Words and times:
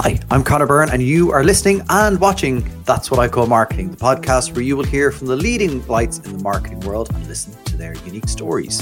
Hi, 0.00 0.16
I'm 0.30 0.44
Connor 0.44 0.68
Byrne, 0.68 0.90
and 0.90 1.02
you 1.02 1.32
are 1.32 1.42
listening 1.42 1.82
and 1.88 2.20
watching 2.20 2.64
That's 2.84 3.10
What 3.10 3.18
I 3.18 3.26
Call 3.26 3.48
Marketing, 3.48 3.90
the 3.90 3.96
podcast 3.96 4.54
where 4.54 4.62
you 4.62 4.76
will 4.76 4.84
hear 4.84 5.10
from 5.10 5.26
the 5.26 5.34
leading 5.34 5.84
lights 5.88 6.20
in 6.20 6.36
the 6.36 6.42
marketing 6.44 6.78
world 6.82 7.10
and 7.12 7.26
listen 7.26 7.52
to 7.64 7.76
their 7.76 7.94
unique 8.06 8.28
stories. 8.28 8.80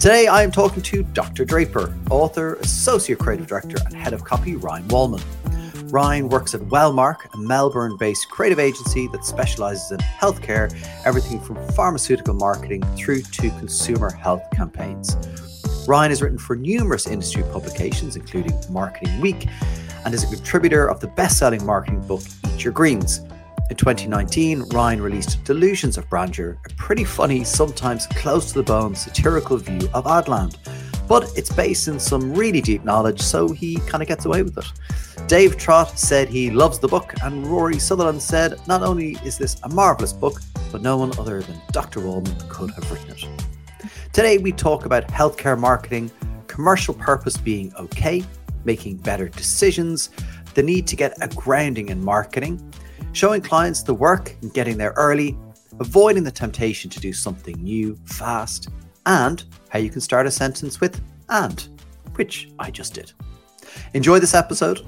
Today, 0.00 0.26
I 0.26 0.42
am 0.42 0.50
talking 0.50 0.82
to 0.82 1.04
Dr. 1.04 1.44
Draper, 1.44 1.96
author, 2.10 2.54
associate 2.56 3.20
creative 3.20 3.46
director, 3.46 3.76
and 3.86 3.94
head 3.94 4.12
of 4.12 4.24
copy, 4.24 4.56
Ryan 4.56 4.82
Wallman. 4.88 5.22
Ryan 5.92 6.28
works 6.28 6.56
at 6.56 6.60
Wellmark, 6.62 7.32
a 7.34 7.38
Melbourne 7.38 7.96
based 7.96 8.28
creative 8.28 8.58
agency 8.58 9.06
that 9.12 9.24
specializes 9.24 9.92
in 9.92 9.98
healthcare, 9.98 10.74
everything 11.06 11.38
from 11.38 11.54
pharmaceutical 11.68 12.34
marketing 12.34 12.82
through 12.96 13.22
to 13.22 13.48
consumer 13.50 14.10
health 14.10 14.42
campaigns. 14.52 15.16
Ryan 15.86 16.10
has 16.10 16.20
written 16.20 16.38
for 16.38 16.56
numerous 16.56 17.06
industry 17.06 17.44
publications, 17.52 18.16
including 18.16 18.58
Marketing 18.70 19.20
Week, 19.20 19.46
and 20.04 20.14
is 20.14 20.24
a 20.24 20.34
contributor 20.34 20.88
of 20.88 21.00
the 21.00 21.08
best 21.08 21.38
selling 21.38 21.64
marketing 21.64 22.00
book, 22.06 22.22
Eat 22.54 22.64
Your 22.64 22.72
Greens. 22.72 23.20
In 23.70 23.76
2019, 23.76 24.64
Ryan 24.70 25.00
released 25.00 25.42
Delusions 25.44 25.96
of 25.96 26.08
Brandeur, 26.10 26.58
a 26.66 26.74
pretty 26.74 27.04
funny, 27.04 27.44
sometimes 27.44 28.06
close 28.08 28.48
to 28.48 28.54
the 28.54 28.62
bone 28.62 28.94
satirical 28.94 29.56
view 29.56 29.88
of 29.94 30.04
Adland. 30.04 30.56
But 31.08 31.32
it's 31.36 31.52
based 31.52 31.88
in 31.88 31.98
some 31.98 32.34
really 32.34 32.60
deep 32.60 32.84
knowledge, 32.84 33.20
so 33.20 33.48
he 33.48 33.76
kind 33.86 34.02
of 34.02 34.08
gets 34.08 34.24
away 34.24 34.42
with 34.42 34.58
it. 34.58 35.28
Dave 35.28 35.56
Trott 35.56 35.98
said 35.98 36.28
he 36.28 36.50
loves 36.50 36.78
the 36.78 36.88
book, 36.88 37.14
and 37.22 37.46
Rory 37.46 37.78
Sutherland 37.78 38.20
said 38.20 38.60
not 38.66 38.82
only 38.82 39.16
is 39.24 39.38
this 39.38 39.56
a 39.62 39.68
marvellous 39.68 40.12
book, 40.12 40.40
but 40.70 40.82
no 40.82 40.96
one 40.96 41.18
other 41.18 41.42
than 41.42 41.60
Dr. 41.70 42.00
Wallman 42.00 42.48
could 42.48 42.70
have 42.72 42.90
written 42.90 43.10
it. 43.10 43.26
Today, 44.12 44.38
we 44.38 44.52
talk 44.52 44.84
about 44.84 45.08
healthcare 45.08 45.58
marketing, 45.58 46.10
commercial 46.46 46.92
purpose 46.92 47.36
being 47.38 47.72
okay, 47.76 48.22
making 48.64 48.98
better 48.98 49.28
decisions, 49.28 50.10
the 50.54 50.62
need 50.62 50.86
to 50.86 50.96
get 50.96 51.14
a 51.20 51.28
grounding 51.28 51.88
in 51.88 52.04
marketing, 52.04 52.72
showing 53.12 53.40
clients 53.40 53.82
the 53.82 53.94
work 53.94 54.36
and 54.42 54.52
getting 54.54 54.78
there 54.78 54.92
early, 54.96 55.36
avoiding 55.80 56.24
the 56.24 56.30
temptation 56.30 56.90
to 56.90 57.00
do 57.00 57.12
something 57.12 57.56
new 57.62 57.96
fast, 58.04 58.68
and 59.06 59.44
how 59.68 59.78
you 59.78 59.90
can 59.90 60.00
start 60.00 60.26
a 60.26 60.30
sentence 60.30 60.80
with 60.80 61.00
and, 61.28 61.68
which 62.14 62.50
I 62.58 62.70
just 62.70 62.94
did. 62.94 63.12
Enjoy 63.94 64.18
this 64.18 64.34
episode. 64.34 64.80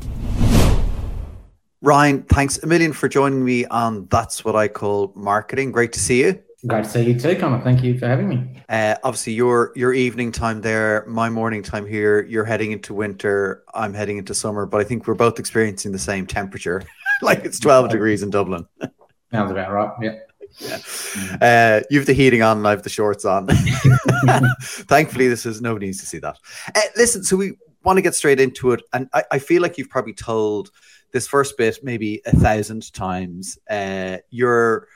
Ryan, 1.81 2.23
thanks 2.23 2.63
a 2.63 2.67
million 2.67 2.93
for 2.93 3.09
joining 3.09 3.45
me 3.45 3.67
on 3.67 4.07
That's 4.07 4.45
What 4.45 4.57
I 4.57 4.69
Call 4.69 5.13
Marketing. 5.15 5.70
Great 5.70 5.93
to 5.93 6.01
see 6.01 6.20
you. 6.20 6.43
Great 6.67 6.84
to 6.84 6.91
see 6.91 7.03
you 7.03 7.19
too, 7.19 7.37
Conor. 7.37 7.61
Thank 7.61 7.83
you 7.83 7.98
for 7.98 8.07
having 8.07 8.29
me. 8.29 8.62
Uh, 8.69 8.97
obviously, 9.05 9.34
your 9.34 9.73
your 9.77 9.93
evening 9.93 10.33
time 10.33 10.62
there, 10.62 11.05
my 11.07 11.29
morning 11.29 11.62
time 11.62 11.87
here. 11.87 12.23
You're 12.23 12.45
heading 12.45 12.73
into 12.73 12.95
winter. 12.95 13.65
I'm 13.75 13.93
heading 13.93 14.17
into 14.17 14.34
summer, 14.34 14.65
but 14.65 14.81
I 14.81 14.85
think 14.85 15.07
we're 15.07 15.15
both 15.15 15.39
experiencing 15.39 15.92
the 15.92 15.98
same 15.98 16.27
temperature. 16.27 16.83
like 17.23 17.45
it's 17.45 17.61
12 17.61 17.91
degrees 17.91 18.23
in 18.23 18.31
Dublin. 18.31 18.67
Sounds 19.31 19.51
about 19.51 19.73
right. 19.73 19.91
Yeah. 20.01 20.19
Yeah. 20.59 20.79
Uh, 21.41 21.83
you 21.91 21.98
have 21.98 22.07
the 22.07 22.12
heating 22.12 22.42
on 22.42 22.59
and 22.59 22.67
I 22.67 22.70
have 22.70 22.83
the 22.83 22.89
shorts 22.89 23.25
on. 23.25 23.48
Thankfully, 24.62 25.29
this 25.29 25.45
is 25.47 25.61
nobody 25.61 25.87
needs 25.87 26.01
to 26.01 26.07
see 26.07 26.19
that. 26.19 26.39
Uh, 26.75 26.81
listen, 26.97 27.25
so 27.25 27.37
we 27.37 27.55
want 27.83 27.97
to 27.97 28.03
get 28.03 28.15
straight 28.15 28.41
into 28.41 28.73
it. 28.73 28.83
And 28.92 29.09
I, 29.12 29.25
I, 29.33 29.39
feel 29.41 29.62
like 29.62 29.79
you've 29.79 29.91
probably 29.91 30.15
told 30.15 30.70
this 31.12 31.27
first 31.27 31.59
bit 31.59 31.81
maybe 31.83 32.23
a 32.25 32.37
thousand 32.37 32.92
times. 32.92 33.59
Uh, 33.69 34.19
you're 34.31 34.87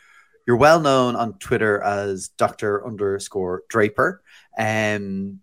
you're 0.48 0.56
well 0.56 0.80
known 0.80 1.14
on 1.14 1.34
Twitter 1.34 1.78
as 1.82 2.28
Dr. 2.28 2.86
underscore 2.86 3.64
Draper. 3.68 4.22
Um, 4.56 5.40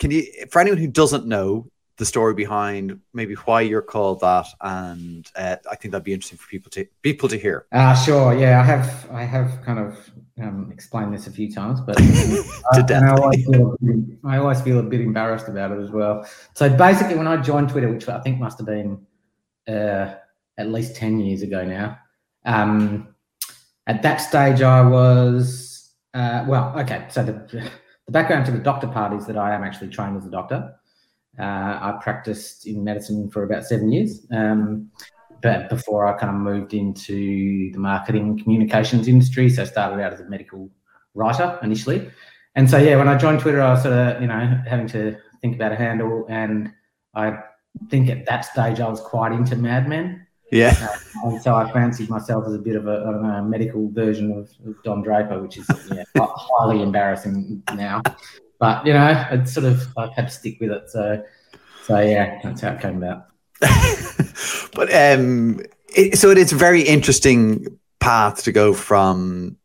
can 0.00 0.10
you, 0.10 0.26
for 0.50 0.60
anyone 0.60 0.78
who 0.78 0.88
doesn't 0.88 1.26
know 1.26 1.70
the 1.96 2.04
story 2.04 2.34
behind 2.34 2.98
maybe 3.14 3.34
why 3.34 3.60
you're 3.60 3.82
called 3.82 4.20
that, 4.20 4.46
and 4.60 5.30
uh, 5.36 5.56
I 5.70 5.76
think 5.76 5.92
that'd 5.92 6.04
be 6.04 6.12
interesting 6.12 6.38
for 6.38 6.48
people 6.48 6.70
to 6.72 6.86
people 7.02 7.28
to 7.28 7.36
hear. 7.38 7.66
Uh, 7.70 7.94
sure. 7.94 8.36
Yeah, 8.36 8.60
I 8.60 8.64
have 8.64 9.08
I 9.12 9.24
have 9.24 9.62
kind 9.64 9.78
of 9.78 10.10
um, 10.42 10.70
explained 10.72 11.14
this 11.14 11.28
a 11.28 11.30
few 11.30 11.52
times, 11.52 11.80
but 11.80 11.96
I, 12.72 12.82
I, 12.82 13.10
always 13.10 13.46
bit, 13.46 14.18
I 14.24 14.38
always 14.38 14.60
feel 14.60 14.80
a 14.80 14.82
bit 14.82 15.00
embarrassed 15.00 15.48
about 15.48 15.70
it 15.70 15.80
as 15.80 15.90
well. 15.90 16.28
So 16.54 16.68
basically, 16.68 17.16
when 17.16 17.28
I 17.28 17.36
joined 17.36 17.68
Twitter, 17.68 17.92
which 17.92 18.08
I 18.08 18.20
think 18.22 18.40
must 18.40 18.58
have 18.58 18.66
been 18.66 19.06
uh, 19.68 20.14
at 20.56 20.68
least 20.68 20.96
ten 20.96 21.20
years 21.20 21.42
ago 21.42 21.64
now. 21.64 21.98
Um, 22.44 23.14
at 23.88 24.02
that 24.02 24.18
stage, 24.18 24.60
I 24.60 24.82
was, 24.82 25.92
uh, 26.14 26.44
well, 26.46 26.78
okay. 26.78 27.06
So 27.08 27.24
the, 27.24 27.32
the 28.06 28.12
background 28.12 28.46
to 28.46 28.52
the 28.52 28.58
doctor 28.58 28.86
part 28.86 29.14
is 29.14 29.26
that 29.26 29.36
I 29.36 29.54
am 29.54 29.64
actually 29.64 29.88
trained 29.88 30.16
as 30.18 30.26
a 30.26 30.30
doctor. 30.30 30.74
Uh, 31.38 31.42
I 31.42 31.98
practiced 32.02 32.66
in 32.66 32.84
medicine 32.84 33.30
for 33.30 33.44
about 33.44 33.64
seven 33.64 33.90
years. 33.90 34.26
Um, 34.30 34.90
but 35.40 35.70
before 35.70 36.06
I 36.06 36.18
kind 36.18 36.34
of 36.34 36.40
moved 36.40 36.74
into 36.74 37.72
the 37.72 37.78
marketing 37.78 38.38
communications 38.38 39.08
industry, 39.08 39.48
so 39.48 39.62
I 39.62 39.64
started 39.66 40.02
out 40.02 40.12
as 40.12 40.20
a 40.20 40.28
medical 40.28 40.70
writer 41.14 41.58
initially. 41.62 42.10
And 42.56 42.68
so, 42.68 42.76
yeah, 42.76 42.96
when 42.96 43.08
I 43.08 43.16
joined 43.16 43.40
Twitter, 43.40 43.62
I 43.62 43.70
was 43.70 43.82
sort 43.82 43.94
of, 43.94 44.20
you 44.20 44.26
know, 44.26 44.60
having 44.66 44.88
to 44.88 45.16
think 45.40 45.54
about 45.54 45.72
a 45.72 45.76
handle. 45.76 46.26
And 46.28 46.72
I 47.14 47.38
think 47.88 48.10
at 48.10 48.26
that 48.26 48.44
stage, 48.44 48.80
I 48.80 48.88
was 48.88 49.00
quite 49.00 49.32
into 49.32 49.56
Mad 49.56 49.88
Men. 49.88 50.26
Yeah. 50.50 50.74
Uh, 50.80 51.28
and 51.28 51.42
so 51.42 51.54
I 51.54 51.70
fancied 51.72 52.08
myself 52.08 52.46
as 52.46 52.54
a 52.54 52.58
bit 52.58 52.76
of 52.76 52.86
a, 52.86 53.04
I 53.06 53.10
don't 53.10 53.22
know, 53.22 53.34
a 53.34 53.42
medical 53.42 53.90
version 53.90 54.32
of, 54.32 54.50
of 54.66 54.82
Don 54.82 55.02
Draper, 55.02 55.40
which 55.40 55.58
is 55.58 55.68
yeah, 55.94 56.04
highly 56.16 56.82
embarrassing 56.82 57.62
now. 57.74 58.02
But 58.58 58.86
you 58.86 58.92
know, 58.92 59.26
it's 59.30 59.52
sort 59.52 59.66
of 59.66 59.86
I've 59.96 60.12
had 60.12 60.28
to 60.28 60.34
stick 60.34 60.58
with 60.60 60.70
it. 60.70 60.90
So, 60.90 61.22
so 61.84 62.00
yeah, 62.00 62.40
that's 62.42 62.60
how 62.60 62.72
it 62.72 62.80
came 62.80 63.02
about. 63.02 63.26
but 64.74 64.92
um, 64.94 65.60
it, 65.94 66.18
so 66.18 66.30
it 66.30 66.38
is 66.38 66.52
a 66.52 66.56
very 66.56 66.82
interesting 66.82 67.78
path 68.00 68.42
to 68.44 68.52
go 68.52 68.72
from 68.72 69.56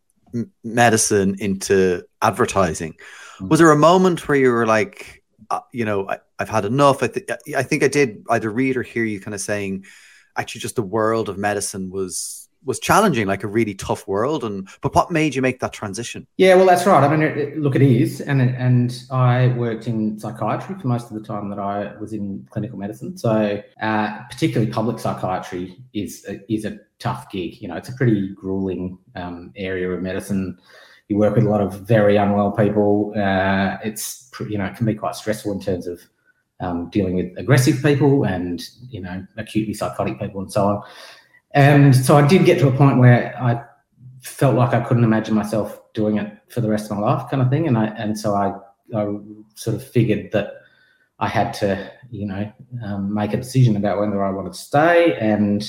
medicine 0.63 1.35
into 1.39 2.03
advertising. 2.21 2.95
Mm. 3.39 3.49
Was 3.49 3.59
there 3.59 3.71
a 3.71 3.77
moment 3.77 4.27
where 4.27 4.37
you 4.37 4.51
were 4.51 4.65
like, 4.65 5.23
uh, 5.49 5.61
you 5.71 5.85
know, 5.85 6.09
I, 6.09 6.19
have 6.39 6.49
had 6.49 6.65
enough? 6.65 7.03
I, 7.03 7.07
th- 7.07 7.29
I 7.55 7.63
think 7.63 7.83
I 7.83 7.87
did 7.87 8.25
either 8.29 8.49
read 8.49 8.77
or 8.77 8.83
hear 8.83 9.03
you 9.03 9.19
kind 9.19 9.35
of 9.35 9.41
saying 9.41 9.85
actually 10.35 10.61
just 10.61 10.75
the 10.75 10.83
world 10.83 11.29
of 11.29 11.37
medicine 11.37 11.89
was 11.89 12.43
was 12.65 12.79
challenging, 12.79 13.27
like 13.27 13.43
a 13.43 13.47
really 13.47 13.73
tough 13.73 14.07
world. 14.07 14.43
And 14.43 14.67
but 14.81 14.95
what 14.95 15.11
made 15.11 15.35
you 15.35 15.41
make 15.41 15.59
that 15.59 15.73
transition? 15.73 16.27
Yeah, 16.37 16.55
well, 16.55 16.65
that's 16.65 16.85
right. 16.85 17.03
I 17.03 17.07
mean, 17.09 17.21
it, 17.21 17.57
look, 17.57 17.75
it 17.75 17.81
is, 17.81 18.21
and 18.21 18.41
and 18.41 19.03
I 19.11 19.47
worked 19.49 19.87
in 19.87 20.19
psychiatry 20.19 20.75
for 20.79 20.87
most 20.87 21.11
of 21.11 21.19
the 21.19 21.25
time 21.25 21.49
that 21.49 21.59
I 21.59 21.95
was 21.99 22.13
in 22.13 22.47
clinical 22.49 22.77
medicine. 22.77 23.17
So, 23.17 23.61
uh, 23.81 24.19
particularly 24.29 24.71
public 24.71 24.99
psychiatry 24.99 25.77
is 25.93 26.25
a, 26.27 26.39
is 26.51 26.65
a 26.65 26.77
tough 26.99 27.29
gig. 27.31 27.61
You 27.61 27.67
know, 27.67 27.75
it's 27.75 27.89
a 27.89 27.93
pretty 27.93 28.29
grueling 28.29 28.97
um, 29.15 29.51
area 29.55 29.89
of 29.89 30.01
medicine. 30.01 30.57
You 31.09 31.17
work 31.17 31.35
with 31.35 31.45
a 31.45 31.49
lot 31.49 31.61
of 31.61 31.81
very 31.81 32.15
unwell 32.15 32.51
people. 32.51 33.13
Uh, 33.15 33.77
it's 33.83 34.31
you 34.49 34.57
know 34.57 34.65
it 34.65 34.75
can 34.75 34.85
be 34.85 34.95
quite 34.95 35.15
stressful 35.15 35.51
in 35.51 35.59
terms 35.59 35.87
of 35.87 36.01
um, 36.63 36.89
dealing 36.89 37.15
with 37.15 37.37
aggressive 37.37 37.81
people 37.83 38.23
and 38.23 38.63
you 38.89 39.01
know 39.01 39.25
acutely 39.37 39.73
psychotic 39.73 40.19
people 40.19 40.41
and 40.41 40.51
so 40.51 40.65
on. 40.65 40.83
And 41.51 41.95
so 41.95 42.17
I 42.17 42.25
did 42.25 42.45
get 42.45 42.59
to 42.59 42.67
a 42.67 42.71
point 42.71 42.97
where 42.97 43.37
I 43.39 43.61
felt 44.21 44.55
like 44.55 44.73
I 44.73 44.81
couldn't 44.81 45.03
imagine 45.03 45.35
myself 45.35 45.79
doing 45.93 46.17
it 46.17 46.35
for 46.47 46.61
the 46.61 46.69
rest 46.69 46.89
of 46.89 46.97
my 46.97 47.03
life, 47.03 47.29
kind 47.29 47.43
of 47.43 47.49
thing. 47.49 47.67
And 47.67 47.77
I 47.77 47.85
and 47.85 48.17
so 48.17 48.33
I, 48.35 48.53
I 48.95 49.07
sort 49.55 49.75
of 49.75 49.85
figured 49.85 50.31
that 50.31 50.53
I 51.19 51.27
had 51.27 51.53
to 51.55 51.91
you 52.09 52.25
know 52.25 52.51
um, 52.83 53.13
make 53.13 53.33
a 53.33 53.37
decision 53.37 53.75
about 53.75 53.99
whether 53.99 54.23
I 54.23 54.31
wanted 54.31 54.53
to 54.53 54.59
stay 54.59 55.15
and 55.19 55.63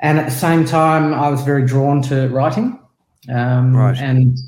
and 0.00 0.18
at 0.18 0.26
the 0.26 0.30
same 0.30 0.64
time 0.64 1.12
I 1.12 1.28
was 1.28 1.42
very 1.42 1.66
drawn 1.66 2.02
to 2.02 2.28
writing 2.28 2.78
um, 3.28 3.76
right. 3.76 3.98
and 3.98 4.38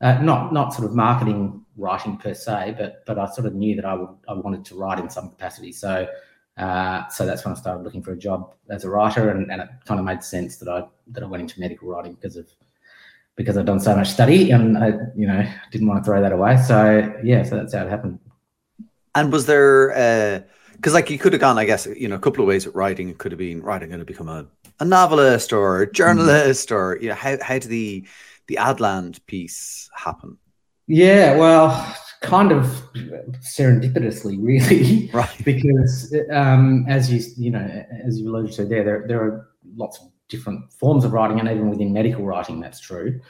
uh, 0.00 0.18
not 0.22 0.52
not 0.52 0.74
sort 0.74 0.88
of 0.88 0.94
marketing 0.94 1.63
writing 1.76 2.16
per 2.16 2.34
se, 2.34 2.76
but 2.78 3.04
but 3.06 3.18
I 3.18 3.26
sort 3.30 3.46
of 3.46 3.54
knew 3.54 3.76
that 3.76 3.84
I 3.84 3.94
would 3.94 4.10
I 4.28 4.34
wanted 4.34 4.64
to 4.66 4.76
write 4.76 4.98
in 4.98 5.10
some 5.10 5.30
capacity. 5.30 5.72
So 5.72 6.06
uh, 6.56 7.08
so 7.08 7.26
that's 7.26 7.44
when 7.44 7.52
I 7.52 7.58
started 7.58 7.82
looking 7.82 8.02
for 8.02 8.12
a 8.12 8.16
job 8.16 8.54
as 8.70 8.84
a 8.84 8.90
writer, 8.90 9.30
and, 9.30 9.50
and 9.50 9.60
it 9.60 9.68
kind 9.86 9.98
of 9.98 10.06
made 10.06 10.22
sense 10.22 10.56
that 10.58 10.68
I 10.68 10.84
that 11.08 11.22
I 11.22 11.26
went 11.26 11.40
into 11.42 11.58
medical 11.58 11.88
writing 11.88 12.14
because 12.14 12.36
of 12.36 12.48
because 13.36 13.58
I'd 13.58 13.66
done 13.66 13.80
so 13.80 13.96
much 13.96 14.10
study, 14.10 14.52
and 14.52 14.78
I 14.78 14.92
you 15.16 15.26
know 15.26 15.44
didn't 15.72 15.88
want 15.88 16.02
to 16.02 16.04
throw 16.04 16.22
that 16.22 16.32
away. 16.32 16.56
So 16.58 17.12
yeah, 17.24 17.42
so 17.42 17.56
that's 17.56 17.74
how 17.74 17.84
it 17.84 17.90
happened. 17.90 18.20
And 19.16 19.32
was 19.32 19.46
there 19.46 20.46
because 20.76 20.92
uh, 20.92 20.94
like 20.94 21.10
you 21.10 21.18
could 21.18 21.32
have 21.32 21.40
gone, 21.40 21.58
I 21.58 21.64
guess 21.64 21.86
you 21.86 22.06
know 22.06 22.14
a 22.14 22.20
couple 22.20 22.42
of 22.42 22.48
ways 22.48 22.68
at 22.68 22.74
writing. 22.74 23.08
It 23.08 23.18
could 23.18 23.32
have 23.32 23.38
been 23.38 23.60
writing 23.60 23.88
going 23.88 23.98
to 23.98 24.04
become 24.04 24.28
a, 24.28 24.46
a 24.78 24.84
novelist 24.84 25.52
or 25.52 25.82
a 25.82 25.92
journalist, 25.92 26.68
mm. 26.68 26.76
or 26.76 26.98
you 27.00 27.08
know 27.08 27.14
how 27.16 27.36
how 27.42 27.58
did 27.58 27.68
the 27.68 28.06
the 28.46 28.58
Adland 28.60 29.26
piece 29.26 29.90
happen? 29.96 30.38
Yeah, 30.86 31.36
well, 31.36 31.96
kind 32.20 32.52
of 32.52 32.66
serendipitously, 33.40 34.38
really, 34.40 35.10
right? 35.14 35.44
because 35.44 36.14
um, 36.30 36.84
as 36.88 37.12
you 37.12 37.22
you 37.36 37.50
know, 37.50 37.84
as 38.06 38.20
you 38.20 38.28
alluded 38.28 38.52
to 38.52 38.64
there, 38.64 38.84
there 38.84 39.04
there 39.06 39.22
are 39.22 39.48
lots 39.76 39.98
of 40.00 40.08
different 40.28 40.72
forms 40.72 41.04
of 41.04 41.12
writing, 41.12 41.40
and 41.40 41.48
even 41.48 41.70
within 41.70 41.92
medical 41.92 42.24
writing, 42.24 42.60
that's 42.60 42.80
true. 42.80 43.20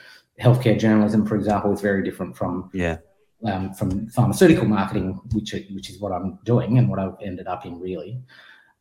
Healthcare 0.40 0.78
journalism, 0.78 1.26
for 1.26 1.36
example, 1.36 1.72
is 1.72 1.80
very 1.80 2.02
different 2.02 2.36
from 2.36 2.70
yeah 2.72 2.98
um, 3.44 3.72
from 3.74 4.08
pharmaceutical 4.08 4.66
marketing, 4.66 5.20
which 5.32 5.54
which 5.70 5.90
is 5.90 6.00
what 6.00 6.12
I'm 6.12 6.38
doing 6.44 6.78
and 6.78 6.88
what 6.88 6.98
I've 6.98 7.16
ended 7.22 7.46
up 7.46 7.66
in 7.66 7.78
really. 7.78 8.20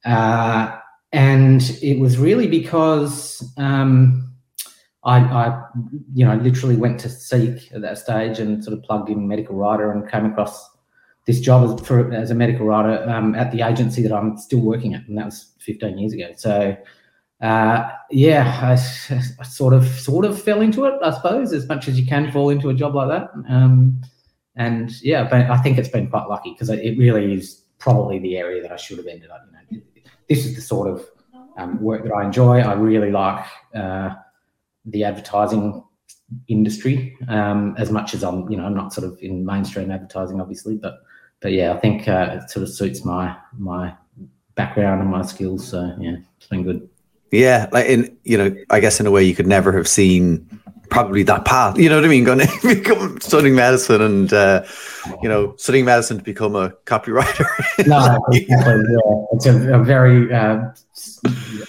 Uh, 0.06 0.80
and 1.12 1.62
it 1.82 2.00
was 2.00 2.18
really 2.18 2.48
because 2.48 3.54
um, 3.58 4.33
I, 5.06 5.20
I, 5.20 5.64
you 6.14 6.26
know, 6.26 6.36
literally 6.36 6.78
went 6.78 7.00
to 7.02 7.10
Seek 7.10 7.72
at 7.74 7.82
that 7.82 7.98
stage 7.98 8.40
and 8.40 8.64
sort 8.64 8.78
of 8.78 8.84
plugged 8.84 9.10
in 9.10 9.28
medical 9.28 9.56
writer 9.56 9.92
and 9.92 10.10
came 10.10 10.26
across 10.26 10.70
this 11.26 11.40
job 11.40 11.80
as, 11.80 11.86
for, 11.86 12.12
as 12.14 12.32
a 12.32 12.36
medical 12.36 12.66
writer 12.66 13.10
um, 13.10 13.36
at 13.36 13.52
the 13.52 13.62
agency 13.62 14.02
that 14.02 14.14
I'm 14.14 14.38
still 14.38 14.62
working 14.62 14.94
at, 14.94 15.08
and 15.08 15.18
that 15.18 15.26
was 15.26 15.52
15 15.60 15.98
years 15.98 16.14
ago. 16.14 16.32
So, 16.38 16.78
uh, 17.42 17.92
yeah, 18.12 18.60
I, 18.62 18.72
I, 18.74 19.44
sort 19.44 19.74
of 19.74 19.86
sort 19.88 20.26
of 20.26 20.42
fell 20.42 20.62
into 20.62 20.86
it, 20.86 20.94
I 21.04 21.12
suppose, 21.12 21.52
as 21.52 21.68
much 21.68 21.88
as 21.88 22.00
you 22.00 22.06
can 22.06 22.32
fall 22.32 22.50
into 22.50 22.70
a 22.70 22.74
job 22.74 22.96
like 22.96 23.10
that. 23.10 23.30
Um, 23.50 24.02
and 24.56 24.92
yeah, 25.02 25.24
but 25.24 25.50
I 25.50 25.58
think 25.58 25.78
it's 25.78 25.90
been 25.90 26.10
quite 26.10 26.30
lucky 26.30 26.52
because 26.52 26.70
it 26.70 26.98
really 26.98 27.34
is 27.34 27.64
probably 27.80 28.20
the 28.20 28.38
area 28.38 28.62
that 28.62 28.72
I 28.72 28.78
should 28.78 28.98
have 28.98 29.08
ended 29.08 29.30
up. 29.30 29.42
You 29.70 29.80
know, 29.80 29.84
this 30.30 30.46
is 30.46 30.56
the 30.56 30.62
sort 30.62 30.90
of 30.90 31.06
um, 31.58 31.82
work 31.82 32.04
that 32.04 32.14
I 32.14 32.24
enjoy. 32.24 32.60
I 32.60 32.74
really 32.74 33.12
like 33.12 33.46
uh, 33.76 34.14
the 34.86 35.04
advertising 35.04 35.84
industry 36.48 37.16
um, 37.28 37.76
as 37.78 37.92
much 37.92 38.14
as 38.14 38.24
I'm, 38.24 38.50
you 38.50 38.58
know, 38.58 38.66
I'm 38.66 38.76
not 38.76 38.94
sort 38.94 39.08
of 39.08 39.18
in 39.22 39.46
mainstream 39.46 39.92
advertising, 39.92 40.42
obviously, 40.42 40.76
but 40.76 40.96
but 41.44 41.52
yeah, 41.52 41.74
I 41.74 41.78
think 41.78 42.08
uh, 42.08 42.40
it 42.42 42.50
sort 42.50 42.64
of 42.64 42.70
suits 42.70 43.04
my 43.04 43.36
my 43.58 43.94
background 44.56 45.02
and 45.02 45.12
my 45.12 45.24
skills. 45.24 45.68
So 45.68 45.94
yeah, 46.00 46.16
it's 46.38 46.48
been 46.48 46.64
good. 46.64 46.90
Yeah, 47.32 47.68
like 47.72 47.88
in 47.88 48.18
you 48.24 48.38
know, 48.38 48.56
I 48.70 48.80
guess 48.80 49.00
in 49.00 49.06
a 49.06 49.12
way 49.12 49.24
you 49.24 49.36
could 49.36 49.48
never 49.48 49.74
have 49.74 49.88
seen 49.88 50.48
probably 50.90 51.24
that 51.24 51.44
path. 51.44 51.78
You 51.78 51.90
know 51.90 51.96
what 51.96 52.06
I 52.06 52.08
mean? 52.08 52.24
Going 52.26 52.40
to 52.40 52.60
become 52.62 53.20
studying 53.20 53.56
medicine 53.56 54.02
and 54.02 54.32
uh, 54.32 54.64
you 55.22 55.28
know 55.28 55.54
studying 55.58 55.84
medicine 55.84 56.18
to 56.18 56.24
become 56.24 56.56
a 56.56 56.70
copywriter. 56.86 57.46
no, 57.88 58.24
exactly, 58.32 58.48
yeah. 58.48 59.26
it's 59.34 59.46
a, 59.46 59.74
a 59.74 59.84
very 59.84 60.34
uh, 60.34 60.72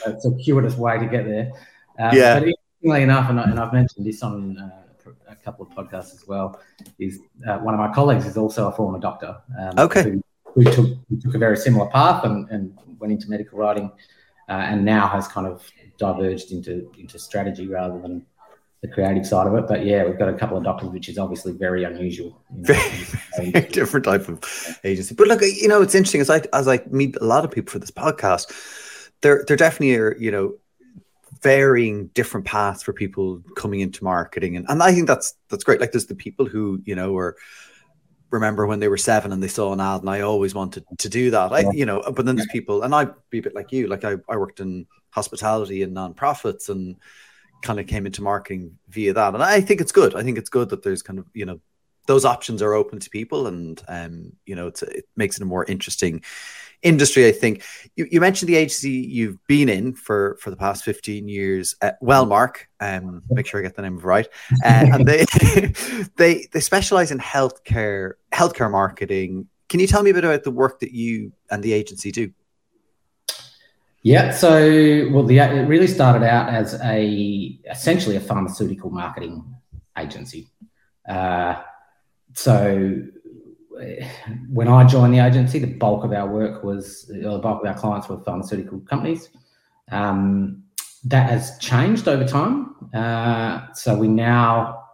a 0.07 0.21
circuitous 0.21 0.77
way 0.77 0.99
to 0.99 1.07
get 1.07 1.25
there. 1.25 1.51
Um, 1.99 2.17
yeah. 2.17 2.41
But 2.41 2.49
interestingly 2.85 3.03
enough, 3.03 3.31
and, 3.31 3.41
I, 3.41 3.45
and 3.45 3.59
I've 3.59 3.73
mentioned 3.73 4.07
this 4.07 4.23
on 4.23 4.59
uh, 4.59 5.11
a 5.29 5.37
couple 5.37 5.67
of 5.67 5.73
podcasts 5.73 6.15
as 6.15 6.25
well, 6.27 6.61
is 6.99 7.21
uh, 7.49 7.59
one 7.59 7.75
of 7.75 7.81
my 7.81 7.93
colleagues 7.93 8.27
is 8.27 8.37
also 8.37 8.69
a 8.69 8.73
former 8.73 8.99
doctor. 8.99 9.37
Um, 9.59 9.79
okay. 9.79 10.03
Who, 10.03 10.23
who, 10.55 10.65
took 10.65 10.87
who 11.09 11.21
took 11.21 11.35
a 11.35 11.39
very 11.39 11.57
similar 11.57 11.87
path 11.87 12.25
and, 12.25 12.49
and 12.51 12.79
went 12.99 13.13
into 13.13 13.29
medical 13.29 13.59
writing, 13.59 13.91
uh, 14.49 14.53
and 14.53 14.85
now 14.85 15.09
has 15.09 15.27
kind 15.27 15.47
of 15.47 15.67
diverged 15.99 16.53
into 16.53 16.91
into 16.99 17.19
strategy 17.19 17.67
rather 17.67 18.01
than 18.01 18.27
the 18.83 18.89
creative 18.89 19.27
side 19.27 19.47
of 19.47 19.55
it. 19.55 19.67
But 19.67 19.85
yeah, 19.85 20.05
we've 20.05 20.19
got 20.19 20.29
a 20.29 20.35
couple 20.35 20.57
of 20.57 20.65
doctors, 20.65 20.91
which 20.91 21.09
is 21.09 21.19
obviously 21.19 21.53
very 21.53 21.85
unusual. 21.85 22.41
You 22.55 22.63
know, 22.63 22.75
very, 22.75 23.51
very 23.53 23.69
different 23.69 24.05
type 24.05 24.29
of 24.29 24.79
agency. 24.85 25.15
But 25.15 25.29
look, 25.29 25.41
you 25.41 25.69
know, 25.69 25.83
it's 25.83 25.95
interesting 25.95 26.21
as 26.21 26.31
I 26.31 26.43
as 26.53 26.69
I 26.69 26.81
meet 26.91 27.17
a 27.17 27.25
lot 27.25 27.45
of 27.45 27.51
people 27.51 27.73
for 27.73 27.79
this 27.79 27.91
podcast, 27.91 28.53
there 29.23 29.45
there 29.49 29.57
definitely 29.57 29.97
are 29.97 30.11
definitely, 30.11 30.25
you 30.27 30.31
know 30.31 30.55
varying 31.45 32.09
different 32.09 32.47
paths 32.47 32.83
for 32.83 32.93
people 32.93 33.41
coming 33.55 33.81
into 33.81 34.03
marketing, 34.03 34.57
and 34.57 34.67
and 34.69 34.83
I 34.83 34.93
think 34.93 35.07
that's 35.07 35.35
that's 35.49 35.63
great. 35.63 35.81
Like 35.81 35.93
there's 35.93 36.07
the 36.07 36.17
people 36.17 36.47
who 36.47 36.83
you 36.85 36.97
know 36.97 37.17
are 37.17 37.37
remember 38.35 38.67
when 38.67 38.81
they 38.81 38.89
were 38.89 38.99
seven 38.99 39.31
and 39.33 39.41
they 39.41 39.49
saw 39.49 39.73
an 39.73 39.81
ad 39.81 40.01
and 40.01 40.11
I 40.11 40.21
always 40.23 40.55
wanted 40.55 40.85
to 40.99 41.09
do 41.09 41.31
that. 41.31 41.53
I, 41.53 41.71
you 41.73 41.87
know, 41.87 42.03
but 42.15 42.27
then 42.27 42.35
there's 42.35 42.49
people 42.49 42.83
and 42.83 42.93
I'd 42.93 43.15
be 43.31 43.39
a 43.39 43.43
bit 43.43 43.55
like 43.55 43.71
you, 43.71 43.87
like 43.87 44.05
I, 44.05 44.17
I 44.29 44.37
worked 44.37 44.59
in 44.59 44.87
hospitality 45.11 45.83
and 45.85 45.97
nonprofits 45.97 46.69
and 46.69 46.97
kind 47.63 47.79
of 47.79 47.87
came 47.87 48.07
into 48.07 48.23
marketing 48.23 48.77
via 48.89 49.13
that. 49.15 49.35
And 49.35 49.43
I 49.43 49.61
think 49.61 49.81
it's 49.81 49.93
good. 49.93 50.17
I 50.17 50.25
think 50.25 50.37
it's 50.37 50.51
good 50.51 50.71
that 50.71 50.83
there's 50.83 51.01
kind 51.01 51.21
of, 51.21 51.27
you 51.33 51.47
know, 51.47 51.61
those 52.07 52.25
options 52.25 52.61
are 52.61 52.75
open 52.75 52.99
to 52.99 53.09
people 53.09 53.47
and, 53.47 53.81
um, 53.87 54.33
you 54.45 54.57
know, 54.57 54.67
it 54.67 55.07
makes 55.17 55.37
it 55.37 55.43
a 55.43 55.47
more 55.47 55.65
interesting 55.65 56.23
industry. 56.85 57.27
I 57.27 57.33
think 57.33 57.65
you, 57.97 58.07
you 58.11 58.21
mentioned 58.21 58.49
the 58.49 58.57
agency 58.57 58.91
you've 58.91 59.45
been 59.47 59.69
in 59.69 59.95
for, 59.95 60.37
for 60.41 60.51
the 60.51 60.57
past 60.57 60.85
15 60.85 61.29
years, 61.29 61.75
uh, 61.83 61.93
Wellmark, 62.01 62.57
um, 62.79 63.23
make 63.31 63.47
sure 63.47 63.59
I 63.59 63.63
get 63.63 63.75
the 63.75 63.83
name 63.83 63.99
right. 63.99 64.29
Uh, 64.65 64.87
and 64.93 65.07
they, 65.07 65.25
they, 66.17 66.47
they 66.53 66.61
specialize 66.61 67.11
in 67.11 67.19
healthcare, 67.19 68.13
healthcare 68.33 68.71
marketing. 68.71 69.49
Can 69.69 69.81
you 69.81 69.87
tell 69.87 70.03
me 70.03 70.11
a 70.11 70.15
bit 70.15 70.25
about 70.25 70.45
the 70.45 70.51
work 70.53 70.81
that 70.81 70.93
you 70.93 71.33
and 71.51 71.63
the 71.63 71.73
agency 71.73 72.13
do? 72.13 72.33
Yeah, 74.03 74.33
so 74.33 75.09
well, 75.11 75.23
the, 75.23 75.39
it 75.39 75.67
really 75.67 75.87
started 75.87 76.27
out 76.27 76.51
as 76.51 76.79
a 76.83 77.59
essentially 77.71 78.17
a 78.17 78.21
pharmaceutical 78.21 78.91
marketing 78.91 79.43
agency. 79.97 80.51
Uh, 81.09 81.63
so 82.35 83.03
when 84.51 84.69
I 84.69 84.85
joined 84.85 85.15
the 85.15 85.19
agency, 85.19 85.59
the 85.59 85.67
bulk 85.67 86.05
of 86.05 86.13
our 86.13 86.29
work 86.29 86.63
was 86.65 87.11
or 87.11 87.33
the 87.33 87.39
bulk 87.39 87.63
of 87.63 87.69
our 87.69 87.79
clients 87.79 88.09
were 88.09 88.19
pharmaceutical 88.19 88.81
companies. 88.81 89.31
Um, 89.91 90.63
that 91.05 91.29
has 91.29 91.59
changed 91.59 92.09
over 92.09 92.27
time. 92.27 92.75
Uh, 92.95 93.73
so 93.75 93.97
we 93.97 94.09
now 94.09 94.85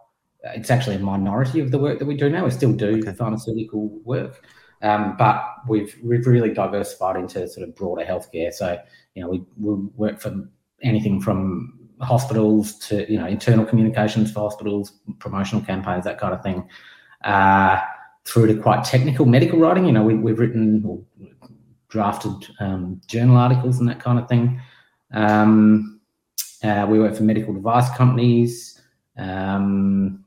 it's 0.43 0.71
actually 0.71 0.95
a 0.95 0.99
minority 0.99 1.59
of 1.59 1.71
the 1.71 1.77
work 1.77 1.99
that 1.99 2.05
we 2.05 2.15
do 2.15 2.29
now. 2.29 2.43
We 2.43 2.51
still 2.51 2.73
do 2.73 2.99
okay. 2.99 3.13
pharmaceutical 3.13 3.89
work, 4.03 4.45
um, 4.81 5.15
but 5.17 5.43
we've 5.67 5.95
we've 6.03 6.25
really 6.25 6.53
diversified 6.53 7.15
into 7.15 7.47
sort 7.47 7.67
of 7.67 7.75
broader 7.75 8.03
healthcare. 8.03 8.51
So 8.51 8.77
you 9.15 9.23
know, 9.23 9.29
we 9.29 9.43
we 9.57 9.73
work 9.95 10.19
for 10.19 10.49
anything 10.81 11.21
from 11.21 11.79
hospitals 12.01 12.77
to 12.79 13.09
you 13.11 13.19
know 13.19 13.27
internal 13.27 13.65
communications 13.65 14.31
for 14.31 14.39
hospitals, 14.39 14.93
promotional 15.19 15.63
campaigns, 15.63 16.03
that 16.05 16.19
kind 16.19 16.33
of 16.33 16.41
thing, 16.41 16.67
uh, 17.23 17.79
through 18.25 18.47
to 18.47 18.61
quite 18.61 18.83
technical 18.83 19.25
medical 19.25 19.59
writing. 19.59 19.85
You 19.85 19.91
know, 19.91 20.03
we, 20.03 20.15
we've 20.15 20.39
written 20.39 20.83
or 20.85 21.01
drafted 21.89 22.49
um, 22.59 23.01
journal 23.07 23.37
articles 23.37 23.79
and 23.79 23.89
that 23.89 23.99
kind 23.99 24.19
of 24.19 24.27
thing. 24.27 24.61
Um, 25.13 25.99
uh, 26.63 26.85
we 26.89 26.99
work 26.99 27.15
for 27.15 27.23
medical 27.23 27.53
device 27.53 27.89
companies. 27.95 28.81
Um, 29.17 30.23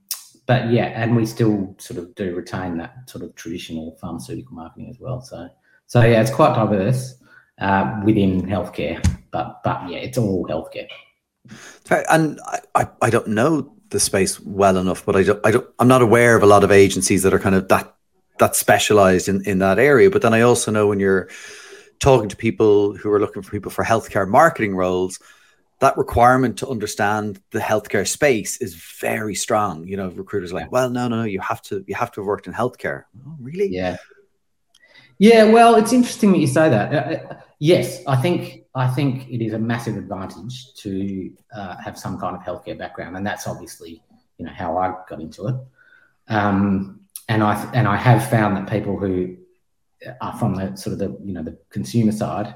but 0.47 0.71
yeah, 0.71 0.87
and 1.03 1.17
we 1.17 1.25
still 1.25 1.75
sort 1.79 1.99
of 1.99 2.15
do 2.15 2.35
retain 2.35 2.77
that 2.79 3.09
sort 3.09 3.25
of 3.25 3.35
traditional 3.35 3.97
pharmaceutical 4.01 4.55
marketing 4.55 4.91
as 4.91 5.01
well. 5.01 5.23
So, 5.23 5.49
so 5.87 6.03
yeah, 6.03 6.21
it's 6.21 6.31
quite 6.31 6.55
diverse 6.55 7.15
uh, 7.59 8.01
within 8.05 8.43
healthcare, 8.43 9.03
but 9.31 9.63
but 9.65 9.89
yeah, 9.89 9.99
it's 9.99 10.19
all 10.19 10.47
healthcare. 10.47 10.87
And 12.11 12.41
I, 12.75 12.89
I 13.01 13.11
don't 13.11 13.29
know 13.29 13.74
the 13.95 14.01
space 14.01 14.41
well 14.41 14.77
enough, 14.77 15.07
but 15.07 15.15
I 15.15 15.23
don't, 15.23 15.47
I 15.47 15.53
don't, 15.53 15.67
I'm 15.79 15.89
not 15.89 16.03
aware 16.03 16.37
of 16.37 16.43
a 16.43 16.47
lot 16.47 16.65
of 16.65 16.73
agencies 16.73 17.23
that 17.23 17.33
are 17.33 17.39
kind 17.39 17.55
of 17.55 17.69
that 17.69 17.95
that 18.41 18.57
specialized 18.57 19.29
in, 19.29 19.47
in 19.47 19.61
that 19.61 19.79
area. 19.79 20.11
But 20.11 20.23
then 20.23 20.35
I 20.35 20.41
also 20.41 20.73
know 20.73 20.89
when 20.89 20.99
you're 20.99 21.29
talking 22.01 22.29
to 22.29 22.37
people 22.37 22.97
who 22.97 23.11
are 23.13 23.21
looking 23.21 23.43
for 23.43 23.53
people 23.53 23.71
for 23.71 23.85
healthcare 23.85 24.29
marketing 24.29 24.75
roles, 24.75 25.21
that 25.79 25.97
requirement 25.97 26.59
to 26.59 26.69
understand 26.69 27.41
the 27.53 27.61
healthcare 27.61 28.07
space 28.07 28.61
is 28.61 28.75
very 29.01 29.37
strong. 29.37 29.87
You 29.87 29.97
know, 29.97 30.09
recruiters 30.09 30.53
like, 30.53 30.73
well, 30.73 30.91
no, 30.91 31.07
no, 31.07 31.19
no, 31.19 31.25
you 31.25 31.41
have 31.41 31.63
to 31.63 31.85
you 31.87 31.95
have 31.95 32.11
to 32.13 32.21
have 32.21 32.27
worked 32.27 32.49
in 32.49 32.53
healthcare. 32.53 33.05
Oh, 33.25 33.37
really? 33.41 33.69
Yeah. 33.69 33.97
Yeah, 35.19 35.45
well, 35.45 35.77
it's 35.77 35.93
interesting 35.93 36.33
that 36.33 36.39
you 36.39 36.49
say 36.49 36.69
that. 36.69 36.93
Uh, 36.93 36.99
uh, 36.99 37.37
yes, 37.61 38.03
I 38.09 38.17
think 38.17 38.64
I 38.75 38.89
think 38.89 39.29
it 39.29 39.45
is 39.45 39.53
a 39.53 39.59
massive 39.59 39.97
advantage 39.97 40.75
to 40.75 41.31
uh, 41.55 41.77
have 41.77 41.97
some 41.99 42.19
kind 42.19 42.37
of 42.37 42.43
healthcare 42.43 42.77
background, 42.77 43.17
and 43.17 43.27
that's 43.27 43.47
obviously 43.47 44.03
you 44.39 44.47
know 44.47 44.53
how 44.53 44.77
I 44.77 44.95
got 45.09 45.21
into 45.21 45.47
it. 45.47 45.55
Um, 46.29 47.01
and 47.29 47.43
I 47.43 47.55
and 47.73 47.87
I 47.87 47.97
have 47.97 48.29
found 48.29 48.57
that 48.57 48.69
people 48.69 48.99
who 48.99 49.37
are 50.21 50.37
from 50.37 50.55
the 50.55 50.77
sort 50.77 50.95
of 50.95 50.99
the 50.99 51.17
you 51.25 51.33
know 51.33 51.43
the 51.43 51.57
consumer 51.71 52.13
side 52.13 52.55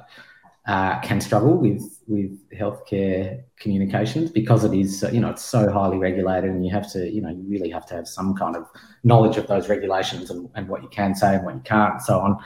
uh, 0.67 1.01
can 1.01 1.21
struggle 1.21 1.57
with 1.57 2.03
with 2.07 2.39
healthcare 2.51 3.43
communications 3.59 4.31
because 4.31 4.65
it 4.65 4.75
is 4.75 5.05
you 5.13 5.21
know 5.21 5.31
it's 5.31 5.43
so 5.43 5.71
highly 5.71 5.99
regulated 5.99 6.51
and 6.51 6.65
you 6.65 6.73
have 6.73 6.91
to 6.93 7.11
you 7.11 7.23
know 7.23 7.31
you 7.31 7.45
really 7.49 7.71
have 7.71 7.87
to 7.87 7.95
have 7.95 8.07
some 8.07 8.35
kind 8.35 8.57
of 8.57 8.67
knowledge 9.05 9.37
of 9.37 9.47
those 9.47 9.69
regulations 9.69 10.31
and, 10.31 10.49
and 10.55 10.69
what 10.69 10.83
you 10.83 10.89
can 10.89 11.15
say 11.15 11.37
and 11.37 11.45
what 11.45 11.55
you 11.55 11.63
can't 11.63 11.95
and 11.95 12.03
so 12.03 12.19
on 12.19 12.39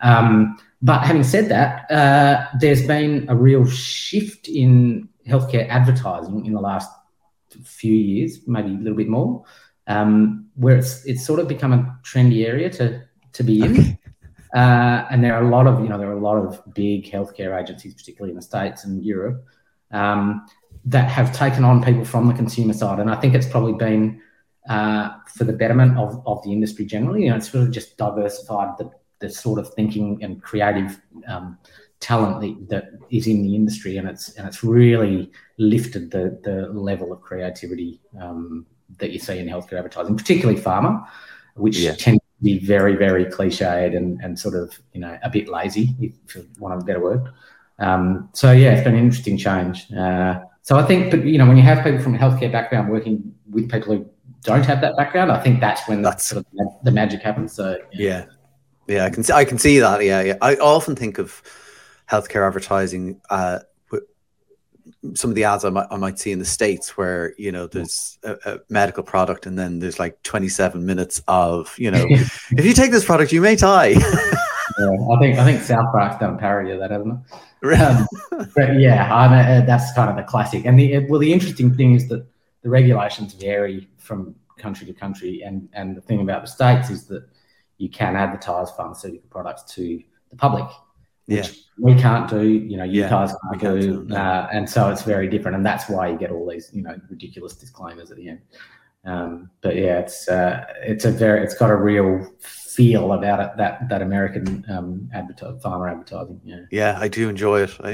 um, 0.00 0.56
but 0.80 1.02
having 1.02 1.24
said 1.24 1.48
that 1.48 1.90
uh, 1.90 2.46
there's 2.60 2.86
been 2.86 3.26
a 3.28 3.34
real 3.34 3.66
shift 3.66 4.48
in 4.48 5.08
healthcare 5.26 5.68
advertising 5.68 6.46
in 6.46 6.52
the 6.52 6.60
last 6.60 6.90
few 7.64 7.94
years 7.94 8.40
maybe 8.46 8.68
a 8.68 8.78
little 8.78 8.96
bit 8.96 9.08
more 9.08 9.44
um, 9.86 10.46
where 10.54 10.76
it's 10.76 11.04
it's 11.06 11.24
sort 11.24 11.40
of 11.40 11.48
become 11.48 11.72
a 11.72 11.98
trendy 12.04 12.46
area 12.46 12.70
to 12.70 13.02
to 13.32 13.42
be 13.42 13.62
in 13.62 13.72
okay. 13.72 13.98
Uh, 14.54 15.06
and 15.10 15.22
there 15.22 15.34
are 15.34 15.42
a 15.42 15.48
lot 15.48 15.66
of, 15.66 15.80
you 15.80 15.88
know, 15.88 15.98
there 15.98 16.08
are 16.08 16.16
a 16.16 16.20
lot 16.20 16.36
of 16.36 16.62
big 16.74 17.10
healthcare 17.10 17.60
agencies, 17.60 17.94
particularly 17.94 18.30
in 18.30 18.36
the 18.36 18.42
States 18.42 18.84
and 18.84 19.04
Europe, 19.04 19.44
um, 19.92 20.46
that 20.84 21.08
have 21.08 21.34
taken 21.34 21.64
on 21.64 21.82
people 21.82 22.04
from 22.04 22.28
the 22.28 22.34
consumer 22.34 22.72
side. 22.72 22.98
And 22.98 23.10
I 23.10 23.16
think 23.16 23.34
it's 23.34 23.46
probably 23.46 23.74
been 23.74 24.20
uh, 24.68 25.10
for 25.34 25.44
the 25.44 25.52
betterment 25.52 25.98
of, 25.98 26.22
of 26.26 26.42
the 26.44 26.52
industry 26.52 26.86
generally. 26.86 27.24
You 27.24 27.30
know, 27.30 27.36
it's 27.36 27.52
really 27.52 27.70
just 27.70 27.96
diversified 27.98 28.78
the, 28.78 28.90
the 29.20 29.28
sort 29.28 29.58
of 29.58 29.72
thinking 29.74 30.18
and 30.22 30.42
creative 30.42 31.00
um, 31.26 31.58
talent 32.00 32.40
that, 32.40 32.68
that 32.68 32.84
is 33.10 33.26
in 33.26 33.42
the 33.42 33.54
industry, 33.54 33.96
and 33.96 34.08
it's 34.08 34.34
and 34.36 34.46
it's 34.46 34.62
really 34.62 35.30
lifted 35.58 36.10
the 36.10 36.40
the 36.44 36.68
level 36.72 37.12
of 37.12 37.20
creativity 37.20 38.00
um, 38.20 38.66
that 38.98 39.10
you 39.10 39.18
see 39.18 39.38
in 39.38 39.46
healthcare 39.46 39.78
advertising, 39.78 40.16
particularly 40.16 40.60
pharma, 40.60 41.06
which 41.54 41.78
yeah. 41.78 41.94
tends 41.94 42.20
to 42.20 42.44
be 42.44 42.58
very, 42.58 42.96
very 42.96 43.24
cliched 43.26 43.96
and, 43.96 44.20
and 44.22 44.38
sort 44.38 44.54
of, 44.54 44.78
you 44.92 45.00
know, 45.00 45.18
a 45.22 45.30
bit 45.30 45.48
lazy, 45.48 45.94
if 46.00 46.12
for 46.26 46.42
want 46.58 46.80
a 46.80 46.84
better 46.84 47.00
word. 47.00 47.28
Um, 47.78 48.28
so 48.32 48.50
yeah, 48.52 48.72
it's 48.72 48.84
been 48.84 48.94
an 48.94 49.04
interesting 49.04 49.36
change. 49.36 49.92
Uh, 49.92 50.40
so 50.62 50.78
I 50.78 50.84
think, 50.84 51.10
but 51.10 51.24
you 51.24 51.38
know, 51.38 51.46
when 51.46 51.56
you 51.56 51.62
have 51.62 51.84
people 51.84 52.00
from 52.00 52.14
a 52.14 52.18
healthcare 52.18 52.50
background 52.50 52.90
working 52.90 53.34
with 53.50 53.70
people 53.70 53.94
who 53.94 54.08
don't 54.42 54.64
have 54.64 54.80
that 54.80 54.96
background, 54.96 55.30
I 55.30 55.40
think 55.40 55.60
that's 55.60 55.86
when 55.88 56.02
that's 56.02 56.26
sort 56.26 56.44
of 56.44 56.68
the 56.82 56.90
magic 56.90 57.22
happens. 57.22 57.52
So 57.52 57.78
yeah. 57.92 58.08
yeah, 58.08 58.24
yeah, 58.88 59.04
I 59.04 59.10
can 59.10 59.22
see, 59.22 59.32
I 59.32 59.44
can 59.44 59.58
see 59.58 59.78
that. 59.78 60.04
Yeah, 60.04 60.22
yeah. 60.22 60.36
I 60.40 60.56
often 60.56 60.96
think 60.96 61.18
of 61.18 61.42
healthcare 62.10 62.46
advertising. 62.46 63.20
Uh, 63.30 63.60
some 65.14 65.30
of 65.30 65.36
the 65.36 65.44
ads 65.44 65.64
I 65.64 65.70
might, 65.70 65.86
I 65.90 65.96
might 65.96 66.18
see 66.18 66.32
in 66.32 66.38
the 66.40 66.44
states 66.44 66.96
where 66.96 67.34
you 67.38 67.52
know 67.52 67.66
there's 67.66 68.18
a, 68.24 68.36
a 68.44 68.58
medical 68.68 69.04
product 69.04 69.46
and 69.46 69.56
then 69.56 69.78
there's 69.78 70.00
like 70.00 70.20
27 70.24 70.84
minutes 70.84 71.22
of 71.28 71.72
you 71.78 71.90
know 71.90 72.04
if 72.10 72.64
you 72.64 72.72
take 72.72 72.90
this 72.90 73.04
product 73.04 73.30
you 73.30 73.40
may 73.40 73.54
die 73.54 73.94
yeah, 74.78 74.90
I 75.12 75.18
think 75.18 75.38
I 75.38 75.44
think 75.44 75.62
South 75.62 75.92
Park's 75.92 76.18
done 76.18 76.34
a 76.34 76.38
parody 76.38 76.70
of 76.72 76.80
that, 76.80 76.90
hasn't 76.90 77.14
it? 77.14 77.80
Um, 77.80 78.06
but 78.54 78.78
yeah, 78.78 79.12
I 79.14 79.28
mean, 79.28 79.62
uh, 79.62 79.64
that's 79.66 79.92
kind 79.92 80.10
of 80.10 80.16
the 80.16 80.22
classic. 80.22 80.64
And 80.64 80.78
the 80.78 81.04
well, 81.06 81.18
the 81.20 81.32
interesting 81.32 81.74
thing 81.74 81.94
is 81.94 82.08
that 82.08 82.26
the 82.62 82.68
regulations 82.68 83.34
vary 83.34 83.88
from 83.96 84.34
country 84.58 84.86
to 84.86 84.92
country, 84.92 85.42
and 85.42 85.68
and 85.72 85.96
the 85.96 86.00
thing 86.00 86.20
about 86.20 86.42
the 86.42 86.48
states 86.48 86.90
is 86.90 87.06
that 87.06 87.28
you 87.78 87.88
can 87.88 88.16
advertise 88.16 88.70
pharmaceutical 88.72 89.28
products 89.30 89.62
to 89.74 90.02
the 90.30 90.36
public, 90.36 90.68
which 91.26 91.48
yeah. 91.48 91.54
we 91.78 91.94
can't 91.94 92.28
do. 92.28 92.42
You 92.42 92.76
know, 92.76 92.84
you 92.84 93.02
yeah, 93.02 93.10
guys 93.10 93.30
can't, 93.30 93.60
can't 93.60 93.80
do, 93.80 94.04
do 94.04 94.14
uh, 94.14 94.48
and 94.52 94.68
so 94.68 94.90
it's 94.90 95.02
very 95.02 95.28
different, 95.28 95.56
and 95.56 95.64
that's 95.64 95.88
why 95.88 96.08
you 96.08 96.18
get 96.18 96.30
all 96.30 96.48
these 96.48 96.70
you 96.72 96.82
know 96.82 97.00
ridiculous 97.08 97.54
disclaimers 97.54 98.10
at 98.10 98.16
the 98.16 98.28
end. 98.28 98.40
Um, 99.04 99.50
but 99.62 99.76
yeah, 99.76 100.00
it's 100.00 100.28
uh, 100.28 100.64
it's 100.82 101.04
a 101.04 101.10
very 101.10 101.42
it's 101.42 101.54
got 101.54 101.70
a 101.70 101.76
real 101.76 102.30
feel 102.40 103.12
about 103.12 103.40
it 103.40 103.50
that 103.56 103.88
that 103.88 104.02
American 104.02 104.64
um, 104.68 105.10
pharma 105.12 105.90
advertising. 105.90 106.40
Yeah, 106.44 106.60
yeah, 106.70 106.98
I 107.00 107.08
do 107.08 107.28
enjoy 107.28 107.62
it. 107.62 107.76
I, 107.80 107.90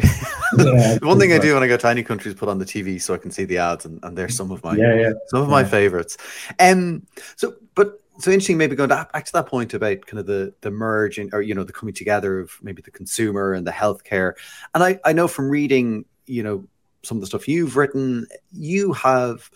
yeah, 0.59 0.99
one 1.03 1.19
thing 1.19 1.33
I 1.33 1.39
do 1.39 1.55
when 1.55 1.63
I 1.63 1.69
go 1.69 1.77
to 1.77 1.89
any 1.89 2.03
country 2.03 2.31
is 2.31 2.37
put 2.37 2.49
on 2.49 2.59
the 2.59 2.65
TV 2.65 3.01
so 3.01 3.15
I 3.15 3.19
can 3.19 3.31
see 3.31 3.45
the 3.45 3.59
ads, 3.59 3.85
and, 3.85 4.01
and 4.03 4.17
they're 4.17 4.29
some 4.29 4.51
of 4.51 4.65
my 4.65 4.75
yeah, 4.77 4.95
yeah. 4.95 5.13
some 5.29 5.43
of 5.43 5.49
yeah. 5.49 5.53
my 5.53 5.65
favorites. 5.65 6.17
Um, 6.59 7.07
so 7.37 7.55
but 7.75 8.01
so 8.19 8.31
interesting. 8.31 8.57
Maybe 8.57 8.77
going 8.77 8.89
back 8.89 9.25
to 9.25 9.33
that 9.33 9.47
point 9.47 9.75
about 9.75 10.07
kind 10.07 10.21
of 10.21 10.27
the 10.27 10.55
the 10.61 10.71
merging 10.71 11.31
or 11.33 11.43
you 11.43 11.55
know 11.55 11.65
the 11.65 11.73
coming 11.73 11.95
together 11.95 12.41
of 12.41 12.53
maybe 12.63 12.83
the 12.83 12.91
consumer 12.91 13.53
and 13.55 13.67
the 13.67 13.73
healthcare. 13.73 14.35
And 14.75 14.85
I 14.85 15.01
I 15.05 15.13
know 15.13 15.29
from 15.29 15.49
reading 15.49 16.05
you 16.27 16.43
know 16.43 16.67
some 17.03 17.17
of 17.17 17.21
the 17.21 17.27
stuff 17.27 17.49
you've 17.49 17.77
written, 17.77 18.27
you 18.53 18.93
have 18.93 19.51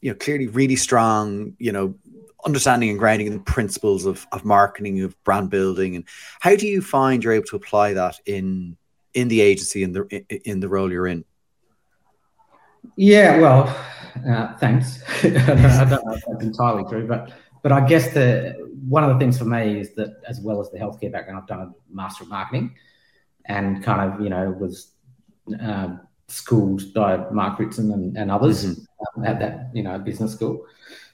you 0.00 0.10
know 0.10 0.16
clearly 0.16 0.46
really 0.46 0.76
strong 0.76 1.54
you 1.58 1.72
know 1.72 1.94
understanding 2.44 2.90
and 2.90 2.98
grounding 2.98 3.26
in 3.26 3.34
the 3.34 3.40
principles 3.40 4.06
of, 4.06 4.26
of 4.32 4.44
marketing 4.44 5.02
of 5.02 5.22
brand 5.24 5.50
building 5.50 5.94
and 5.94 6.04
how 6.40 6.56
do 6.56 6.66
you 6.66 6.80
find 6.80 7.22
you're 7.22 7.32
able 7.32 7.46
to 7.46 7.56
apply 7.56 7.92
that 7.92 8.18
in 8.26 8.76
in 9.14 9.28
the 9.28 9.40
agency 9.40 9.82
in 9.82 9.92
the 9.92 10.24
in 10.44 10.60
the 10.60 10.68
role 10.68 10.90
you're 10.90 11.06
in 11.06 11.24
yeah 12.96 13.38
well 13.38 13.64
uh, 14.26 14.56
thanks 14.56 15.02
I 15.22 15.84
don't 15.84 16.06
know 16.06 16.14
if 16.14 16.22
that's 16.26 16.44
entirely 16.44 16.84
true 16.88 17.06
but 17.06 17.30
but 17.62 17.72
i 17.72 17.80
guess 17.86 18.12
the 18.14 18.56
one 18.88 19.04
of 19.04 19.10
the 19.10 19.18
things 19.18 19.38
for 19.38 19.44
me 19.44 19.80
is 19.80 19.94
that 19.94 20.20
as 20.26 20.40
well 20.40 20.60
as 20.60 20.70
the 20.70 20.78
healthcare 20.78 21.12
background 21.12 21.38
i've 21.40 21.46
done 21.46 21.60
a 21.60 21.94
master 21.94 22.24
of 22.24 22.30
marketing 22.30 22.74
and 23.46 23.82
kind 23.82 24.12
of 24.12 24.20
you 24.20 24.28
know 24.28 24.50
was 24.50 24.92
uh, 25.60 25.88
schooled 26.28 26.92
by 26.94 27.16
mark 27.30 27.58
ritson 27.58 27.92
and, 27.92 28.16
and 28.16 28.30
others 28.30 28.64
mm-hmm. 28.64 29.20
um, 29.20 29.26
at 29.26 29.38
that 29.38 29.70
you 29.74 29.82
know 29.82 29.98
business 29.98 30.32
school 30.32 30.64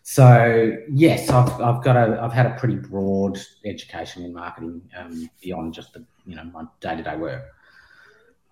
so 0.09 0.77
yes, 0.89 1.31
I've, 1.31 1.61
I've 1.61 1.83
got 1.83 1.97
a 1.97 2.23
I've 2.23 2.33
had 2.33 2.47
a 2.47 2.55
pretty 2.61 2.77
broad 2.77 3.41
education 3.65 4.23
in 4.23 4.33
marketing 4.33 4.81
um, 4.97 5.29
beyond 5.43 5.75
just 5.75 5.95
the 5.95 6.05
you 6.25 6.37
know 6.37 6.45
my 6.45 6.63
day 6.81 6.95
to 6.95 7.03
day 7.03 7.17
work. 7.17 7.43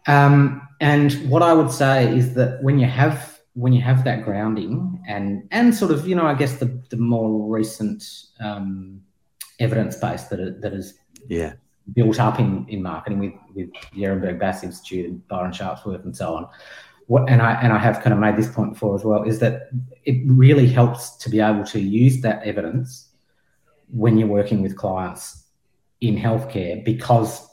Um, 0.09 0.67
and 0.81 1.13
what 1.31 1.45
I 1.45 1.53
would 1.53 1.71
say 1.71 2.13
is 2.13 2.35
that 2.35 2.61
when 2.61 2.81
you 2.81 2.87
have 2.87 3.34
when 3.55 3.73
you 3.73 3.81
have 3.81 4.05
that 4.05 4.25
grounding 4.25 5.01
and 5.07 5.47
and 5.51 5.75
sort 5.75 5.91
of 5.91 6.07
you 6.07 6.15
know 6.15 6.27
I 6.27 6.35
guess 6.35 6.59
the 6.59 6.67
the 6.91 6.97
more 6.97 7.49
recent 7.49 8.05
um, 8.41 9.01
evidence 9.61 9.97
base 9.97 10.25
that 10.25 10.61
that 10.61 10.73
is 10.73 10.99
yeah. 11.29 11.55
built 11.95 12.21
up 12.21 12.39
in 12.39 12.67
in 12.69 12.83
marketing 12.83 13.21
with 13.21 13.33
with 13.55 13.71
the 13.93 14.03
Ehrenberg 14.03 14.39
Bass 14.39 14.65
Institute 14.65 15.09
and 15.09 15.29
Byron 15.29 15.53
Sharp's 15.53 15.85
work 15.85 16.05
and 16.05 16.17
so 16.17 16.35
on. 16.35 16.49
What, 17.07 17.29
and 17.29 17.43
I 17.43 17.53
and 17.61 17.73
I 17.73 17.79
have 17.79 18.01
kind 18.01 18.13
of 18.13 18.19
made 18.19 18.37
this 18.37 18.51
point 18.53 18.73
before 18.73 18.95
as 18.95 19.05
well, 19.05 19.23
is 19.23 19.39
that 19.41 19.69
it 20.05 20.23
really 20.27 20.67
helps 20.67 21.11
to 21.19 21.31
be 21.31 21.41
able 21.41 21.65
to 21.65 21.79
use 21.79 22.23
that 22.23 22.43
evidence 22.45 23.11
when 23.89 24.19
you're 24.19 24.29
working 24.29 24.63
with 24.63 24.77
clients 24.77 25.45
in 26.01 26.17
healthcare 26.17 26.85
because 26.85 27.47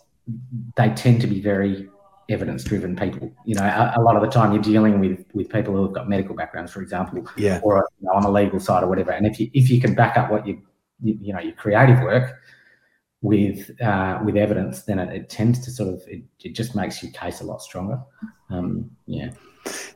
they 0.78 0.90
tend 0.90 1.22
to 1.22 1.28
be 1.28 1.42
very 1.42 1.90
evidence 2.30 2.64
driven 2.64 2.96
people. 2.96 3.32
You 3.46 3.56
know, 3.56 3.64
a, 3.64 3.94
a, 3.98 4.02
lot 4.02 4.16
of 4.16 4.22
the 4.22 4.30
time 4.30 4.54
you're 4.54 4.62
dealing 4.62 5.00
with 5.00 5.26
with 5.34 5.50
people 5.50 5.76
who 5.76 5.84
have 5.84 5.94
got 5.94 6.10
medical 6.10 6.36
backgrounds, 6.36 6.72
for 6.72 6.82
example, 6.82 7.26
yeah, 7.38 7.60
or 7.64 7.88
you 8.00 8.08
know, 8.08 8.14
on 8.14 8.24
the 8.24 8.32
legal 8.32 8.60
side 8.60 8.84
or 8.84 8.88
whatever. 8.88 9.12
And 9.12 9.26
if 9.26 9.40
you 9.40 9.50
if 9.54 9.70
you 9.70 9.82
can 9.82 9.96
back 9.96 10.18
up 10.18 10.32
what 10.32 10.46
you 10.46 10.62
you, 11.02 11.18
you 11.22 11.34
know 11.34 11.40
your 11.40 11.54
creative 11.54 12.00
work 12.02 12.40
with 13.22 13.70
uh, 13.82 14.20
with 14.24 14.36
evidence, 14.36 14.84
then 14.84 15.00
it, 15.00 15.14
it, 15.16 15.30
tends 15.30 15.60
to 15.66 15.72
sort 15.72 15.94
of 15.94 16.02
it, 16.08 16.24
it 16.44 16.56
just 16.56 16.76
makes 16.76 17.02
your 17.04 17.12
case 17.12 17.42
a 17.42 17.44
lot 17.44 17.62
stronger. 17.62 18.00
Um, 18.50 18.92
yeah. 19.06 19.32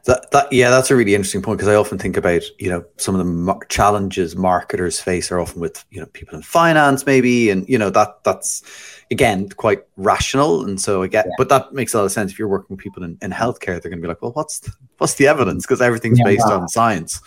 That, 0.05 0.29
that 0.31 0.51
yeah, 0.53 0.69
that's 0.69 0.91
a 0.91 0.95
really 0.95 1.15
interesting 1.15 1.41
point 1.41 1.57
because 1.57 1.67
I 1.67 1.75
often 1.75 1.97
think 1.97 2.17
about 2.17 2.43
you 2.59 2.69
know 2.69 2.85
some 2.97 3.15
of 3.15 3.25
the 3.25 3.65
challenges 3.69 4.35
marketers 4.35 4.99
face 4.99 5.31
are 5.31 5.39
often 5.39 5.59
with 5.59 5.83
you 5.89 5.99
know 5.99 6.05
people 6.07 6.35
in 6.35 6.43
finance 6.43 7.05
maybe 7.05 7.49
and 7.49 7.67
you 7.67 7.77
know 7.79 7.89
that 7.89 8.23
that's 8.23 8.61
again 9.09 9.49
quite 9.49 9.83
rational 9.97 10.63
and 10.63 10.79
so 10.79 11.01
I 11.01 11.07
get 11.07 11.25
yeah. 11.25 11.31
but 11.39 11.49
that 11.49 11.73
makes 11.73 11.95
a 11.95 11.97
lot 11.97 12.05
of 12.05 12.11
sense 12.11 12.31
if 12.31 12.37
you're 12.37 12.47
working 12.47 12.75
with 12.75 12.83
people 12.83 13.03
in, 13.03 13.17
in 13.23 13.31
healthcare 13.31 13.81
they're 13.81 13.89
going 13.89 13.97
to 13.97 14.01
be 14.01 14.07
like 14.07 14.21
well 14.21 14.33
what's 14.33 14.59
the, 14.59 14.71
what's 14.97 15.15
the 15.15 15.27
evidence 15.27 15.65
because 15.65 15.81
everything's 15.81 16.19
yeah, 16.19 16.25
based 16.25 16.47
wow. 16.47 16.61
on 16.61 16.67
science. 16.67 17.19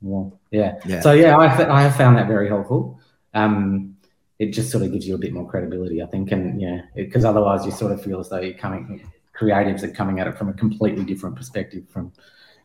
Yeah. 0.00 0.24
yeah, 0.50 0.78
yeah. 0.86 1.00
So 1.00 1.12
yeah, 1.12 1.36
I 1.36 1.46
I 1.46 1.82
have 1.82 1.96
found 1.96 2.16
that 2.18 2.28
very 2.28 2.48
helpful. 2.48 3.00
Um, 3.34 3.96
it 4.38 4.52
just 4.52 4.70
sort 4.70 4.82
of 4.82 4.92
gives 4.92 5.06
you 5.06 5.14
a 5.14 5.18
bit 5.18 5.32
more 5.32 5.48
credibility, 5.48 6.02
I 6.02 6.06
think, 6.06 6.32
and 6.32 6.60
yeah, 6.60 6.82
because 6.96 7.24
otherwise 7.24 7.64
you 7.64 7.70
sort 7.70 7.92
of 7.92 8.02
feel 8.02 8.18
as 8.18 8.28
though 8.28 8.40
you're 8.40 8.54
coming 8.54 9.08
creatives 9.38 9.82
are 9.82 9.90
coming 9.90 10.20
at 10.20 10.26
it 10.26 10.36
from 10.36 10.48
a 10.48 10.52
completely 10.52 11.04
different 11.04 11.36
perspective 11.36 11.84
from 11.88 12.12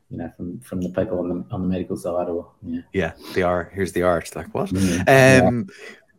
you 0.09 0.17
know 0.17 0.31
from 0.35 0.59
from 0.59 0.81
the 0.81 0.89
people 0.89 1.19
on 1.19 1.29
the 1.29 1.45
on 1.51 1.61
the 1.61 1.67
medical 1.67 1.97
side 1.97 2.29
or 2.29 2.51
yeah. 2.63 2.81
Yeah 2.93 3.11
the 3.33 3.43
art 3.43 3.71
here's 3.73 3.93
the 3.93 4.03
art 4.03 4.35
like 4.35 4.53
what? 4.53 4.69
Mm, 4.69 5.47
um 5.47 5.69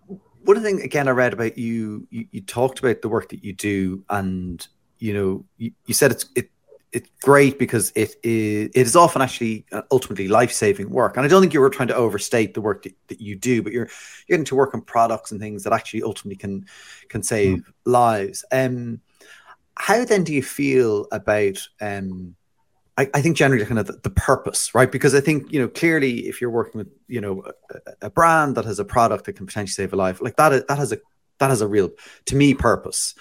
yeah. 0.08 0.16
one 0.44 0.62
thing 0.62 0.82
again 0.82 1.08
i 1.08 1.10
read 1.10 1.32
about 1.32 1.58
you, 1.58 2.06
you 2.10 2.26
you 2.30 2.40
talked 2.40 2.78
about 2.78 3.02
the 3.02 3.08
work 3.08 3.28
that 3.30 3.44
you 3.44 3.52
do 3.52 4.04
and 4.10 4.66
you 4.98 5.14
know 5.14 5.44
you, 5.56 5.72
you 5.86 5.94
said 5.94 6.10
it's 6.10 6.26
it 6.34 6.50
it's 6.92 7.10
great 7.20 7.58
because 7.58 7.92
it 7.94 8.14
is 8.22 8.70
it 8.74 8.86
is 8.86 8.96
often 8.96 9.20
actually 9.20 9.66
uh, 9.72 9.82
ultimately 9.90 10.26
life-saving 10.26 10.88
work. 10.88 11.16
And 11.16 11.24
i 11.24 11.28
don't 11.28 11.40
think 11.42 11.52
you 11.52 11.60
were 11.60 11.70
trying 11.70 11.88
to 11.88 11.94
overstate 11.94 12.54
the 12.54 12.60
work 12.60 12.82
that, 12.84 12.94
that 13.08 13.20
you 13.20 13.36
do 13.36 13.62
but 13.62 13.72
you're 13.72 13.86
you're 14.26 14.36
getting 14.36 14.44
to 14.46 14.54
work 14.54 14.74
on 14.74 14.80
products 14.80 15.30
and 15.30 15.40
things 15.40 15.64
that 15.64 15.72
actually 15.72 16.02
ultimately 16.02 16.36
can 16.36 16.64
can 17.08 17.22
save 17.22 17.58
mm. 17.58 17.64
lives. 17.84 18.44
Um 18.52 19.00
how 19.78 20.04
then 20.04 20.24
do 20.24 20.34
you 20.34 20.42
feel 20.42 21.06
about 21.12 21.66
um 21.80 22.34
I, 22.98 23.08
I 23.14 23.22
think 23.22 23.36
generally 23.36 23.64
kind 23.64 23.78
of 23.78 23.86
the, 23.86 23.92
the, 24.02 24.10
purpose, 24.10 24.74
right? 24.74 24.90
Because 24.90 25.14
I 25.14 25.20
think 25.20 25.52
you 25.52 25.60
know 25.60 25.68
clearly 25.68 26.26
if 26.26 26.40
you're 26.40 26.50
working 26.50 26.78
with 26.78 26.88
you 27.06 27.20
know 27.20 27.44
a, 27.70 28.06
a, 28.06 28.10
brand 28.10 28.56
that 28.56 28.64
has 28.64 28.80
a 28.80 28.84
product 28.84 29.26
that 29.26 29.34
can 29.34 29.46
potentially 29.46 29.70
save 29.70 29.92
a 29.92 29.96
life, 29.96 30.20
like 30.20 30.36
that 30.36 30.66
that 30.66 30.78
has 30.78 30.92
a 30.92 30.98
that 31.38 31.48
has 31.48 31.60
a 31.60 31.68
real 31.68 31.90
to 32.26 32.36
me 32.36 32.54
purpose. 32.54 33.14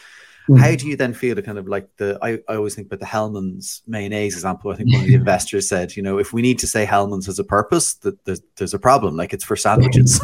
Mm. 0.50 0.60
How 0.60 0.76
do 0.76 0.88
you 0.88 0.96
then 0.96 1.14
feel 1.14 1.36
to 1.36 1.42
kind 1.42 1.60
of 1.60 1.68
like 1.68 1.90
the 1.98 2.18
I, 2.22 2.40
I 2.50 2.56
always 2.56 2.74
think 2.74 2.88
about 2.88 3.02
the 3.02 3.06
Hellmann's 3.06 3.84
mayonnaise 3.86 4.34
example. 4.34 4.72
I 4.72 4.78
think 4.78 4.92
one 4.92 5.02
of 5.02 5.08
the 5.08 5.14
investors 5.26 5.70
said, 5.70 5.96
you 5.96 6.02
know, 6.02 6.18
if 6.18 6.34
we 6.34 6.42
need 6.42 6.58
to 6.60 6.68
say 6.68 6.86
Hellmann's 6.86 7.26
has 7.28 7.38
a 7.38 7.44
purpose, 7.44 7.96
that 7.96 8.24
there's, 8.26 8.42
there's 8.56 8.74
a 8.74 8.80
problem. 8.80 9.16
Like 9.16 9.34
it's 9.34 9.44
for 9.44 9.56
sandwiches. 9.56 10.20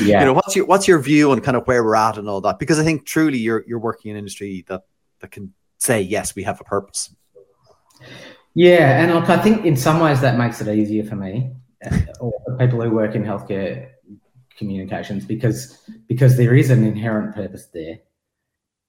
yeah. 0.00 0.20
you 0.20 0.26
know, 0.26 0.32
what's 0.34 0.56
your 0.56 0.66
what's 0.66 0.88
your 0.88 0.98
view 0.98 1.30
on 1.30 1.40
kind 1.40 1.56
of 1.56 1.66
where 1.66 1.82
we're 1.82 1.96
at 1.96 2.18
and 2.18 2.28
all 2.28 2.40
that? 2.42 2.58
Because 2.58 2.78
I 2.78 2.84
think 2.84 3.06
truly 3.06 3.38
you're 3.38 3.64
you're 3.66 3.78
working 3.78 4.10
in 4.10 4.16
an 4.16 4.18
industry 4.18 4.64
that 4.68 4.82
that 5.24 5.30
can 5.30 5.54
say 5.78 6.02
yes, 6.02 6.36
we 6.36 6.42
have 6.42 6.60
a 6.60 6.64
purpose. 6.64 7.14
Yeah, 8.54 9.02
and 9.02 9.14
look, 9.14 9.30
I 9.30 9.38
think 9.42 9.64
in 9.64 9.76
some 9.76 10.00
ways 10.00 10.20
that 10.20 10.36
makes 10.36 10.60
it 10.60 10.68
easier 10.68 11.04
for 11.04 11.16
me 11.16 11.52
uh, 11.84 11.98
or 12.20 12.32
for 12.44 12.56
people 12.58 12.80
who 12.82 12.90
work 12.90 13.14
in 13.14 13.24
healthcare 13.24 13.88
communications 14.56 15.24
because 15.24 15.78
because 16.06 16.36
there 16.36 16.54
is 16.54 16.70
an 16.70 16.84
inherent 16.84 17.34
purpose 17.34 17.66
there, 17.72 17.98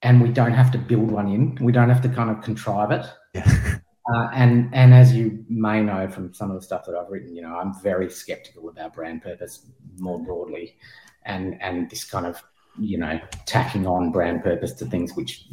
and 0.02 0.22
we 0.22 0.30
don't 0.30 0.52
have 0.52 0.72
to 0.74 0.78
build 0.78 1.10
one 1.10 1.30
in. 1.30 1.58
We 1.62 1.72
don't 1.72 1.90
have 1.90 2.02
to 2.02 2.10
kind 2.10 2.30
of 2.30 2.44
contrive 2.44 2.92
it. 2.92 3.06
Yeah. 3.34 3.78
Uh, 4.14 4.30
and 4.36 4.70
and 4.72 4.94
as 4.94 5.16
you 5.16 5.44
may 5.50 5.82
know 5.82 6.08
from 6.08 6.32
some 6.32 6.52
of 6.52 6.56
the 6.56 6.62
stuff 6.62 6.86
that 6.86 6.94
I've 6.94 7.10
written, 7.10 7.36
you 7.36 7.42
know, 7.42 7.56
I'm 7.56 7.74
very 7.82 8.08
skeptical 8.08 8.70
about 8.70 8.94
brand 8.94 9.24
purpose 9.24 9.66
more 9.98 10.24
broadly, 10.24 10.78
and 11.24 11.60
and 11.60 11.90
this 11.90 12.04
kind 12.04 12.28
of 12.28 12.40
you 12.78 13.00
know 13.00 13.20
tacking 13.48 13.88
on 13.88 14.12
brand 14.12 14.44
purpose 14.44 14.74
to 14.74 14.86
things 14.86 15.16
which 15.16 15.48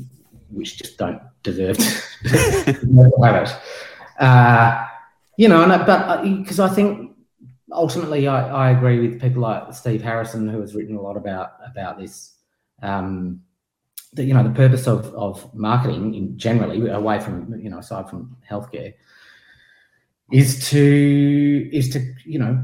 which 0.53 0.79
just 0.79 0.99
don't 0.99 1.21
deserve 1.43 1.77
to 2.25 3.13
have 3.23 3.43
it. 3.43 3.57
Uh, 4.19 4.87
you 5.37 5.49
know, 5.49 5.63
and, 5.63 5.87
but 5.87 6.23
because 6.23 6.61
uh, 6.61 6.67
I 6.67 6.69
think 6.69 7.17
ultimately 7.73 8.29
I, 8.29 8.69
I, 8.69 8.71
agree 8.71 9.01
with 9.01 9.21
people 9.21 9.43
like 9.43 9.73
Steve 9.75 10.03
Harrison, 10.03 10.49
who 10.49 10.61
has 10.61 10.75
written 10.75 10.97
a 10.97 11.01
lot 11.01 11.17
about 11.17 11.53
about 11.67 11.99
this. 11.99 12.35
Um, 12.83 13.43
the, 14.13 14.25
you 14.25 14.35
know 14.35 14.43
the 14.43 14.51
purpose 14.51 14.87
of 14.87 15.07
of 15.15 15.53
marketing 15.55 16.15
in 16.15 16.37
generally 16.37 16.89
away 16.91 17.19
from 17.19 17.59
you 17.59 17.71
know 17.71 17.79
aside 17.79 18.11
from 18.11 18.37
healthcare 18.49 18.93
is 20.31 20.69
to 20.69 21.71
is 21.73 21.89
to 21.91 22.15
you 22.25 22.39
know 22.39 22.63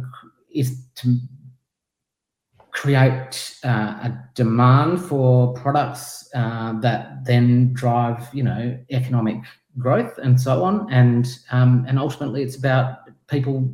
is 0.55 0.83
to 0.97 1.17
create 2.79 3.59
uh, 3.65 4.09
a 4.09 4.25
demand 4.35 5.01
for 5.01 5.53
products 5.55 6.31
uh, 6.35 6.79
that 6.79 7.25
then 7.25 7.73
drive 7.73 8.33
you 8.33 8.45
know 8.45 8.79
economic 8.91 9.39
growth 9.79 10.17
and 10.19 10.41
so 10.41 10.63
on. 10.63 10.93
And 10.93 11.27
um, 11.51 11.85
and 11.89 11.99
ultimately 11.99 12.43
it's 12.43 12.57
about 12.57 12.99
people 13.27 13.69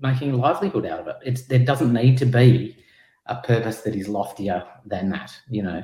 making 0.00 0.32
a 0.32 0.36
livelihood 0.36 0.86
out 0.86 1.00
of 1.00 1.06
it. 1.06 1.16
It's 1.24 1.42
there 1.42 1.64
doesn't 1.64 1.92
need 1.92 2.18
to 2.18 2.26
be 2.26 2.76
a 3.26 3.36
purpose 3.36 3.82
that 3.82 3.94
is 3.94 4.08
loftier 4.08 4.64
than 4.84 5.10
that 5.10 5.32
you 5.48 5.62
know. 5.62 5.82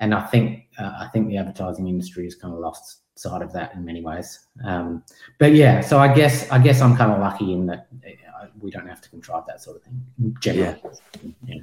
And 0.00 0.14
I 0.14 0.26
think 0.26 0.66
uh, 0.78 0.92
I 1.00 1.08
think 1.12 1.28
the 1.28 1.38
advertising 1.38 1.88
industry 1.88 2.24
has 2.24 2.34
kind 2.34 2.52
of 2.52 2.60
lost 2.60 3.00
sight 3.14 3.40
of 3.40 3.54
that 3.54 3.74
in 3.74 3.86
many 3.86 4.02
ways. 4.02 4.48
Um, 4.64 5.02
but 5.38 5.54
yeah, 5.54 5.80
so 5.80 5.98
I 5.98 6.12
guess 6.12 6.50
I 6.50 6.58
guess 6.58 6.82
I'm 6.82 6.94
kind 6.94 7.10
of 7.10 7.20
lucky 7.20 7.54
in 7.54 7.64
that 7.66 7.88
we 8.64 8.70
don't 8.70 8.88
have 8.88 9.00
to 9.02 9.10
contrive 9.10 9.44
that 9.46 9.62
sort 9.62 9.76
of 9.76 9.82
thing. 9.82 10.36
Generally. 10.40 10.80
Yeah. 11.46 11.54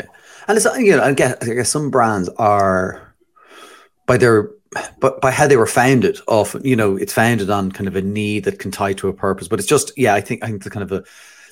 yeah. 0.00 0.06
And 0.48 0.56
it's 0.56 0.66
you 0.78 0.96
know 0.96 1.02
I 1.02 1.12
guess, 1.14 1.36
I 1.40 1.54
guess 1.54 1.70
some 1.70 1.90
brands 1.90 2.28
are 2.30 3.14
by 4.06 4.16
their 4.16 4.50
but 4.98 5.20
by 5.20 5.30
how 5.30 5.46
they 5.46 5.56
were 5.56 5.68
founded 5.68 6.18
often 6.26 6.64
you 6.64 6.74
know 6.74 6.96
it's 6.96 7.12
founded 7.12 7.48
on 7.48 7.70
kind 7.70 7.86
of 7.86 7.94
a 7.94 8.02
need 8.02 8.42
that 8.44 8.58
can 8.58 8.72
tie 8.72 8.92
to 8.92 9.06
a 9.06 9.12
purpose 9.12 9.46
but 9.46 9.60
it's 9.60 9.68
just 9.68 9.92
yeah 9.96 10.14
i 10.14 10.20
think 10.20 10.42
i 10.42 10.48
think 10.48 10.64
the 10.64 10.70
kind 10.70 10.82
of 10.82 10.90
a 10.90 11.04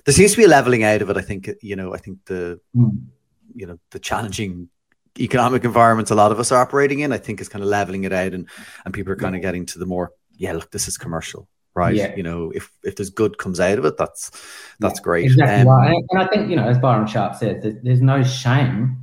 there 0.04 0.12
seems 0.12 0.32
to 0.32 0.38
be 0.38 0.42
a 0.42 0.48
leveling 0.48 0.82
out 0.82 1.00
of 1.00 1.08
it 1.08 1.16
i 1.16 1.20
think 1.20 1.48
you 1.62 1.76
know 1.76 1.94
i 1.94 1.98
think 1.98 2.18
the 2.24 2.58
mm. 2.74 3.00
you 3.54 3.64
know 3.64 3.78
the 3.92 4.00
challenging 4.00 4.68
economic 5.18 5.64
environments 5.64 6.10
a 6.10 6.14
lot 6.14 6.32
of 6.32 6.40
us 6.40 6.52
are 6.52 6.60
operating 6.60 7.00
in, 7.00 7.12
I 7.12 7.18
think 7.18 7.40
is 7.40 7.48
kind 7.48 7.62
of 7.62 7.68
leveling 7.68 8.04
it 8.04 8.12
out 8.12 8.32
and 8.32 8.48
and 8.84 8.94
people 8.94 9.12
are 9.12 9.16
kind 9.16 9.36
of 9.36 9.42
getting 9.42 9.66
to 9.66 9.78
the 9.78 9.86
more, 9.86 10.12
yeah, 10.36 10.52
look, 10.52 10.70
this 10.70 10.88
is 10.88 10.96
commercial, 10.96 11.48
right? 11.74 11.94
Yeah. 11.94 12.14
You 12.14 12.22
know, 12.22 12.50
if 12.54 12.70
if 12.84 12.96
there's 12.96 13.10
good 13.10 13.38
comes 13.38 13.60
out 13.60 13.78
of 13.78 13.84
it, 13.84 13.96
that's 13.96 14.30
that's 14.78 14.98
yeah, 15.00 15.04
great. 15.04 15.24
Exactly 15.26 15.62
um, 15.62 15.68
right. 15.68 16.04
And 16.10 16.22
I 16.22 16.26
think, 16.26 16.50
you 16.50 16.56
know, 16.56 16.68
as 16.68 16.78
Byron 16.78 17.06
Sharp 17.06 17.36
said, 17.36 17.62
there's, 17.62 17.76
there's 17.82 18.02
no 18.02 18.22
shame 18.22 18.98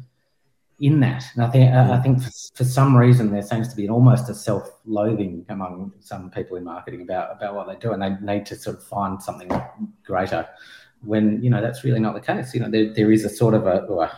in 0.79 0.99
that. 1.01 1.23
And 1.35 1.43
I 1.43 1.49
think 1.49 1.69
yeah. 1.69 1.91
I 1.91 1.97
think 2.01 2.21
for, 2.21 2.31
for, 2.55 2.63
some 2.63 2.95
reason 2.95 3.31
there 3.31 3.41
seems 3.41 3.67
to 3.69 3.75
be 3.75 3.89
almost 3.89 4.29
a 4.29 4.33
self-loathing 4.33 5.45
among 5.49 5.91
some 5.99 6.29
people 6.31 6.57
in 6.57 6.63
marketing 6.63 7.01
about 7.01 7.35
about 7.35 7.55
what 7.55 7.67
they 7.67 7.75
do, 7.75 7.91
and 7.91 8.01
they 8.01 8.15
need 8.21 8.45
to 8.47 8.55
sort 8.55 8.77
of 8.77 8.83
find 8.83 9.21
something 9.21 9.49
greater. 10.03 10.47
When 11.01 11.41
you 11.43 11.49
know 11.49 11.61
that's 11.61 11.83
really 11.83 11.99
not 11.99 12.13
the 12.13 12.21
case. 12.21 12.53
You 12.53 12.61
know, 12.61 12.69
there, 12.69 12.93
there 12.93 13.11
is 13.11 13.25
a 13.25 13.29
sort 13.29 13.53
of 13.53 13.67
a, 13.67 13.85
well, 13.89 14.11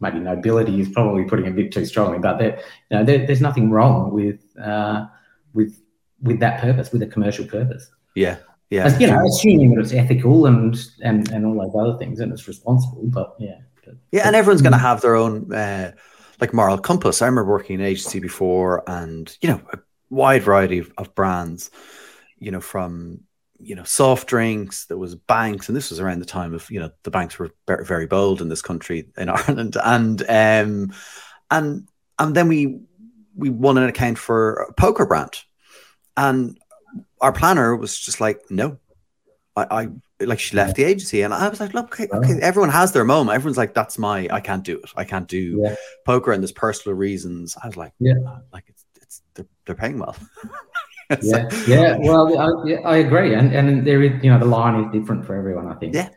maybe 0.00 0.18
nobility 0.18 0.80
is 0.80 0.88
probably 0.88 1.24
putting 1.24 1.46
a 1.46 1.50
bit 1.50 1.72
too 1.72 1.84
strongly, 1.84 2.18
but 2.18 2.38
there, 2.38 2.58
you 2.90 2.98
know, 2.98 3.04
there, 3.04 3.26
there's 3.26 3.40
nothing 3.40 3.70
wrong 3.70 4.12
with 4.12 4.40
uh, 4.58 5.06
with 5.54 5.81
with 6.22 6.40
that 6.40 6.60
purpose, 6.60 6.92
with 6.92 7.02
a 7.02 7.06
commercial 7.06 7.46
purpose. 7.46 7.90
Yeah, 8.14 8.38
yeah. 8.70 8.84
As, 8.84 9.00
you 9.00 9.06
know, 9.06 9.22
assuming 9.26 9.74
that 9.74 9.82
it's 9.82 9.92
ethical 9.92 10.46
and 10.46 10.76
and 11.02 11.30
and 11.30 11.44
all 11.44 11.54
those 11.54 11.74
other 11.80 11.98
things, 11.98 12.20
and 12.20 12.32
it's 12.32 12.48
responsible. 12.48 13.02
But 13.04 13.34
yeah, 13.38 13.58
but, 13.84 13.94
yeah, 14.12 14.26
and 14.26 14.36
everyone's 14.36 14.62
going 14.62 14.72
to 14.72 14.78
have 14.78 15.00
their 15.00 15.16
own 15.16 15.52
uh, 15.52 15.92
like 16.40 16.54
moral 16.54 16.78
compass. 16.78 17.22
I 17.22 17.26
remember 17.26 17.50
working 17.50 17.74
in 17.74 17.80
an 17.80 17.86
agency 17.86 18.20
before, 18.20 18.82
and 18.88 19.36
you 19.40 19.48
know, 19.50 19.60
a 19.72 19.78
wide 20.10 20.42
variety 20.42 20.78
of, 20.78 20.92
of 20.98 21.14
brands. 21.14 21.70
You 22.38 22.50
know, 22.50 22.60
from 22.60 23.20
you 23.62 23.74
know 23.74 23.84
soft 23.84 24.26
drinks 24.26 24.86
there 24.86 24.98
was 24.98 25.14
banks 25.14 25.68
and 25.68 25.76
this 25.76 25.90
was 25.90 26.00
around 26.00 26.18
the 26.18 26.26
time 26.26 26.52
of 26.52 26.68
you 26.70 26.80
know 26.80 26.90
the 27.04 27.10
banks 27.10 27.38
were 27.38 27.50
very, 27.66 27.84
very 27.84 28.06
bold 28.06 28.40
in 28.40 28.48
this 28.48 28.62
country 28.62 29.08
in 29.16 29.28
ireland 29.28 29.76
and 29.84 30.22
um 30.22 30.92
and 31.50 31.88
and 32.18 32.34
then 32.34 32.48
we 32.48 32.80
we 33.36 33.50
won 33.50 33.78
an 33.78 33.88
account 33.88 34.18
for 34.18 34.54
a 34.54 34.72
poker 34.72 35.06
brand 35.06 35.42
and 36.16 36.58
our 37.20 37.32
planner 37.32 37.76
was 37.76 37.98
just 37.98 38.20
like 38.20 38.40
no 38.50 38.78
i 39.56 39.66
i 39.70 40.24
like 40.24 40.38
she 40.38 40.56
left 40.56 40.76
the 40.76 40.84
agency 40.84 41.22
and 41.22 41.34
i 41.34 41.48
was 41.48 41.60
like 41.60 41.74
look 41.74 42.00
okay, 42.00 42.08
okay 42.12 42.38
everyone 42.40 42.70
has 42.70 42.92
their 42.92 43.04
moment 43.04 43.34
everyone's 43.34 43.56
like 43.56 43.74
that's 43.74 43.98
my 43.98 44.28
i 44.30 44.40
can't 44.40 44.64
do 44.64 44.78
it 44.78 44.90
i 44.96 45.04
can't 45.04 45.28
do 45.28 45.60
yeah. 45.62 45.74
poker 46.06 46.32
and 46.32 46.42
there's 46.42 46.52
personal 46.52 46.96
reasons 46.96 47.56
i 47.62 47.66
was 47.66 47.76
like 47.76 47.92
yeah 47.98 48.14
like 48.52 48.64
it's 48.68 48.84
it's 49.00 49.22
they're, 49.34 49.46
they're 49.66 49.74
paying 49.74 49.98
well 49.98 50.16
yeah, 51.22 51.48
yeah. 51.66 51.96
Well, 51.98 52.38
I, 52.38 52.68
yeah, 52.68 52.78
I 52.86 52.96
agree, 52.98 53.34
and 53.34 53.52
and 53.52 53.86
there 53.86 54.02
is, 54.02 54.22
you 54.22 54.30
know, 54.30 54.38
the 54.38 54.46
line 54.46 54.82
is 54.82 54.92
different 54.92 55.26
for 55.26 55.34
everyone. 55.34 55.68
I 55.68 55.74
think. 55.74 55.94
Yeah. 55.94 56.08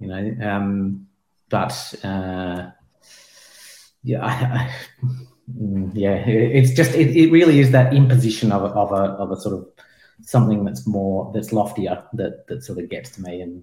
You 0.00 0.08
know, 0.08 0.50
um, 0.50 1.06
but 1.48 1.94
uh, 2.04 2.70
yeah, 4.02 4.26
I, 4.26 4.74
yeah, 5.92 6.14
it's 6.14 6.72
just 6.72 6.94
it, 6.94 7.16
it 7.16 7.30
really 7.30 7.60
is 7.60 7.70
that 7.72 7.94
imposition 7.94 8.52
of 8.52 8.62
a, 8.62 8.66
of 8.66 8.92
a 8.92 9.12
of 9.14 9.30
a 9.30 9.40
sort 9.40 9.54
of 9.54 9.66
something 10.22 10.64
that's 10.64 10.86
more 10.86 11.30
that's 11.34 11.52
loftier 11.52 12.02
that 12.14 12.46
that 12.46 12.62
sort 12.62 12.78
of 12.78 12.88
gets 12.88 13.10
to 13.10 13.22
me 13.22 13.40
and. 13.40 13.62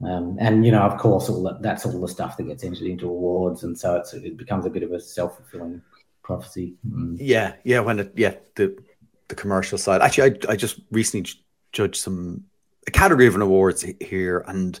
Um, 0.00 0.36
and 0.38 0.64
you 0.64 0.70
know, 0.70 0.82
of 0.82 0.96
course, 0.96 1.28
all 1.28 1.42
that, 1.42 1.60
that's 1.60 1.84
all 1.84 2.00
the 2.00 2.06
stuff 2.06 2.36
that 2.36 2.44
gets 2.44 2.62
entered 2.62 2.86
into 2.86 3.08
awards, 3.08 3.64
and 3.64 3.76
so 3.76 3.96
it's, 3.96 4.14
it 4.14 4.36
becomes 4.36 4.64
a 4.64 4.70
bit 4.70 4.84
of 4.84 4.92
a 4.92 5.00
self 5.00 5.34
fulfilling 5.36 5.82
prophecy. 6.22 6.76
Mm. 6.88 7.16
Yeah, 7.18 7.54
yeah. 7.64 7.80
When 7.80 7.98
it, 7.98 8.12
yeah, 8.14 8.34
the 8.54 8.78
the 9.26 9.34
commercial 9.34 9.76
side. 9.76 10.00
Actually, 10.00 10.38
I, 10.48 10.52
I 10.52 10.56
just 10.56 10.80
recently 10.92 11.28
judged 11.72 11.96
some 11.96 12.44
a 12.86 12.90
category 12.90 13.26
of 13.26 13.34
an 13.34 13.42
awards 13.42 13.84
here, 14.00 14.44
and 14.46 14.78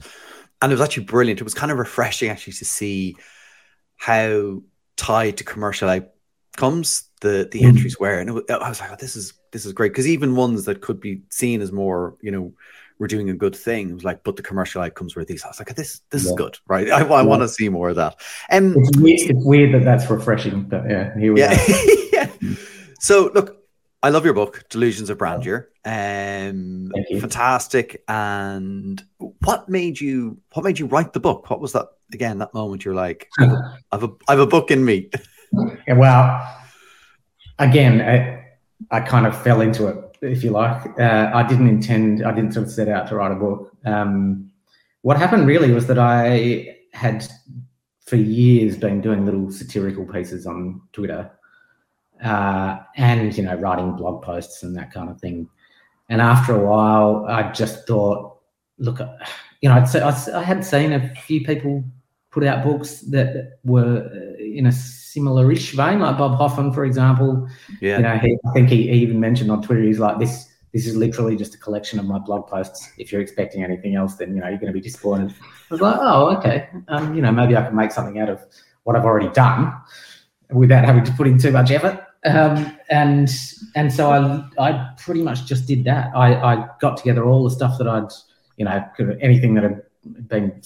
and 0.60 0.72
it 0.72 0.74
was 0.74 0.80
actually 0.80 1.04
brilliant. 1.04 1.40
It 1.40 1.44
was 1.44 1.54
kind 1.54 1.70
of 1.70 1.78
refreshing 1.78 2.30
actually 2.30 2.54
to 2.54 2.64
see 2.64 3.16
how 3.96 4.62
tied 4.96 5.36
to 5.38 5.44
commercial 5.44 5.88
outcomes 6.58 7.04
the 7.20 7.48
the 7.50 7.60
mm. 7.60 7.66
entries 7.66 7.98
were, 7.98 8.18
and 8.18 8.34
was, 8.34 8.44
I 8.48 8.68
was 8.68 8.80
like, 8.80 8.92
oh, 8.92 8.96
this 8.98 9.16
is 9.16 9.34
this 9.52 9.64
is 9.64 9.72
great 9.72 9.92
because 9.92 10.06
even 10.06 10.36
ones 10.36 10.64
that 10.64 10.80
could 10.80 11.00
be 11.00 11.22
seen 11.30 11.60
as 11.60 11.72
more, 11.72 12.16
you 12.20 12.30
know, 12.30 12.52
we're 12.98 13.06
doing 13.06 13.30
a 13.30 13.34
good 13.34 13.56
thing. 13.56 13.90
It 13.90 13.94
was 13.94 14.04
like, 14.04 14.24
but 14.24 14.36
the 14.36 14.42
commercial 14.42 14.82
outcomes 14.82 15.16
were 15.16 15.24
these. 15.24 15.44
I 15.44 15.48
was 15.48 15.58
like, 15.58 15.74
this 15.74 16.00
this 16.10 16.24
yeah. 16.24 16.30
is 16.30 16.36
good, 16.36 16.58
right? 16.66 16.90
I, 16.90 17.00
I 17.00 17.22
yeah. 17.22 17.22
want 17.22 17.42
to 17.42 17.48
see 17.48 17.68
more 17.68 17.90
of 17.90 17.96
that. 17.96 18.16
Um, 18.50 18.74
it's, 18.76 18.96
weird, 18.98 19.20
it's 19.30 19.44
weird 19.44 19.74
that 19.74 19.84
that's 19.84 20.10
refreshing, 20.10 20.64
but 20.64 20.88
yeah, 20.88 21.16
here 21.18 21.32
we 21.32 21.40
yeah. 21.40 21.58
yeah. 22.12 22.30
So 23.00 23.30
look, 23.34 23.58
I 24.02 24.10
love 24.10 24.24
your 24.24 24.34
book, 24.34 24.64
Delusions 24.68 25.10
of 25.10 25.18
Brandeur. 25.18 25.66
Um, 25.84 26.92
fantastic. 27.20 28.04
And 28.08 29.02
what 29.40 29.68
made 29.68 30.00
you? 30.00 30.38
What 30.52 30.64
made 30.64 30.78
you 30.78 30.86
write 30.86 31.12
the 31.12 31.20
book? 31.20 31.50
What 31.50 31.60
was 31.60 31.72
that 31.72 31.86
again? 32.12 32.38
That 32.38 32.54
moment 32.54 32.84
you're 32.84 32.94
like, 32.94 33.28
I've 33.38 34.04
a, 34.04 34.10
I've 34.28 34.40
a 34.40 34.46
book 34.46 34.70
in 34.70 34.84
me. 34.84 35.10
well, 35.52 36.56
again, 37.58 38.00
I, 38.00 38.44
I 38.90 39.00
kind 39.00 39.26
of 39.26 39.40
fell 39.42 39.60
into 39.60 39.86
it, 39.86 40.16
if 40.22 40.42
you 40.42 40.50
like. 40.50 40.98
Uh, 40.98 41.30
I 41.34 41.42
didn't 41.46 41.68
intend. 41.68 42.24
I 42.24 42.32
didn't 42.32 42.52
sort 42.52 42.66
of 42.66 42.72
set 42.72 42.88
out 42.88 43.08
to 43.08 43.16
write 43.16 43.32
a 43.32 43.36
book. 43.36 43.72
Um, 43.84 44.50
what 45.02 45.16
happened 45.16 45.46
really 45.46 45.72
was 45.72 45.86
that 45.86 45.98
I 45.98 46.76
had, 46.92 47.26
for 48.06 48.16
years, 48.16 48.76
been 48.76 49.00
doing 49.00 49.24
little 49.24 49.50
satirical 49.50 50.04
pieces 50.04 50.46
on 50.46 50.80
Twitter 50.92 51.30
uh, 52.22 52.78
and 52.96 53.36
you 53.36 53.44
know 53.44 53.54
writing 53.56 53.92
blog 53.92 54.22
posts 54.22 54.62
and 54.62 54.76
that 54.76 54.92
kind 54.92 55.10
of 55.10 55.20
thing. 55.20 55.48
And 56.08 56.20
after 56.20 56.54
a 56.54 56.66
while, 56.66 57.26
I 57.28 57.52
just 57.52 57.86
thought, 57.86 58.38
look, 58.78 59.00
you 59.60 59.68
know, 59.68 59.74
I'd, 59.74 59.94
I, 59.96 60.38
I 60.38 60.42
had 60.42 60.64
seen 60.64 60.92
a 60.92 61.14
few 61.14 61.44
people 61.44 61.84
put 62.30 62.44
out 62.44 62.64
books 62.64 63.00
that 63.02 63.58
were 63.64 64.08
in 64.38 64.66
a 64.66 64.72
similar-ish 65.12 65.72
vein, 65.72 66.00
like 66.00 66.18
Bob 66.18 66.36
Hoffman, 66.36 66.72
for 66.72 66.84
example. 66.84 67.48
Yeah. 67.80 67.96
You 67.96 68.02
know, 68.02 68.18
he, 68.18 68.38
I 68.46 68.52
think 68.52 68.68
he, 68.68 68.88
he 68.88 68.98
even 68.98 69.20
mentioned 69.20 69.50
on 69.50 69.62
Twitter, 69.62 69.82
he's 69.82 69.98
like, 69.98 70.18
this 70.18 70.46
this 70.72 70.86
is 70.86 70.96
literally 70.96 71.34
just 71.34 71.54
a 71.54 71.58
collection 71.58 71.98
of 71.98 72.04
my 72.04 72.18
blog 72.18 72.46
posts. 72.46 72.92
If 72.98 73.10
you're 73.10 73.22
expecting 73.22 73.64
anything 73.64 73.94
else, 73.94 74.16
then 74.16 74.34
you 74.34 74.40
know 74.40 74.48
you're 74.48 74.58
going 74.58 74.72
to 74.72 74.78
be 74.78 74.80
disappointed. 74.80 75.34
I 75.40 75.74
was 75.74 75.80
like, 75.80 75.96
oh, 75.98 76.36
okay. 76.36 76.68
Um, 76.88 77.14
you 77.14 77.22
know, 77.22 77.32
maybe 77.32 77.56
I 77.56 77.62
can 77.62 77.74
make 77.74 77.90
something 77.90 78.18
out 78.18 78.28
of 78.28 78.44
what 78.84 78.94
I've 78.94 79.04
already 79.04 79.30
done 79.30 79.74
without 80.50 80.84
having 80.84 81.04
to 81.04 81.12
put 81.12 81.26
in 81.26 81.38
too 81.38 81.52
much 81.52 81.70
effort. 81.70 82.04
Um, 82.24 82.76
and 82.90 83.30
and 83.76 83.92
so 83.92 84.10
I 84.10 84.44
I 84.58 84.90
pretty 84.98 85.22
much 85.22 85.46
just 85.46 85.66
did 85.66 85.84
that. 85.84 86.14
I, 86.14 86.34
I 86.34 86.68
got 86.80 86.96
together 86.96 87.24
all 87.24 87.44
the 87.44 87.50
stuff 87.50 87.78
that 87.78 87.86
I'd 87.86 88.10
you 88.56 88.64
know 88.64 88.84
anything 89.20 89.54
that 89.54 89.62
had 89.62 89.82
been 90.28 90.60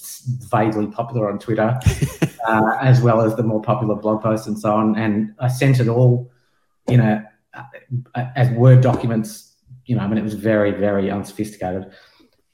vaguely 0.51 0.87
popular 0.87 1.31
on 1.31 1.39
Twitter, 1.39 1.79
uh, 2.47 2.77
as 2.81 3.01
well 3.01 3.21
as 3.21 3.37
the 3.37 3.43
more 3.43 3.63
popular 3.63 3.95
blog 3.95 4.23
posts 4.23 4.47
and 4.47 4.59
so 4.59 4.73
on, 4.75 4.97
and 4.97 5.35
I 5.39 5.49
sent 5.49 5.81
it 5.81 5.89
all, 5.89 6.31
you 6.89 6.97
know, 6.97 7.23
as 8.15 8.51
Word 8.51 8.81
documents. 8.83 9.55
You 9.87 9.97
know, 9.97 10.03
I 10.03 10.07
mean, 10.07 10.19
it 10.19 10.25
was 10.25 10.35
very 10.35 10.71
very 10.71 11.11
unsophisticated. 11.11 11.93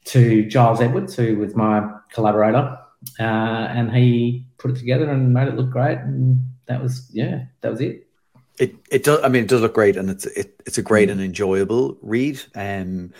To 0.05 0.45
Giles 0.45 0.81
Edwards, 0.81 1.15
who 1.15 1.37
was 1.37 1.55
my 1.55 1.87
collaborator, 2.11 2.77
uh, 3.19 3.23
and 3.23 3.93
he 3.93 4.45
put 4.57 4.71
it 4.71 4.77
together 4.77 5.09
and 5.09 5.33
made 5.33 5.47
it 5.47 5.55
look 5.55 5.69
great, 5.69 5.99
and 5.99 6.43
that 6.65 6.81
was 6.81 7.09
yeah, 7.11 7.45
that 7.61 7.71
was 7.71 7.81
it. 7.81 8.07
It 8.57 8.75
it 8.91 9.03
does. 9.03 9.23
I 9.23 9.29
mean, 9.29 9.43
it 9.43 9.49
does 9.49 9.61
look 9.61 9.73
great, 9.73 9.97
and 9.97 10.09
it's 10.09 10.25
it, 10.25 10.61
it's 10.65 10.77
a 10.77 10.83
great 10.83 11.09
mm. 11.09 11.13
and 11.13 11.21
enjoyable 11.21 11.97
read. 12.01 12.41
Um, 12.55 13.13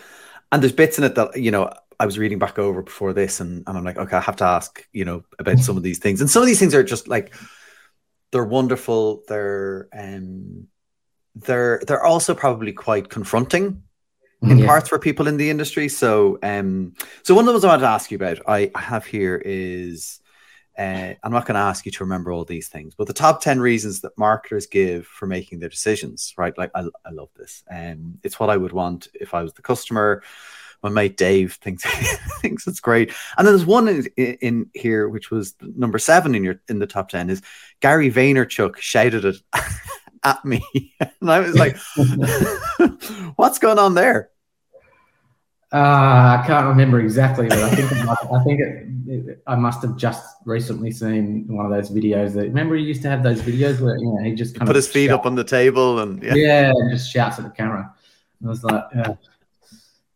and 0.52 0.64
there's 0.64 0.74
bits 0.74 0.98
in 0.98 1.04
it 1.04 1.16
that 1.16 1.38
you 1.38 1.52
know 1.52 1.72
I 2.00 2.06
was 2.06 2.18
reading 2.18 2.40
back 2.40 2.58
over 2.58 2.82
before 2.82 3.12
this, 3.14 3.42
and, 3.42 3.64
and 3.68 3.78
I'm 3.78 3.84
like, 3.84 3.98
okay, 3.98 4.16
I 4.16 4.22
have 4.22 4.38
to 4.38 4.46
ask, 4.46 4.88
you 4.94 5.04
know, 5.04 5.24
about 5.38 5.60
some 5.60 5.76
of 5.76 5.84
these 5.84 6.00
things. 6.00 6.22
And 6.22 6.30
some 6.30 6.42
of 6.42 6.48
these 6.48 6.60
things 6.60 6.74
are 6.74 6.84
just 6.84 7.08
like 7.10 7.34
they're 8.32 8.46
wonderful. 8.46 9.24
They're 9.28 9.90
um, 9.92 10.68
they're 11.36 11.82
they're 11.86 12.06
also 12.06 12.34
probably 12.34 12.72
quite 12.72 13.10
confronting 13.10 13.84
in 14.42 14.60
yeah. 14.60 14.66
parts 14.66 14.88
for 14.88 14.98
people 14.98 15.28
in 15.28 15.36
the 15.36 15.50
industry. 15.50 15.90
So, 15.90 16.40
um, 16.42 16.94
so 17.24 17.36
one 17.36 17.44
of 17.44 17.48
the 17.48 17.52
ones 17.54 17.66
I 17.66 17.68
wanted 17.68 17.82
to 17.82 17.90
ask 17.90 18.10
you 18.12 18.16
about, 18.16 18.40
I, 18.48 18.72
I 18.74 18.80
have 18.80 19.06
here 19.06 19.36
is, 19.36 20.22
uh, 20.78 21.16
I'm 21.22 21.34
not 21.34 21.46
going 21.46 21.56
to 21.56 21.60
ask 21.60 21.86
you 21.86 21.92
to 21.92 22.06
remember 22.06 22.32
all 22.32 22.46
these 22.46 22.70
things, 22.70 22.96
but 22.96 23.08
the 23.08 23.14
top 23.14 23.42
ten 23.42 23.60
reasons 23.60 24.00
that 24.02 24.18
marketers 24.18 24.68
give 24.68 25.06
for 25.06 25.28
making 25.28 25.60
their 25.60 25.68
decisions. 25.68 26.34
Right? 26.38 26.58
Like, 26.58 26.72
I, 26.74 26.86
I 27.06 27.12
love 27.12 27.30
this, 27.36 27.64
and 27.70 28.00
um, 28.00 28.20
it's 28.24 28.40
what 28.40 28.50
I 28.50 28.56
would 28.56 28.72
want 28.72 29.10
if 29.14 29.34
I 29.34 29.44
was 29.44 29.52
the 29.52 29.62
customer. 29.62 30.24
My 30.82 30.90
mate 30.90 31.18
Dave 31.18 31.54
thinks 31.62 31.84
thinks 32.42 32.68
it's 32.68 32.80
great, 32.80 33.14
and 33.38 33.46
then 33.46 33.54
there's 33.54 33.66
one 33.66 33.88
in, 33.88 34.06
in 34.16 34.70
here 34.74 35.10
which 35.10 35.32
was 35.32 35.56
number 35.62 36.00
seven 36.00 36.36
in 36.36 36.44
your 36.44 36.62
in 36.70 36.80
the 36.80 36.88
top 36.88 37.10
ten 37.10 37.30
is 37.30 37.42
Gary 37.80 38.12
Vaynerchuk 38.12 38.78
shouted 38.78 39.26
it 39.26 39.38
at 40.24 40.44
me. 40.46 40.64
and 41.00 41.32
I 41.32 41.40
was 41.40 41.56
like, 41.56 41.78
what's 43.36 43.60
going 43.60 43.80
on 43.80 43.94
there? 43.94 44.30
Uh, 45.72 46.40
I 46.42 46.44
can't 46.48 46.66
remember 46.66 47.00
exactly, 47.00 47.48
but 47.48 47.60
I 47.60 47.70
think 47.76 48.04
must, 48.04 48.26
I 48.26 48.44
think 48.44 48.60
it, 48.60 48.88
it, 49.08 49.44
I 49.46 49.56
must 49.56 49.84
have 49.84 49.98
just 49.98 50.38
recently 50.44 50.90
seen 50.90 51.46
one 51.48 51.64
of 51.64 51.72
those 51.72 51.92
videos. 51.92 52.34
That 52.34 52.42
remember 52.46 52.76
he 52.76 52.84
used 52.84 53.04
to 53.04 53.10
have 53.10 53.22
those 53.22 53.40
videos 53.44 53.80
where 53.80 53.96
you 53.98 54.12
know 54.12 54.24
he 54.24 54.34
just 54.34 54.56
kind 54.56 54.66
put 54.66 54.72
of 54.72 54.78
his 54.78 54.88
feet 54.88 55.10
shouts, 55.10 55.20
up 55.20 55.26
on 55.28 55.36
the 55.36 55.44
table 55.44 56.00
and 56.00 56.24
yeah, 56.24 56.34
yeah 56.34 56.70
and 56.72 56.92
just 56.92 57.12
shouts 57.12 57.38
at 57.38 57.46
the 57.46 57.52
camera. 57.52 57.94
And 58.40 58.48
I 58.48 58.50
was 58.50 58.64
like, 58.64 58.84
uh, 58.96 59.14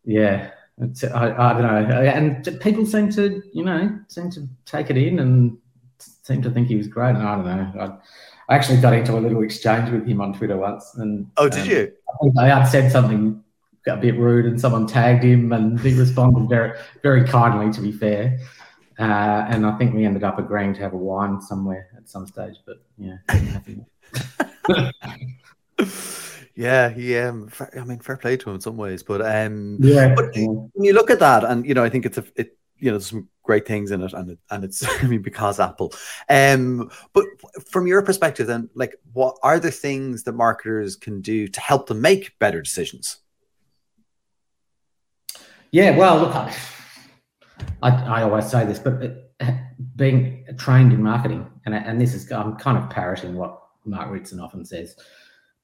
yeah, 0.06 0.52
I, 0.80 1.32
I 1.32 1.54
don't 1.54 1.62
know. 1.62 2.02
And 2.02 2.62
people 2.62 2.86
seem 2.86 3.12
to 3.12 3.42
you 3.54 3.64
know 3.64 4.00
seem 4.08 4.30
to 4.32 4.48
take 4.66 4.90
it 4.90 4.98
in 4.98 5.20
and 5.20 5.58
seem 5.98 6.42
to 6.42 6.50
think 6.50 6.68
he 6.68 6.76
was 6.76 6.88
great. 6.88 7.16
I 7.16 7.36
don't 7.36 7.46
know. 7.46 7.72
I, 7.80 8.54
I 8.54 8.56
actually 8.56 8.82
got 8.82 8.94
into 8.94 9.18
a 9.18 9.20
little 9.20 9.44
exchange 9.44 9.90
with 9.90 10.08
him 10.08 10.22
on 10.22 10.34
Twitter 10.34 10.58
once, 10.58 10.96
and 10.96 11.28
oh, 11.38 11.48
did 11.50 11.62
um, 11.62 11.70
you? 11.70 11.92
I 12.10 12.18
think 12.22 12.34
I 12.40 12.48
had 12.48 12.66
said 12.66 12.92
something 12.92 13.44
a 13.88 13.98
bit 13.98 14.18
rude, 14.18 14.46
and 14.46 14.60
someone 14.60 14.88
tagged 14.88 15.24
him, 15.24 15.54
and 15.54 15.80
he 15.80 15.94
responded 15.94 16.50
very, 16.50 16.78
very 17.02 17.24
kindly. 17.26 17.72
To 17.72 17.82
be 17.82 17.92
fair, 17.92 18.40
uh, 19.00 19.46
and 19.50 19.66
I 19.66 19.78
think 19.78 19.94
we 19.94 20.06
ended 20.06 20.24
up 20.24 20.40
agreeing 20.40 20.74
to 20.74 20.82
have 20.82 20.94
a 20.94 20.98
wine 20.98 21.42
somewhere 21.42 21.90
at 21.98 22.10
some 22.10 22.28
stage. 22.28 22.56
But 22.66 22.84
yeah. 22.98 23.18
yeah, 26.56 26.94
yeah. 26.96 27.30
Um, 27.30 27.50
I 27.76 27.84
mean, 27.84 28.00
fair 28.00 28.18
play 28.18 28.38
to 28.38 28.50
him 28.50 28.56
in 28.56 28.62
some 28.62 28.78
ways, 28.78 29.04
but 29.04 29.22
um, 29.22 29.78
yeah. 29.80 30.14
But 30.14 30.36
when 30.36 30.70
you 30.76 30.94
look 30.94 31.10
at 31.10 31.20
that, 31.20 31.44
and 31.44 31.66
you 31.66 31.74
know, 31.74 31.84
I 31.84 31.90
think 31.90 32.06
it's 32.06 32.18
a 32.18 32.26
it 32.36 32.58
you 32.84 32.92
know 32.92 33.00
some 33.00 33.30
great 33.44 33.66
things 33.66 33.92
in 33.92 34.02
it 34.02 34.12
and 34.12 34.32
it, 34.32 34.40
and 34.52 34.64
it's 34.66 34.86
i 35.04 35.08
mean 35.08 35.22
because 35.22 35.60
apple 35.60 35.94
um 36.30 36.92
but 37.14 37.24
from 37.72 37.88
your 37.88 38.02
perspective 38.02 38.46
then 38.46 38.70
like 38.76 38.96
what 39.14 39.38
are 39.42 39.60
the 39.60 39.72
things 39.72 40.24
that 40.24 40.34
marketers 40.34 40.98
can 40.98 41.22
do 41.22 41.48
to 41.48 41.62
help 41.62 41.88
them 41.88 42.02
make 42.02 42.38
better 42.40 42.62
decisions 42.62 43.20
yeah 45.72 45.96
well 45.96 46.18
look 46.18 46.36
i 46.36 46.54
i, 47.82 47.90
I 47.90 48.24
always 48.24 48.50
say 48.50 48.66
this 48.66 48.80
but 48.80 49.02
it, 49.02 49.20
being 49.96 50.46
trained 50.58 50.94
in 50.94 51.02
marketing 51.02 51.50
and, 51.66 51.74
and 51.74 52.00
this 52.00 52.14
is 52.14 52.30
i'm 52.32 52.58
kind 52.58 52.78
of 52.78 52.90
parroting 52.90 53.36
what 53.36 53.62
mark 53.86 54.12
ritson 54.12 54.42
often 54.42 54.66
says 54.66 54.98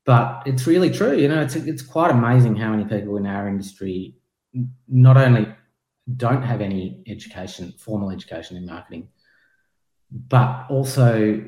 but 0.06 0.42
it's 0.46 0.66
really 0.66 0.90
true 0.90 1.16
you 1.18 1.28
know 1.28 1.42
it's 1.42 1.56
it's 1.56 1.82
quite 1.82 2.12
amazing 2.12 2.56
how 2.56 2.72
many 2.72 2.84
people 2.86 3.18
in 3.18 3.26
our 3.26 3.48
industry 3.48 4.16
not 4.88 5.18
only 5.18 5.48
don't 6.18 6.42
have 6.42 6.62
any 6.62 7.04
education, 7.08 7.74
formal 7.78 8.12
education 8.12 8.58
in 8.58 8.66
marketing, 8.66 9.10
but 10.12 10.66
also 10.70 11.44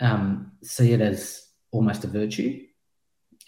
um, 0.00 0.52
see 0.62 0.92
it 0.92 1.00
as 1.00 1.48
almost 1.70 2.04
a 2.04 2.06
virtue. 2.06 2.60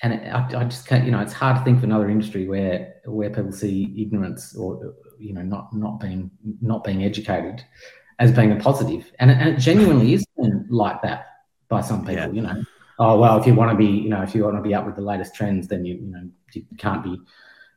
And 0.03 0.14
it, 0.14 0.27
I, 0.29 0.47
I, 0.61 0.64
just 0.64 0.87
can't, 0.87 1.05
you 1.05 1.11
know, 1.11 1.21
it's 1.21 1.33
hard 1.33 1.57
to 1.59 1.64
think 1.64 1.79
of 1.79 1.85
another 1.85 2.09
industry 2.09 2.47
where 2.49 2.95
where 3.05 3.31
people 3.31 3.53
see 3.53 3.95
ignorance 3.97 4.57
or 4.57 4.95
you 5.19 5.33
know 5.33 5.43
not 5.43 5.73
not 5.73 6.01
being 6.01 6.31
not 6.61 6.83
being 6.83 7.05
educated 7.05 7.64
as 8.19 8.33
being 8.33 8.53
a 8.53 8.57
positive, 8.57 9.11
and 9.19 9.31
it, 9.31 9.37
and 9.38 9.49
it 9.51 9.59
genuinely 9.59 10.14
is 10.14 10.27
like 10.69 11.01
that 11.03 11.27
by 11.69 11.81
some 11.81 12.01
people. 12.01 12.14
Yeah. 12.14 12.31
You 12.33 12.43
know, 12.43 12.64
oh 12.98 13.18
well, 13.18 13.38
if 13.38 13.46
you 13.46 13.54
want 13.54 13.70
to 13.70 13.76
be, 13.76 13.87
you 13.87 14.09
know, 14.09 14.22
if 14.22 14.35
you 14.35 14.44
want 14.44 14.57
to 14.57 14.62
be 14.62 14.74
up 14.74 14.87
with 14.87 14.96
the 14.96 15.02
latest 15.02 15.35
trends, 15.35 15.68
then 15.68 15.85
you 15.85 15.94
you 15.94 16.12
know 16.12 16.28
you 16.52 16.64
can't 16.78 17.02
be 17.02 17.20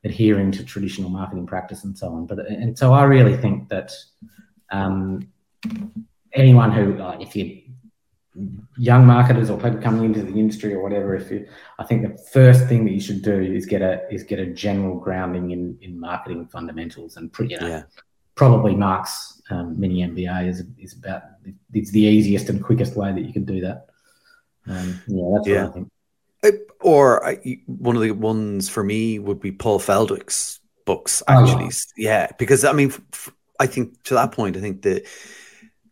adhering 0.04 0.52
to 0.52 0.64
traditional 0.64 1.10
marketing 1.10 1.46
practice 1.46 1.84
and 1.84 1.98
so 1.98 2.14
on. 2.14 2.26
But 2.26 2.40
and 2.48 2.78
so 2.78 2.94
I 2.94 3.04
really 3.04 3.36
think 3.38 3.70
that 3.70 3.92
um, 4.72 5.28
anyone 6.34 6.72
who, 6.72 7.02
uh, 7.02 7.18
if 7.20 7.36
you 7.36 7.62
young 8.78 9.06
marketers 9.06 9.50
or 9.50 9.60
people 9.60 9.82
coming 9.82 10.06
into 10.06 10.22
the 10.22 10.40
industry 10.40 10.74
or 10.74 10.84
whatever, 10.84 11.16
if 11.16 11.32
you, 11.32 11.48
I 11.80 11.84
think 11.84 12.04
the 12.04 12.24
first 12.32 12.68
thing 12.68 12.86
that 12.86 12.92
you 12.92 13.00
should 13.00 13.24
do 13.24 13.40
is 13.40 13.66
get 13.66 13.82
a 13.82 14.08
is 14.12 14.24
get 14.24 14.40
a 14.40 14.46
general 14.46 15.00
grounding 15.00 15.52
in 15.52 15.78
in 15.82 16.00
marketing 16.00 16.48
fundamentals 16.48 17.18
and 17.18 17.32
you 17.40 17.60
know, 17.60 17.68
yeah. 17.68 17.84
probably 18.36 18.76
Mark's 18.76 19.42
um, 19.50 19.80
mini 19.80 20.02
MBA 20.02 20.48
is 20.48 20.64
is 20.78 20.94
about 20.94 21.24
it's 21.74 21.92
the 21.92 22.02
easiest 22.02 22.50
and 22.50 22.64
quickest 22.64 22.96
way 22.96 23.12
that 23.12 23.22
you 23.22 23.34
can 23.34 23.46
do 23.46 23.62
that. 23.62 23.88
Um, 24.68 25.02
yeah, 25.08 25.24
that's 25.34 25.48
yeah. 25.48 25.64
what 25.64 25.70
I 25.70 25.74
think. 25.74 25.90
Or 26.82 27.26
I, 27.26 27.60
one 27.66 27.96
of 27.96 28.02
the 28.02 28.12
ones 28.12 28.70
for 28.70 28.84
me 28.84 29.20
would 29.20 29.40
be 29.40 29.52
Paul 29.52 29.80
Feldwick's 29.80 30.60
books. 30.86 31.24
Actually, 31.28 31.66
oh, 31.66 31.70
yeah. 31.98 32.26
yeah, 32.26 32.32
because 32.38 32.64
I 32.64 32.74
mean, 32.74 32.92
f- 32.92 33.34
I 33.60 33.66
think 33.66 34.04
to 34.04 34.14
that 34.14 34.32
point, 34.32 34.56
I 34.56 34.62
think 34.62 34.84
the 34.84 35.06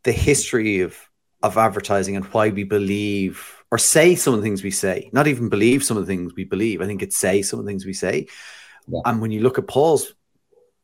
the 0.04 0.12
history 0.12 0.82
of 0.82 0.98
of 1.42 1.58
advertising 1.58 2.16
and 2.16 2.26
why 2.26 2.50
we 2.50 2.64
believe 2.64 3.64
or 3.72 3.78
say 3.78 4.16
some 4.16 4.34
of 4.34 4.40
the 4.40 4.44
things 4.44 4.64
we 4.64 4.72
say, 4.72 5.10
not 5.12 5.28
even 5.28 5.50
believe 5.50 5.84
some 5.84 5.98
of 5.98 6.06
the 6.06 6.12
things 6.12 6.34
we 6.36 6.44
believe. 6.44 6.82
I 6.82 6.86
think 6.86 7.02
it's 7.02 7.18
say 7.18 7.42
some 7.42 7.60
of 7.60 7.66
the 7.66 7.70
things 7.70 7.86
we 7.86 7.94
say. 7.94 8.28
Yeah. 8.88 9.02
And 9.06 9.22
when 9.22 9.32
you 9.32 9.42
look 9.42 9.58
at 9.58 9.68
Paul's 9.68 10.14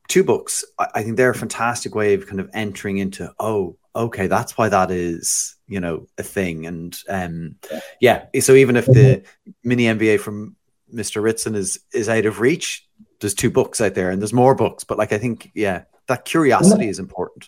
two 0.07 0.23
books, 0.23 0.65
I, 0.79 0.87
I 0.95 1.03
think 1.03 1.15
they're 1.15 1.29
a 1.29 1.35
fantastic 1.35 1.95
way 1.95 2.15
of 2.15 2.27
kind 2.27 2.39
of 2.39 2.49
entering 2.53 2.97
into, 2.97 3.31
oh, 3.39 3.77
okay, 3.95 4.27
that's 4.27 4.57
why 4.57 4.69
that 4.69 4.91
is, 4.91 5.55
you 5.71 5.79
know, 5.79 6.05
a 6.17 6.23
thing. 6.23 6.65
And 6.65 6.97
um, 7.07 7.55
yeah, 8.01 8.25
so 8.41 8.53
even 8.53 8.75
if 8.75 8.85
the 8.85 9.23
mini 9.63 9.85
MBA 9.85 10.19
from 10.19 10.57
Mr. 10.93 11.23
Ritson 11.23 11.55
is 11.55 11.79
is 11.93 12.09
out 12.09 12.25
of 12.25 12.41
reach, 12.41 12.85
there's 13.21 13.33
two 13.33 13.49
books 13.49 13.79
out 13.79 13.95
there, 13.95 14.11
and 14.11 14.21
there's 14.21 14.33
more 14.33 14.53
books. 14.53 14.83
But 14.83 14.97
like, 14.97 15.13
I 15.13 15.17
think, 15.17 15.49
yeah, 15.55 15.83
that 16.07 16.25
curiosity 16.25 16.89
is 16.89 16.99
important. 16.99 17.47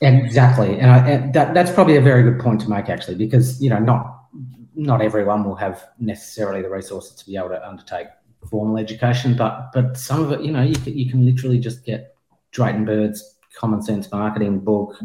Exactly, 0.00 0.78
and, 0.78 0.90
I, 0.90 1.08
and 1.08 1.34
that 1.34 1.52
that's 1.52 1.72
probably 1.72 1.96
a 1.96 2.00
very 2.00 2.22
good 2.22 2.38
point 2.38 2.60
to 2.60 2.70
make, 2.70 2.88
actually, 2.88 3.16
because 3.16 3.60
you 3.60 3.70
know, 3.70 3.80
not 3.80 4.20
not 4.76 5.02
everyone 5.02 5.42
will 5.44 5.56
have 5.56 5.84
necessarily 5.98 6.62
the 6.62 6.70
resources 6.70 7.16
to 7.16 7.26
be 7.26 7.36
able 7.36 7.48
to 7.48 7.68
undertake 7.68 8.06
formal 8.48 8.78
education, 8.78 9.36
but 9.36 9.72
but 9.72 9.96
some 9.96 10.22
of 10.22 10.30
it, 10.30 10.42
you 10.42 10.52
know, 10.52 10.62
you 10.62 10.76
can, 10.76 10.96
you 10.96 11.10
can 11.10 11.26
literally 11.26 11.58
just 11.58 11.84
get 11.84 12.14
Drayton 12.52 12.84
Bird's 12.84 13.36
Common 13.58 13.82
Sense 13.82 14.12
Marketing 14.12 14.60
book 14.60 14.96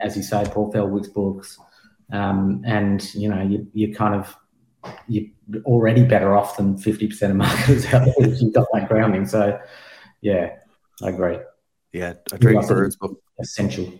as 0.00 0.16
you 0.16 0.22
say, 0.22 0.44
Paul 0.50 0.72
Feldwick's 0.72 1.08
books, 1.08 1.58
um, 2.12 2.62
and 2.64 3.12
you 3.14 3.28
know 3.28 3.42
you 3.42 3.66
you 3.72 3.94
kind 3.94 4.14
of 4.14 4.36
you're 5.08 5.26
already 5.64 6.04
better 6.04 6.36
off 6.36 6.56
than 6.56 6.76
fifty 6.76 7.06
percent 7.06 7.32
of 7.32 7.36
marketers 7.36 7.86
out 7.86 8.04
there 8.04 8.30
if 8.30 8.40
you've 8.40 8.54
got 8.54 8.66
that 8.72 8.88
grounding. 8.88 9.26
So 9.26 9.58
yeah, 10.20 10.56
I 11.02 11.08
agree. 11.08 11.38
Yeah, 11.92 12.14
I 12.32 12.36
Drayton 12.36 12.66
Bird's 12.66 12.96
book 12.96 13.20
essential. 13.40 13.92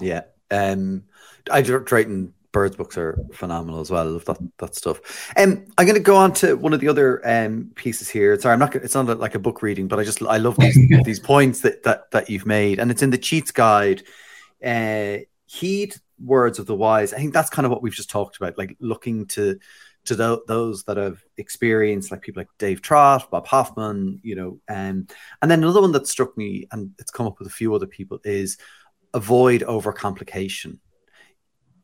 Yeah, 0.00 0.22
um, 0.50 1.04
I 1.50 1.60
Drayton 1.60 2.32
Bird's 2.52 2.76
books 2.76 2.96
are 2.96 3.18
phenomenal 3.32 3.80
as 3.80 3.90
well. 3.90 4.18
That 4.18 4.38
that 4.58 4.74
stuff. 4.74 5.32
Um, 5.36 5.66
I'm 5.76 5.86
going 5.86 5.96
to 5.96 6.00
go 6.00 6.16
on 6.16 6.32
to 6.34 6.54
one 6.54 6.72
of 6.72 6.80
the 6.80 6.88
other 6.88 7.20
um 7.28 7.72
pieces 7.74 8.08
here. 8.08 8.38
Sorry, 8.40 8.54
I'm 8.54 8.60
not. 8.60 8.74
It's 8.76 8.94
not 8.94 9.18
like 9.18 9.34
a 9.34 9.40
book 9.40 9.62
reading, 9.62 9.88
but 9.88 9.98
I 9.98 10.04
just 10.04 10.22
I 10.22 10.38
love 10.38 10.56
these 10.56 10.78
these 11.04 11.20
points 11.20 11.60
that 11.60 11.82
that 11.82 12.10
that 12.12 12.30
you've 12.30 12.46
made, 12.46 12.78
and 12.78 12.90
it's 12.90 13.02
in 13.02 13.10
the 13.10 13.18
cheats 13.18 13.50
guide. 13.50 14.02
Uh, 14.64 15.18
heed 15.46 15.96
words 16.22 16.58
of 16.58 16.66
the 16.66 16.74
wise. 16.76 17.12
I 17.12 17.18
think 17.18 17.32
that's 17.32 17.50
kind 17.50 17.66
of 17.66 17.72
what 17.72 17.82
we've 17.82 17.92
just 17.92 18.10
talked 18.10 18.36
about, 18.36 18.58
like 18.58 18.76
looking 18.80 19.26
to 19.28 19.58
to 20.04 20.16
th- 20.16 20.40
those 20.46 20.84
that 20.84 20.96
have 20.98 21.22
experienced, 21.38 22.10
like 22.10 22.20
people 22.20 22.40
like 22.40 22.48
Dave 22.58 22.82
Trott, 22.82 23.30
Bob 23.30 23.46
Hoffman, 23.46 24.20
you 24.22 24.34
know, 24.34 24.60
um, 24.68 25.06
and 25.40 25.50
then 25.50 25.62
another 25.62 25.80
one 25.80 25.92
that 25.92 26.06
struck 26.06 26.36
me, 26.36 26.68
and 26.72 26.90
it's 26.98 27.10
come 27.10 27.26
up 27.26 27.38
with 27.38 27.48
a 27.48 27.52
few 27.52 27.74
other 27.74 27.86
people, 27.86 28.18
is 28.24 28.58
avoid 29.14 29.62
overcomplication. 29.62 30.78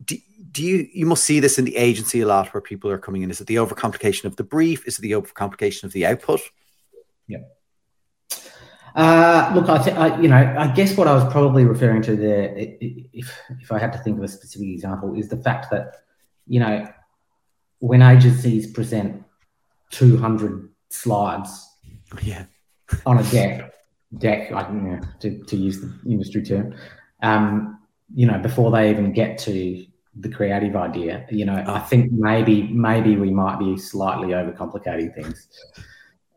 Do, 0.04 0.16
do 0.50 0.62
you 0.62 0.88
you 0.92 1.06
must 1.06 1.24
see 1.24 1.40
this 1.40 1.58
in 1.58 1.64
the 1.64 1.76
agency 1.76 2.20
a 2.20 2.26
lot 2.26 2.52
where 2.52 2.60
people 2.60 2.90
are 2.90 2.98
coming 2.98 3.22
in? 3.22 3.30
Is 3.30 3.40
it 3.40 3.46
the 3.46 3.56
overcomplication 3.56 4.24
of 4.24 4.36
the 4.36 4.44
brief? 4.44 4.86
Is 4.86 4.98
it 4.98 5.02
the 5.02 5.12
overcomplication 5.12 5.84
of 5.84 5.92
the 5.92 6.06
output? 6.06 6.40
Yeah. 7.26 7.38
Uh, 8.94 9.52
look, 9.54 9.68
I 9.68 9.78
think 9.78 10.22
you 10.22 10.28
know. 10.28 10.56
I 10.58 10.68
guess 10.68 10.96
what 10.96 11.06
I 11.06 11.14
was 11.14 11.24
probably 11.32 11.64
referring 11.64 12.02
to 12.02 12.16
there, 12.16 12.52
if 12.56 13.38
if 13.60 13.70
I 13.72 13.78
had 13.78 13.92
to 13.92 13.98
think 13.98 14.18
of 14.18 14.24
a 14.24 14.28
specific 14.28 14.68
example, 14.68 15.14
is 15.14 15.28
the 15.28 15.36
fact 15.36 15.70
that 15.70 15.96
you 16.46 16.60
know 16.60 16.86
when 17.78 18.02
agencies 18.02 18.66
present 18.66 19.22
two 19.90 20.16
hundred 20.16 20.68
slides, 20.88 21.68
yeah, 22.22 22.44
on 23.06 23.18
a 23.18 23.22
deck, 23.24 23.72
deck, 24.18 24.52
I 24.52 24.62
don't 24.62 24.84
know 24.84 25.00
to, 25.20 25.38
to 25.44 25.56
use 25.56 25.80
the 25.80 25.92
industry 26.06 26.42
term, 26.42 26.74
um, 27.22 27.78
you 28.14 28.26
know, 28.26 28.38
before 28.38 28.70
they 28.70 28.90
even 28.90 29.12
get 29.12 29.38
to 29.38 29.86
the 30.16 30.28
creative 30.28 30.76
idea. 30.76 31.26
You 31.30 31.44
know, 31.44 31.64
I 31.66 31.78
think 31.78 32.12
maybe 32.12 32.64
maybe 32.64 33.16
we 33.16 33.30
might 33.30 33.58
be 33.58 33.76
slightly 33.76 34.28
overcomplicating 34.28 35.14
things. 35.14 35.48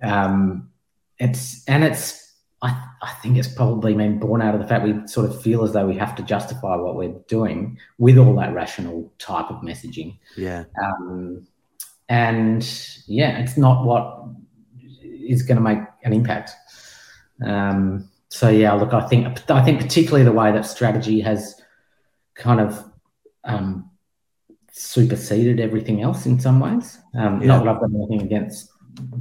Um, 0.01 0.69
it's 1.17 1.63
and 1.67 1.83
it's 1.83 2.22
I, 2.63 2.81
I 3.01 3.11
think 3.21 3.37
it's 3.37 3.49
probably 3.49 3.93
been 3.93 4.19
born 4.19 4.41
out 4.41 4.55
of 4.55 4.61
the 4.61 4.67
fact 4.67 4.85
we 4.85 5.05
sort 5.05 5.29
of 5.29 5.41
feel 5.41 5.65
as 5.65 5.73
though 5.73 5.85
we 5.85 5.97
have 5.97 6.15
to 6.15 6.23
justify 6.23 6.77
what 6.77 6.95
we're 6.95 7.13
doing 7.27 7.77
with 7.97 8.17
all 8.17 8.33
that 8.37 8.53
rational 8.53 9.11
type 9.19 9.51
of 9.51 9.57
messaging. 9.57 10.17
Yeah. 10.37 10.63
Um, 10.81 11.45
and 12.07 12.63
yeah, 13.05 13.39
it's 13.39 13.57
not 13.57 13.85
what 13.85 14.23
is 15.01 15.43
going 15.43 15.57
to 15.57 15.61
make 15.61 15.79
an 16.05 16.13
impact. 16.13 16.51
Um, 17.45 18.09
so 18.29 18.47
yeah, 18.47 18.71
look, 18.73 18.93
I 18.93 19.07
think 19.07 19.51
I 19.51 19.63
think 19.63 19.81
particularly 19.81 20.23
the 20.23 20.31
way 20.31 20.51
that 20.53 20.65
strategy 20.65 21.19
has 21.19 21.61
kind 22.33 22.61
of 22.61 22.83
um, 23.43 23.91
superseded 24.71 25.59
everything 25.59 26.01
else 26.01 26.25
in 26.25 26.39
some 26.39 26.61
ways. 26.61 26.97
Um, 27.13 27.41
yeah. 27.41 27.47
Not 27.47 27.65
that 27.65 27.69
I've 27.71 27.79
got 27.81 27.89
anything 27.93 28.21
against 28.21 28.71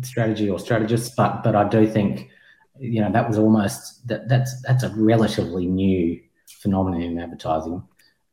strategy 0.02 0.48
or 0.48 0.60
strategists, 0.60 1.12
but 1.16 1.42
but 1.42 1.56
I 1.56 1.68
do 1.68 1.88
think 1.88 2.30
you 2.78 3.00
know 3.00 3.12
that 3.12 3.28
was 3.28 3.38
almost 3.38 4.06
that 4.08 4.28
that's 4.28 4.60
that's 4.62 4.82
a 4.82 4.90
relatively 4.90 5.66
new 5.66 6.20
phenomenon 6.46 7.02
in 7.02 7.18
advertising. 7.18 7.82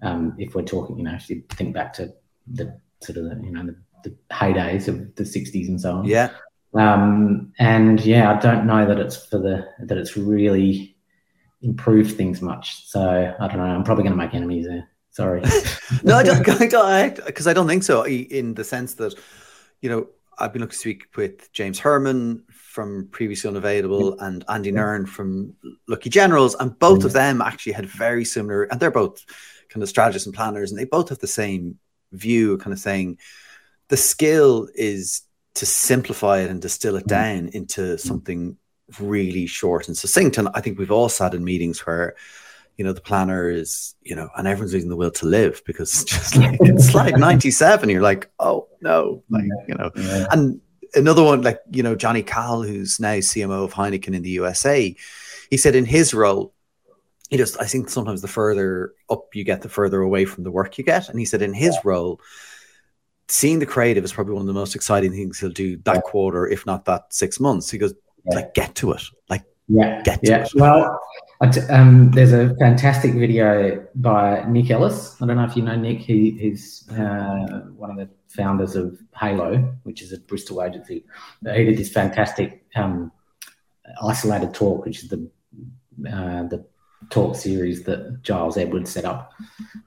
Um, 0.01 0.35
if 0.37 0.55
we're 0.55 0.63
talking, 0.63 0.97
you 0.97 1.03
know, 1.03 1.15
if 1.15 1.29
you 1.29 1.43
think 1.51 1.73
back 1.73 1.93
to 1.93 2.13
the 2.47 2.79
sort 3.01 3.17
of 3.17 3.25
the, 3.25 3.41
you 3.43 3.51
know 3.51 3.65
the, 3.65 3.75
the 4.09 4.15
heydays 4.31 4.87
of 4.87 5.15
the 5.15 5.23
'60s 5.23 5.67
and 5.67 5.79
so 5.79 5.97
on. 5.97 6.05
Yeah. 6.05 6.29
Um, 6.73 7.51
and 7.59 7.99
yeah, 8.01 8.31
I 8.31 8.39
don't 8.39 8.65
know 8.65 8.85
that 8.85 8.99
it's 8.99 9.25
for 9.25 9.39
the 9.39 9.67
that 9.85 9.97
it's 9.97 10.15
really 10.15 10.95
improved 11.61 12.15
things 12.15 12.41
much. 12.41 12.87
So 12.87 13.35
I 13.39 13.47
don't 13.47 13.57
know. 13.57 13.63
I'm 13.63 13.83
probably 13.83 14.03
going 14.03 14.17
to 14.17 14.23
make 14.23 14.33
enemies 14.33 14.67
there. 14.67 14.87
Sorry. 15.11 15.41
no, 16.03 16.15
I 16.15 16.23
don't. 16.23 16.37
Because 16.45 17.47
I, 17.47 17.51
I, 17.51 17.53
don't 17.53 17.67
think 17.67 17.83
so. 17.83 18.05
In 18.05 18.53
the 18.53 18.63
sense 18.63 18.93
that, 18.95 19.15
you 19.81 19.89
know, 19.89 20.07
I've 20.37 20.53
been 20.53 20.61
looking 20.61 20.73
to 20.73 20.77
speak 20.77 21.07
with 21.15 21.51
James 21.51 21.79
Herman 21.79 22.43
from 22.79 23.09
previously 23.11 23.49
unavailable 23.49 24.17
and 24.19 24.45
Andy. 24.47 24.71
Nairn 24.71 25.05
from 25.05 25.53
Lucky 25.89 26.09
Generals, 26.09 26.55
and 26.55 26.79
both 26.79 27.03
of 27.03 27.11
them 27.11 27.41
actually 27.41 27.73
had 27.73 27.85
very 27.85 28.23
similar, 28.23 28.63
and 28.63 28.79
they're 28.79 28.89
both 28.89 29.25
kind 29.67 29.83
of 29.83 29.89
strategists 29.89 30.25
and 30.25 30.33
planners, 30.33 30.71
and 30.71 30.79
they 30.79 30.85
both 30.85 31.09
have 31.09 31.19
the 31.19 31.27
same 31.27 31.77
view, 32.13 32.57
kind 32.57 32.71
of 32.71 32.79
saying 32.79 33.17
the 33.89 33.97
skill 33.97 34.69
is 34.75 35.23
to 35.55 35.65
simplify 35.65 36.39
it 36.39 36.49
and 36.49 36.61
distill 36.61 36.95
it 36.95 36.99
mm-hmm. 36.99 37.09
down 37.09 37.49
into 37.49 37.97
something 37.97 38.55
really 38.97 39.45
short 39.45 39.89
and 39.89 39.97
succinct. 39.97 40.37
And 40.37 40.47
I 40.53 40.61
think 40.61 40.79
we've 40.79 40.89
all 40.89 41.09
sat 41.09 41.33
in 41.33 41.43
meetings 41.43 41.85
where 41.85 42.15
you 42.77 42.85
know, 42.85 42.93
the 42.93 43.01
planner 43.01 43.49
is, 43.49 43.93
you 44.03 44.15
know, 44.15 44.29
and 44.37 44.47
everyone's 44.47 44.73
using 44.73 44.89
the 44.89 44.95
will 44.95 45.11
to 45.11 45.25
live 45.25 45.61
because 45.65 46.01
it's 46.01 46.03
just 46.15 46.37
like 46.37 46.57
it's 46.61 46.95
like 46.95 47.17
97. 47.17 47.89
You're 47.89 48.01
like, 48.01 48.31
oh 48.39 48.69
no, 48.79 49.21
like, 49.29 49.43
you 49.67 49.75
know. 49.75 49.91
Yeah. 49.97 50.27
And 50.31 50.61
another 50.93 51.23
one, 51.23 51.41
like, 51.41 51.59
you 51.71 51.83
know, 51.83 51.95
Johnny 51.95 52.23
Cahill, 52.23 52.63
who's 52.63 52.99
now 52.99 53.15
CMO 53.15 53.65
of 53.65 53.73
Heineken 53.73 54.13
in 54.13 54.23
the 54.23 54.29
USA, 54.31 54.95
he 55.49 55.57
said 55.57 55.75
in 55.75 55.85
his 55.85 56.13
role, 56.13 56.53
he 57.29 57.37
just 57.37 57.59
I 57.61 57.65
think 57.65 57.89
sometimes 57.89 58.21
the 58.21 58.27
further 58.27 58.93
up 59.09 59.35
you 59.35 59.43
get, 59.43 59.61
the 59.61 59.69
further 59.69 60.01
away 60.01 60.25
from 60.25 60.43
the 60.43 60.51
work 60.51 60.77
you 60.77 60.83
get. 60.83 61.09
And 61.09 61.19
he 61.19 61.25
said 61.25 61.41
in 61.41 61.53
his 61.53 61.75
yeah. 61.75 61.81
role, 61.83 62.21
seeing 63.27 63.59
the 63.59 63.65
creative 63.65 64.03
is 64.03 64.11
probably 64.11 64.33
one 64.33 64.41
of 64.41 64.47
the 64.47 64.53
most 64.53 64.75
exciting 64.75 65.11
things 65.11 65.39
he'll 65.39 65.49
do 65.49 65.77
that 65.83 65.95
yeah. 65.95 66.01
quarter, 66.01 66.47
if 66.47 66.65
not 66.65 66.85
that 66.85 67.13
six 67.13 67.39
months. 67.39 67.69
He 67.69 67.77
goes, 67.77 67.93
like, 68.25 68.53
get 68.53 68.75
to 68.75 68.91
it. 68.93 69.03
Like, 69.29 69.43
yeah, 69.67 70.01
get 70.01 70.19
yeah. 70.23 70.43
It. 70.43 70.51
Well, 70.55 70.99
um, 71.69 72.11
there's 72.11 72.33
a 72.33 72.53
fantastic 72.55 73.13
video 73.13 73.85
by 73.95 74.43
Nick 74.47 74.69
Ellis. 74.69 75.21
I 75.21 75.25
don't 75.25 75.37
know 75.37 75.45
if 75.45 75.55
you 75.55 75.63
know 75.63 75.75
Nick. 75.75 75.99
He, 75.99 76.31
he's 76.31 76.87
uh, 76.91 77.61
one 77.75 77.91
of 77.91 77.97
the 77.97 78.09
founders 78.27 78.75
of 78.75 78.99
Halo, 79.17 79.57
which 79.83 80.01
is 80.01 80.11
a 80.11 80.19
Bristol 80.19 80.61
agency. 80.61 81.05
He 81.43 81.63
did 81.63 81.77
this 81.77 81.89
fantastic 81.91 82.65
um, 82.75 83.11
isolated 84.03 84.53
talk, 84.53 84.85
which 84.85 85.03
is 85.03 85.09
the 85.09 85.29
uh, 86.07 86.43
the 86.43 86.65
talk 87.09 87.35
series 87.35 87.83
that 87.83 88.21
Giles 88.21 88.57
Edwards 88.57 88.91
set 88.91 89.05
up 89.05 89.31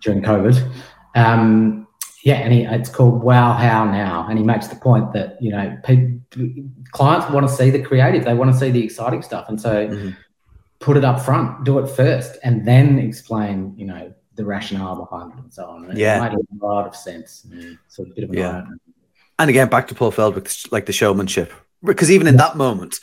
during 0.01 0.23
COVID. 0.23 0.73
Um, 1.15 1.87
yeah, 2.25 2.37
and 2.37 2.53
he, 2.53 2.63
it's 2.63 2.89
called 2.89 3.23
Wow 3.23 3.53
How 3.53 3.85
Now, 3.85 4.27
and 4.29 4.39
he 4.39 4.45
makes 4.45 4.69
the 4.69 4.77
point 4.77 5.13
that 5.13 5.37
you 5.43 5.51
know 5.51 5.77
people, 5.85 6.21
clients 6.93 7.31
want 7.31 7.47
to 7.47 7.55
see 7.55 7.69
the 7.69 7.83
creative, 7.83 8.25
they 8.25 8.35
want 8.35 8.53
to 8.53 8.59
see 8.59 8.71
the 8.71 8.83
exciting 8.83 9.21
stuff, 9.21 9.49
and 9.49 9.61
so 9.61 9.89
mm-hmm. 9.89 10.11
Put 10.83 10.97
it 10.97 11.05
up 11.05 11.21
front, 11.21 11.65
do 11.65 11.79
it 11.79 11.89
first, 11.89 12.37
and 12.43 12.67
then 12.67 12.99
explain 12.99 13.75
you 13.77 13.87
know 13.87 14.13
the 14.35 14.45
rationale 14.45 14.97
behind 14.97 15.33
it 15.33 15.39
and 15.39 15.55
so 15.55 15.65
on. 15.67 15.97
yeah, 15.97 16.27
it 16.27 16.33
made 16.33 16.39
a 16.61 16.67
lot 16.67 16.87
of 16.87 16.95
sense. 16.95 17.47
So 17.89 18.03
a 18.03 18.07
bit 18.07 18.25
of 18.25 18.31
an 18.31 18.37
yeah. 18.37 18.65
And 19.39 19.49
again, 19.49 19.69
back 19.69 19.89
to 19.89 19.95
Paul 19.95 20.13
Feldwick, 20.13 20.71
like 20.71 20.87
the 20.87 20.93
showmanship, 20.93 21.53
because 21.83 22.11
even 22.11 22.27
in 22.27 22.35
yeah. 22.35 22.49
that 22.49 22.57
moment, 22.57 23.01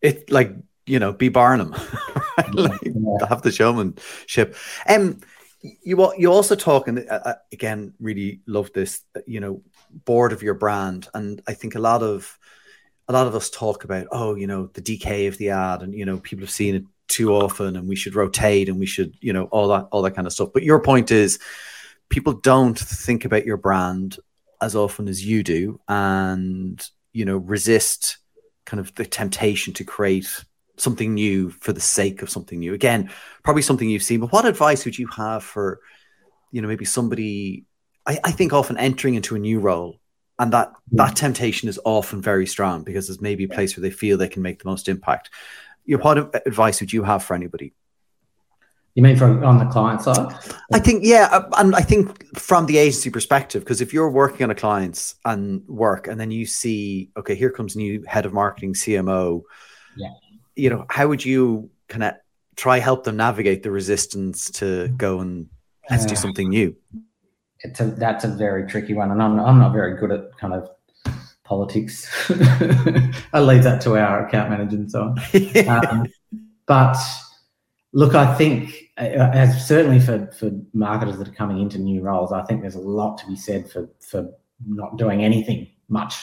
it 0.00 0.30
like 0.30 0.52
you 0.86 0.98
know 0.98 1.12
be 1.12 1.28
Barnum, 1.28 1.72
right? 2.38 2.54
like, 2.54 2.80
yeah. 2.82 3.26
have 3.28 3.42
the 3.42 3.52
showmanship. 3.52 4.56
Um, 4.88 5.20
you 5.62 6.12
you 6.16 6.32
also 6.32 6.54
talk 6.54 6.88
and 6.88 7.06
uh, 7.10 7.20
uh, 7.24 7.34
again 7.52 7.92
really 8.00 8.40
love 8.46 8.72
this 8.72 9.02
uh, 9.14 9.20
you 9.26 9.40
know 9.40 9.62
board 9.90 10.32
of 10.32 10.42
your 10.42 10.54
brand 10.54 11.08
and 11.12 11.42
i 11.46 11.52
think 11.52 11.74
a 11.74 11.78
lot 11.78 12.02
of 12.02 12.38
a 13.08 13.12
lot 13.12 13.26
of 13.26 13.34
us 13.34 13.50
talk 13.50 13.84
about 13.84 14.06
oh 14.10 14.34
you 14.34 14.46
know 14.46 14.70
the 14.72 14.80
decay 14.80 15.26
of 15.26 15.36
the 15.36 15.50
ad 15.50 15.82
and 15.82 15.94
you 15.94 16.06
know 16.06 16.18
people 16.18 16.44
have 16.44 16.50
seen 16.50 16.76
it 16.76 16.84
too 17.10 17.34
often 17.34 17.76
and 17.76 17.88
we 17.88 17.96
should 17.96 18.14
rotate 18.14 18.68
and 18.68 18.78
we 18.78 18.86
should 18.86 19.14
you 19.20 19.32
know 19.32 19.44
all 19.44 19.68
that 19.68 19.86
all 19.90 20.02
that 20.02 20.14
kind 20.14 20.26
of 20.26 20.32
stuff 20.32 20.48
but 20.54 20.62
your 20.62 20.80
point 20.80 21.10
is 21.10 21.38
people 22.08 22.32
don't 22.32 22.78
think 22.78 23.24
about 23.24 23.44
your 23.44 23.56
brand 23.56 24.18
as 24.62 24.74
often 24.74 25.08
as 25.08 25.24
you 25.24 25.42
do 25.42 25.80
and 25.88 26.88
you 27.12 27.24
know 27.24 27.36
resist 27.36 28.18
kind 28.64 28.80
of 28.80 28.94
the 28.94 29.04
temptation 29.04 29.74
to 29.74 29.84
create 29.84 30.44
something 30.80 31.14
new 31.14 31.50
for 31.50 31.72
the 31.72 31.80
sake 31.80 32.22
of 32.22 32.30
something 32.30 32.58
new. 32.58 32.74
Again, 32.74 33.10
probably 33.42 33.62
something 33.62 33.88
you've 33.88 34.02
seen, 34.02 34.20
but 34.20 34.32
what 34.32 34.46
advice 34.46 34.84
would 34.84 34.98
you 34.98 35.08
have 35.08 35.44
for, 35.44 35.80
you 36.50 36.62
know, 36.62 36.68
maybe 36.68 36.84
somebody? 36.84 37.64
I, 38.06 38.18
I 38.24 38.30
think 38.30 38.52
often 38.52 38.78
entering 38.78 39.14
into 39.14 39.36
a 39.36 39.38
new 39.38 39.60
role, 39.60 40.00
and 40.38 40.52
that 40.52 40.70
mm. 40.70 40.74
that 40.92 41.16
temptation 41.16 41.68
is 41.68 41.78
often 41.84 42.22
very 42.22 42.46
strong 42.46 42.82
because 42.82 43.06
there's 43.08 43.20
maybe 43.20 43.44
a 43.44 43.48
place 43.48 43.76
where 43.76 43.82
they 43.82 43.90
feel 43.90 44.16
they 44.16 44.28
can 44.28 44.42
make 44.42 44.62
the 44.62 44.68
most 44.68 44.88
impact. 44.88 45.30
You 45.84 45.96
know, 45.96 46.02
what 46.02 46.46
advice 46.46 46.80
would 46.80 46.92
you 46.92 47.02
have 47.02 47.22
for 47.24 47.34
anybody? 47.34 47.74
You 48.94 49.02
mean 49.04 49.16
from 49.16 49.44
on 49.44 49.58
the 49.58 49.66
client 49.66 50.02
side? 50.02 50.34
I 50.72 50.80
think 50.80 51.04
yeah, 51.04 51.28
uh, 51.30 51.48
and 51.58 51.74
I 51.76 51.80
think 51.80 52.36
from 52.36 52.66
the 52.66 52.78
agency 52.78 53.10
perspective, 53.10 53.62
because 53.62 53.80
if 53.80 53.92
you're 53.92 54.10
working 54.10 54.42
on 54.44 54.50
a 54.50 54.54
client's 54.54 55.14
and 55.24 55.62
work, 55.68 56.08
and 56.08 56.20
then 56.20 56.30
you 56.30 56.44
see, 56.44 57.10
okay, 57.16 57.36
here 57.36 57.50
comes 57.50 57.76
new 57.76 58.02
head 58.06 58.26
of 58.26 58.32
marketing, 58.32 58.74
CMO, 58.74 59.42
yeah 59.96 60.08
you 60.60 60.70
know, 60.70 60.84
how 60.88 61.08
would 61.08 61.24
you 61.24 61.70
kind 61.88 62.04
of 62.04 62.14
try 62.56 62.78
help 62.78 63.04
them 63.04 63.16
navigate 63.16 63.62
the 63.62 63.70
resistance 63.70 64.50
to 64.50 64.88
go 64.88 65.20
and 65.20 65.48
let's 65.88 66.04
uh, 66.04 66.08
do 66.08 66.16
something 66.16 66.48
new? 66.48 66.76
It's 67.60 67.80
a, 67.80 67.86
that's 67.86 68.24
a 68.24 68.28
very 68.28 68.66
tricky 68.66 68.94
one, 68.94 69.10
and 69.10 69.22
I'm 69.22 69.38
I'm 69.38 69.58
not 69.58 69.72
very 69.72 69.96
good 69.98 70.12
at 70.12 70.36
kind 70.38 70.54
of 70.54 70.70
politics. 71.50 72.08
I 73.32 73.40
leave 73.40 73.64
that 73.64 73.80
to 73.82 73.98
our 73.98 74.24
account 74.24 74.50
manager 74.50 74.76
and 74.76 74.88
so 74.90 75.02
on. 75.02 75.68
um, 75.88 76.06
but 76.66 76.96
look, 77.92 78.14
I 78.14 78.32
think 78.36 78.90
uh, 78.98 79.30
as 79.34 79.66
certainly 79.66 79.98
for 79.98 80.30
for 80.38 80.52
marketers 80.72 81.18
that 81.18 81.26
are 81.26 81.32
coming 81.32 81.60
into 81.60 81.76
new 81.76 82.02
roles, 82.02 82.32
I 82.32 82.44
think 82.44 82.62
there's 82.62 82.76
a 82.76 82.80
lot 82.80 83.18
to 83.18 83.26
be 83.26 83.34
said 83.34 83.68
for 83.68 83.90
for 83.98 84.30
not 84.64 84.96
doing 84.96 85.24
anything 85.24 85.66
much 85.88 86.14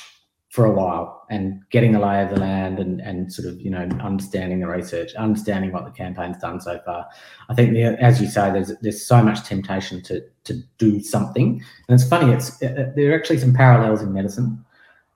for 0.50 0.64
a 0.64 0.72
while 0.72 1.26
and 1.30 1.62
getting 1.72 1.92
the 1.92 2.00
lay 2.00 2.24
of 2.24 2.30
the 2.30 2.40
land 2.40 2.80
and, 2.80 3.02
and 3.02 3.32
sort 3.34 3.50
of 3.50 3.60
you 3.60 3.70
know 3.70 3.86
understanding 4.02 4.62
the 4.62 4.68
research, 4.68 5.14
understanding 5.16 5.74
what 5.74 5.84
the 5.84 5.92
campaign's 5.92 6.38
done 6.38 6.62
so 6.62 6.80
far. 6.86 7.06
I 7.50 7.54
think 7.54 7.74
the, 7.74 7.84
as 8.02 8.22
you 8.22 8.28
say, 8.28 8.50
there's 8.50 8.72
there's 8.82 9.06
so 9.06 9.22
much 9.22 9.44
temptation 9.44 10.02
to 10.04 10.22
to 10.46 10.54
do 10.78 11.02
something, 11.02 11.62
and 11.90 12.00
it's 12.00 12.08
funny. 12.08 12.32
It's 12.32 12.64
uh, 12.64 12.68
uh, 12.68 12.94
there 12.96 13.12
are 13.12 13.16
actually 13.20 13.40
some 13.40 13.54
parallels 13.54 14.02
in 14.02 14.14
medicine. 14.14 14.64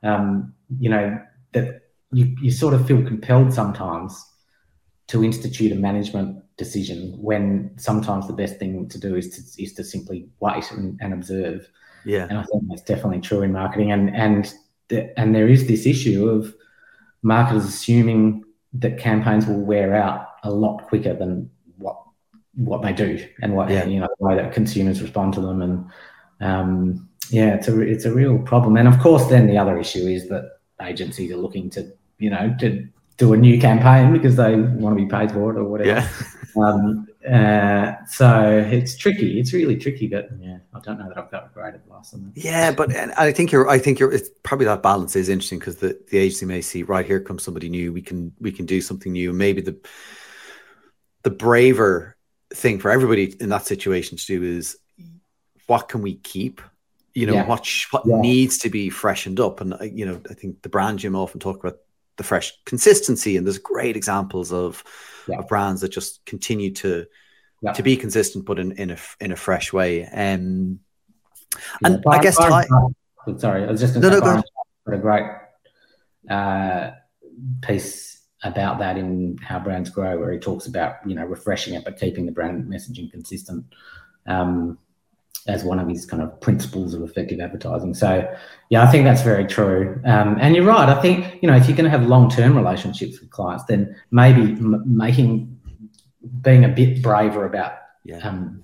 Um, 0.03 0.53
you 0.79 0.89
know 0.89 1.19
that 1.53 1.81
you 2.11 2.35
you 2.41 2.51
sort 2.51 2.73
of 2.73 2.85
feel 2.87 3.03
compelled 3.03 3.53
sometimes 3.53 4.25
to 5.07 5.23
institute 5.23 5.71
a 5.71 5.75
management 5.75 6.41
decision 6.57 7.15
when 7.19 7.71
sometimes 7.77 8.27
the 8.27 8.33
best 8.33 8.57
thing 8.57 8.87
to 8.89 8.99
do 8.99 9.15
is 9.15 9.29
to 9.35 9.63
is 9.63 9.73
to 9.73 9.83
simply 9.83 10.29
wait 10.39 10.71
and, 10.71 10.99
and 11.01 11.13
observe. 11.13 11.69
Yeah, 12.05 12.27
and 12.29 12.37
I 12.37 12.43
think 12.43 12.63
that's 12.69 12.81
definitely 12.81 13.21
true 13.21 13.41
in 13.41 13.51
marketing, 13.51 13.91
and 13.91 14.15
and 14.15 14.53
and 15.17 15.35
there 15.35 15.47
is 15.47 15.67
this 15.67 15.85
issue 15.85 16.29
of 16.29 16.53
marketers 17.21 17.65
assuming 17.65 18.43
that 18.73 18.97
campaigns 18.97 19.45
will 19.45 19.61
wear 19.61 19.95
out 19.95 20.27
a 20.43 20.51
lot 20.51 20.87
quicker 20.87 21.13
than 21.13 21.49
what 21.77 22.01
what 22.55 22.81
they 22.81 22.93
do 22.93 23.25
and 23.41 23.55
what 23.55 23.69
yeah. 23.69 23.85
you 23.85 23.99
know 23.99 24.07
the 24.19 24.25
way 24.25 24.35
that 24.35 24.53
consumers 24.53 25.01
respond 25.01 25.33
to 25.33 25.41
them 25.41 25.61
and 25.61 25.85
um, 26.41 27.09
yeah 27.31 27.53
it's 27.55 27.67
a 27.67 27.79
it's 27.81 28.05
a 28.05 28.13
real 28.13 28.37
problem 28.39 28.77
and 28.77 28.87
of 28.87 28.99
course 28.99 29.27
then 29.27 29.47
the 29.47 29.57
other 29.57 29.77
issue 29.79 30.05
is 30.07 30.27
that 30.29 30.59
agencies 30.81 31.31
are 31.31 31.37
looking 31.37 31.69
to 31.69 31.91
you 32.17 32.29
know 32.29 32.55
to 32.59 32.87
do 33.21 33.33
a 33.33 33.37
new 33.37 33.61
campaign 33.61 34.11
because 34.11 34.35
they 34.35 34.55
want 34.55 34.97
to 34.97 35.03
be 35.03 35.09
paid 35.09 35.31
for 35.31 35.51
it 35.51 35.57
or 35.57 35.63
whatever. 35.63 35.89
Yeah. 35.89 36.09
Um, 36.57 37.07
uh, 37.25 37.93
so 38.07 38.67
it's 38.69 38.97
tricky. 38.97 39.39
It's 39.39 39.53
really 39.53 39.77
tricky, 39.77 40.07
but 40.07 40.27
yeah, 40.37 40.57
I 40.73 40.81
don't 40.81 40.99
know 40.99 41.07
that 41.07 41.17
I've 41.17 41.31
got 41.31 41.53
great 41.53 41.75
advice 41.75 42.13
on 42.13 42.25
that. 42.25 42.43
Yeah, 42.43 42.73
but 42.73 42.93
and 42.93 43.13
I 43.13 43.31
think 43.31 43.53
you're. 43.53 43.69
I 43.69 43.79
think 43.79 43.99
you're. 43.99 44.11
It's 44.11 44.29
probably 44.43 44.65
that 44.65 44.83
balance 44.83 45.15
is 45.15 45.29
interesting 45.29 45.59
because 45.59 45.77
the 45.77 45.97
the 46.09 46.17
agency 46.17 46.45
may 46.45 46.59
see 46.59 46.83
right 46.83 47.05
here 47.05 47.21
comes 47.21 47.43
somebody 47.43 47.69
new. 47.69 47.93
We 47.93 48.01
can 48.01 48.33
we 48.41 48.51
can 48.51 48.65
do 48.65 48.81
something 48.81 49.13
new. 49.13 49.31
Maybe 49.31 49.61
the 49.61 49.77
the 51.23 51.29
braver 51.29 52.17
thing 52.53 52.79
for 52.79 52.91
everybody 52.91 53.33
in 53.39 53.47
that 53.47 53.65
situation 53.65 54.17
to 54.17 54.25
do 54.25 54.43
is 54.43 54.77
what 55.67 55.87
can 55.87 56.01
we 56.01 56.15
keep 56.15 56.59
you 57.13 57.25
know 57.25 57.33
yeah. 57.33 57.45
what 57.45 57.67
what 57.91 58.05
yeah. 58.05 58.19
needs 58.19 58.57
to 58.59 58.69
be 58.69 58.89
freshened 58.89 59.39
up. 59.39 59.61
And 59.61 59.73
uh, 59.73 59.83
you 59.83 60.05
know 60.05 60.21
i 60.29 60.33
think 60.33 60.61
the 60.61 60.69
brand 60.69 60.99
gym 60.99 61.15
often 61.15 61.39
talk 61.39 61.63
about 61.63 61.79
the 62.17 62.23
fresh 62.23 62.53
consistency 62.65 63.37
and 63.37 63.45
there's 63.45 63.57
great 63.57 63.95
examples 63.95 64.51
of, 64.51 64.83
yeah. 65.27 65.39
of 65.39 65.47
brands 65.47 65.81
that 65.81 65.89
just 65.89 66.23
continue 66.25 66.71
to 66.73 67.05
to 67.75 67.83
be 67.83 67.95
consistent 67.95 68.45
but 68.45 68.59
in, 68.59 68.71
in 68.73 68.91
a 68.91 68.97
in 69.19 69.31
a 69.31 69.35
fresh 69.35 69.71
way. 69.71 70.05
Um, 70.05 70.79
and 71.83 72.03
i 72.09 72.21
guess 72.21 72.37
Ty- 72.37 72.65
sorry 73.37 73.65
i 73.65 73.71
was 73.71 73.81
just 73.81 73.93
going 73.93 74.03
to 74.03 74.19
no, 74.19 74.41
no, 74.87 74.93
a 74.93 74.97
great 74.97 75.25
uh, 76.29 76.91
piece 77.61 78.21
about 78.43 78.79
that 78.79 78.97
in 78.97 79.37
how 79.41 79.59
brands 79.59 79.89
grow 79.89 80.19
where 80.19 80.31
he 80.31 80.39
talks 80.39 80.65
about 80.65 80.95
you 81.05 81.15
know 81.15 81.25
refreshing 81.25 81.73
it 81.73 81.83
but 81.83 81.99
keeping 81.99 82.25
the 82.25 82.31
brand 82.31 82.65
messaging 82.65 83.11
consistent. 83.11 83.65
Um, 84.25 84.77
as 85.47 85.63
one 85.63 85.79
of 85.79 85.87
his 85.87 86.05
kind 86.05 86.21
of 86.21 86.39
principles 86.41 86.93
of 86.93 87.01
effective 87.01 87.39
advertising. 87.39 87.93
So, 87.93 88.31
yeah, 88.69 88.83
I 88.83 88.87
think 88.87 89.05
that's 89.05 89.21
very 89.21 89.45
true. 89.45 89.99
Um, 90.05 90.37
and 90.39 90.55
you're 90.55 90.65
right. 90.65 90.89
I 90.89 91.01
think 91.01 91.41
you 91.41 91.49
know 91.49 91.55
if 91.55 91.67
you're 91.67 91.77
going 91.77 91.89
to 91.89 91.97
have 91.97 92.07
long-term 92.07 92.55
relationships 92.55 93.19
with 93.19 93.29
clients, 93.31 93.65
then 93.65 93.95
maybe 94.11 94.41
m- 94.41 94.83
making 94.85 95.59
being 96.41 96.65
a 96.65 96.69
bit 96.69 97.01
braver 97.01 97.45
about 97.45 97.73
yeah. 98.03 98.17
um, 98.27 98.63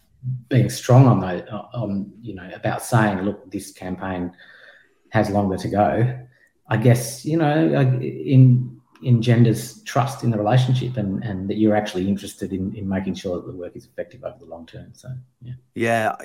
being 0.50 0.70
strong 0.70 1.08
on 1.08 1.20
those, 1.20 1.42
on 1.74 2.12
you 2.22 2.36
know 2.36 2.50
about 2.54 2.84
saying, 2.84 3.22
look, 3.22 3.50
this 3.52 3.72
campaign 3.72 4.32
has 5.10 5.30
longer 5.30 5.58
to 5.58 5.68
go. 5.68 6.20
I 6.70 6.78
guess 6.78 7.26
you 7.26 7.38
know 7.38 7.68
in 8.02 8.77
engenders 9.04 9.82
trust 9.84 10.24
in 10.24 10.32
the 10.32 10.38
relationship 10.38 10.98
and, 10.98 11.24
and 11.24 11.50
that 11.50 11.58
you're 11.58 11.76
actually 11.76 12.08
interested 12.08 12.54
in, 12.54 12.76
in 12.76 12.88
making 12.88 13.14
sure 13.14 13.36
that 13.38 13.46
the 13.46 13.54
work 13.54 13.76
is 13.76 13.86
effective 13.86 14.24
over 14.24 14.38
the 14.40 14.46
long 14.46 14.66
term. 14.66 14.90
So, 14.94 15.10
yeah. 15.42 15.54
Yeah, 15.76 16.16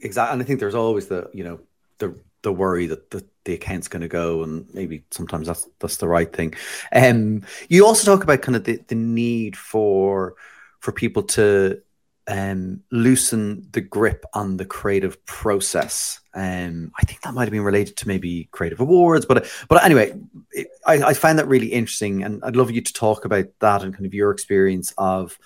exactly. 0.00 0.32
And 0.32 0.42
I 0.42 0.44
think 0.44 0.60
there's 0.60 0.74
always 0.74 1.08
the, 1.08 1.30
you 1.32 1.44
know, 1.44 1.60
the, 1.98 2.18
the 2.42 2.52
worry 2.52 2.86
that 2.86 3.10
the, 3.10 3.24
the 3.44 3.54
account's 3.54 3.88
going 3.88 4.02
to 4.02 4.08
go 4.08 4.42
and 4.42 4.66
maybe 4.74 5.04
sometimes 5.10 5.46
that's, 5.46 5.68
that's 5.78 5.98
the 5.98 6.08
right 6.08 6.32
thing. 6.32 6.54
Um, 6.92 7.42
you 7.68 7.86
also 7.86 8.04
talk 8.04 8.24
about 8.24 8.42
kind 8.42 8.56
of 8.56 8.64
the, 8.64 8.80
the 8.88 8.94
need 8.94 9.56
for, 9.56 10.34
for 10.80 10.92
people 10.92 11.22
to 11.22 11.82
um, 12.26 12.82
loosen 12.90 13.66
the 13.72 13.80
grip 13.80 14.24
on 14.32 14.56
the 14.56 14.64
creative 14.64 15.24
process. 15.26 16.20
Um, 16.34 16.92
I 16.98 17.04
think 17.04 17.20
that 17.22 17.34
might 17.34 17.44
have 17.44 17.52
been 17.52 17.62
related 17.62 17.96
to 17.98 18.08
maybe 18.08 18.48
creative 18.50 18.80
awards, 18.80 19.26
but 19.26 19.46
but 19.68 19.84
anyway, 19.84 20.14
it, 20.52 20.68
I, 20.86 21.02
I 21.02 21.14
find 21.14 21.38
that 21.38 21.48
really 21.48 21.68
interesting, 21.68 22.22
and 22.22 22.42
I'd 22.44 22.56
love 22.56 22.70
you 22.70 22.80
to 22.80 22.92
talk 22.92 23.24
about 23.24 23.46
that 23.60 23.82
and 23.82 23.92
kind 23.92 24.06
of 24.06 24.14
your 24.14 24.30
experience 24.30 24.92
of 24.98 25.38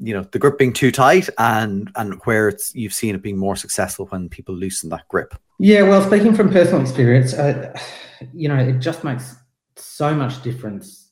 you 0.00 0.14
know 0.14 0.22
the 0.22 0.38
grip 0.38 0.58
being 0.58 0.72
too 0.72 0.90
tight 0.90 1.28
and 1.38 1.90
and 1.96 2.14
where 2.24 2.48
it's 2.48 2.74
you've 2.74 2.94
seen 2.94 3.14
it 3.14 3.22
being 3.22 3.36
more 3.36 3.56
successful 3.56 4.06
when 4.06 4.28
people 4.28 4.54
loosen 4.54 4.88
that 4.90 5.06
grip. 5.08 5.34
Yeah, 5.58 5.82
well, 5.82 6.04
speaking 6.04 6.34
from 6.34 6.50
personal 6.50 6.80
experience, 6.80 7.34
uh, 7.34 7.78
you 8.32 8.48
know, 8.48 8.56
it 8.56 8.78
just 8.78 9.04
makes 9.04 9.36
so 9.76 10.14
much 10.14 10.42
difference 10.42 11.10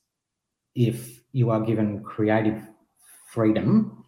if 0.75 1.21
you 1.33 1.51
are 1.51 1.61
given 1.61 2.03
creative 2.03 2.61
freedom 3.31 4.00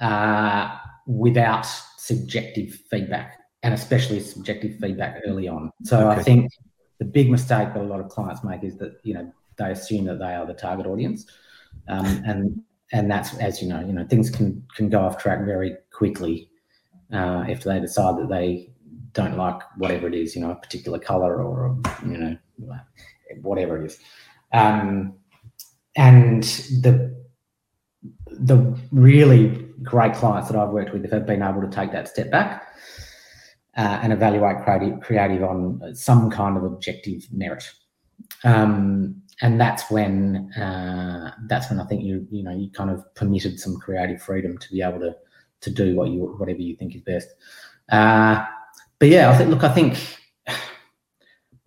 uh, 0.00 0.76
without 1.06 1.66
subjective 1.96 2.74
feedback, 2.90 3.38
and 3.62 3.74
especially 3.74 4.20
subjective 4.20 4.78
feedback 4.80 5.20
early 5.26 5.48
on. 5.48 5.70
So 5.84 6.10
okay. 6.10 6.20
I 6.20 6.22
think 6.22 6.50
the 6.98 7.04
big 7.04 7.30
mistake 7.30 7.74
that 7.74 7.80
a 7.80 7.82
lot 7.82 8.00
of 8.00 8.08
clients 8.08 8.44
make 8.44 8.64
is 8.64 8.76
that 8.78 9.00
you 9.02 9.14
know 9.14 9.32
they 9.58 9.70
assume 9.70 10.04
that 10.06 10.18
they 10.18 10.34
are 10.34 10.46
the 10.46 10.54
target 10.54 10.86
audience, 10.86 11.26
um, 11.88 12.22
and 12.26 12.62
and 12.92 13.10
that's 13.10 13.36
as 13.38 13.62
you 13.62 13.68
know, 13.68 13.80
you 13.80 13.92
know 13.92 14.06
things 14.06 14.30
can 14.30 14.64
can 14.76 14.88
go 14.88 15.00
off 15.00 15.18
track 15.18 15.44
very 15.44 15.76
quickly 15.92 16.50
uh, 17.12 17.44
if 17.48 17.64
they 17.64 17.80
decide 17.80 18.18
that 18.18 18.28
they 18.28 18.70
don't 19.12 19.36
like 19.36 19.60
whatever 19.78 20.06
it 20.06 20.14
is, 20.14 20.34
you 20.36 20.42
know, 20.42 20.50
a 20.50 20.56
particular 20.56 20.98
color 20.98 21.42
or 21.42 21.76
you 22.06 22.18
know 22.18 22.36
whatever 23.40 23.82
it 23.82 23.86
is. 23.86 23.98
Um, 24.52 25.14
and 25.96 26.42
the 26.82 27.16
the 28.28 28.78
really 28.92 29.65
great 29.86 30.14
clients 30.14 30.50
that 30.50 30.58
I've 30.58 30.70
worked 30.70 30.92
with 30.92 31.10
have 31.10 31.26
been 31.26 31.42
able 31.42 31.62
to 31.62 31.68
take 31.68 31.92
that 31.92 32.08
step 32.08 32.30
back 32.30 32.68
uh, 33.76 34.00
and 34.02 34.12
evaluate 34.12 34.64
creative, 34.64 35.00
creative 35.00 35.42
on 35.42 35.94
some 35.94 36.30
kind 36.30 36.56
of 36.56 36.64
objective 36.64 37.26
merit. 37.32 37.64
Um, 38.44 39.22
and 39.42 39.60
that's 39.60 39.90
when 39.90 40.52
uh, 40.54 41.32
that's 41.46 41.70
when 41.70 41.78
I 41.80 41.84
think 41.84 42.02
you 42.02 42.26
you 42.30 42.42
know 42.42 42.56
you 42.56 42.70
kind 42.70 42.90
of 42.90 43.14
permitted 43.14 43.60
some 43.60 43.76
creative 43.76 44.22
freedom 44.22 44.56
to 44.56 44.72
be 44.72 44.80
able 44.82 45.00
to 45.00 45.14
to 45.60 45.70
do 45.70 45.94
what 45.94 46.08
you 46.08 46.34
whatever 46.38 46.60
you 46.60 46.74
think 46.76 46.94
is 46.94 47.02
best. 47.02 47.28
Uh, 47.90 48.44
but 48.98 49.08
yeah, 49.08 49.30
I 49.30 49.36
think 49.36 49.50
look, 49.50 49.62
I 49.62 49.72
think 49.72 49.98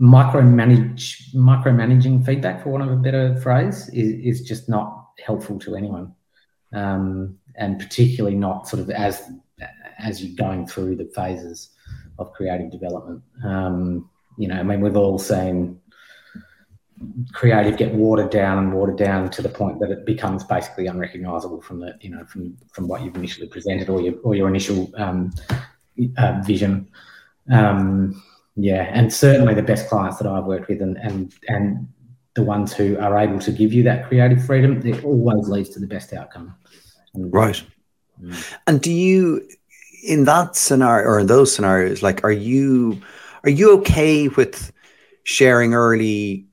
micromanage 0.02 1.34
micromanaging 1.36 2.26
feedback, 2.26 2.64
for 2.64 2.70
want 2.70 2.84
of 2.84 2.92
a 2.92 3.02
better 3.02 3.36
phrase, 3.38 3.90
is, 3.90 4.40
is 4.40 4.48
just 4.48 4.68
not 4.68 5.10
helpful 5.24 5.60
to 5.60 5.76
anyone 5.76 6.14
um, 6.74 7.38
and 7.60 7.80
particularly 7.80 8.36
not 8.36 8.68
sort 8.68 8.82
of 8.82 8.90
as 8.90 9.32
as 10.00 10.24
you're 10.24 10.36
going 10.36 10.66
through 10.66 10.96
the 10.96 11.06
phases 11.14 11.70
of 12.18 12.32
creative 12.34 12.72
development. 12.72 13.22
Um, 13.44 14.10
you 14.38 14.48
know, 14.48 14.56
I 14.56 14.64
mean, 14.64 14.82
we've 14.82 14.96
all 14.96 15.20
seen 15.20 15.80
creative 17.34 17.78
get 17.78 17.94
watered 17.94 18.30
down 18.30 18.58
and 18.58 18.74
watered 18.74 18.98
down 18.98 19.30
to 19.30 19.42
the 19.42 19.50
point 19.50 19.80
that 19.80 19.90
it 19.90 20.06
becomes 20.06 20.44
basically 20.44 20.88
unrecognizable 20.88 21.62
from 21.62 21.80
the 21.80 21.98
you 22.02 22.10
know 22.10 22.26
from 22.26 22.58
from 22.72 22.88
what 22.88 23.02
you've 23.02 23.16
initially 23.16 23.48
presented 23.48 23.90
or 23.90 24.02
your 24.02 24.16
or 24.24 24.36
your 24.36 24.48
initial 24.48 24.92
um, 24.98 25.32
uh, 26.18 26.42
vision. 26.46 26.88
Um, 27.52 28.22
yeah, 28.56 28.90
and 28.94 29.14
certainly 29.14 29.54
the 29.54 29.64
best 29.64 29.88
clients 29.90 30.18
that 30.18 30.28
I've 30.28 30.46
worked 30.46 30.70
with 30.70 30.82
and 30.82 30.98
and 30.98 31.34
and 31.48 31.88
the 32.36 32.44
ones 32.44 32.74
who 32.74 32.98
are 33.00 33.18
able 33.18 33.40
to 33.40 33.52
give 33.52 33.74
you 33.74 33.84
that 33.84 34.08
creative 34.08 34.46
freedom, 34.46 34.86
it 34.86 35.04
always 35.04 35.50
leads 35.50 35.70
to 35.72 35.80
the 35.80 35.88
best 35.88 36.14
outcome. 36.14 36.56
Right. 37.14 37.62
Mm. 38.22 38.56
And 38.68 38.82
do 38.82 38.92
you, 38.92 39.48
in 40.04 40.26
that 40.26 40.56
scenario 40.56 41.08
or 41.08 41.20
in 41.20 41.28
those 41.28 41.54
scenarios, 41.54 42.04
like, 42.04 42.24
are 42.24 42.32
you, 42.32 43.02
are 43.44 43.50
you 43.50 43.78
okay 43.80 44.28
with 44.28 44.72
sharing 45.24 45.74
early 45.74 46.46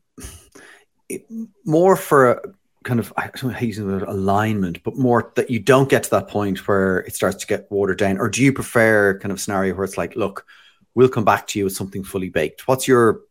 more 1.64 1.96
for 1.96 2.30
a 2.30 2.40
kind 2.84 3.00
of 3.00 3.12
I 3.16 3.22
don't 3.22 3.44
know 3.44 3.50
how 3.50 3.60
using 3.60 3.88
the 3.88 4.08
alignment, 4.08 4.82
but 4.84 4.96
more 4.96 5.32
that 5.34 5.50
you 5.50 5.58
don't 5.58 5.88
get 5.88 6.04
to 6.04 6.10
that 6.10 6.28
point 6.28 6.66
where 6.68 6.98
it 7.00 7.14
starts 7.14 7.38
to 7.38 7.46
get 7.46 7.70
watered 7.70 7.98
down, 7.98 8.18
or 8.18 8.28
do 8.28 8.42
you 8.42 8.52
prefer 8.52 9.18
kind 9.18 9.32
of 9.32 9.40
scenario 9.40 9.74
where 9.74 9.84
it's 9.84 9.98
like, 9.98 10.14
look, 10.16 10.46
we'll 10.94 11.08
come 11.08 11.24
back 11.24 11.46
to 11.48 11.58
you 11.58 11.64
with 11.64 11.74
something 11.74 12.04
fully 12.04 12.30
baked? 12.30 12.68
What's 12.68 12.86
your 12.86 13.22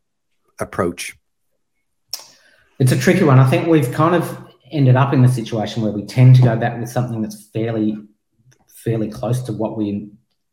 approach? 0.60 1.18
It's 2.80 2.92
a 2.92 2.98
tricky 2.98 3.24
one. 3.24 3.40
I 3.40 3.50
think 3.50 3.68
we've 3.68 3.92
kind 3.92 4.16
of 4.16 4.45
ended 4.76 4.96
up 4.96 5.14
in 5.14 5.22
the 5.22 5.28
situation 5.28 5.82
where 5.82 5.92
we 5.92 6.06
tend 6.06 6.36
to 6.36 6.42
go 6.42 6.56
back 6.56 6.80
with 6.80 6.90
something 6.90 7.22
that's 7.22 7.48
fairly 7.48 7.98
fairly 8.68 9.10
close 9.10 9.42
to 9.42 9.52
what 9.52 9.78
we 9.78 10.10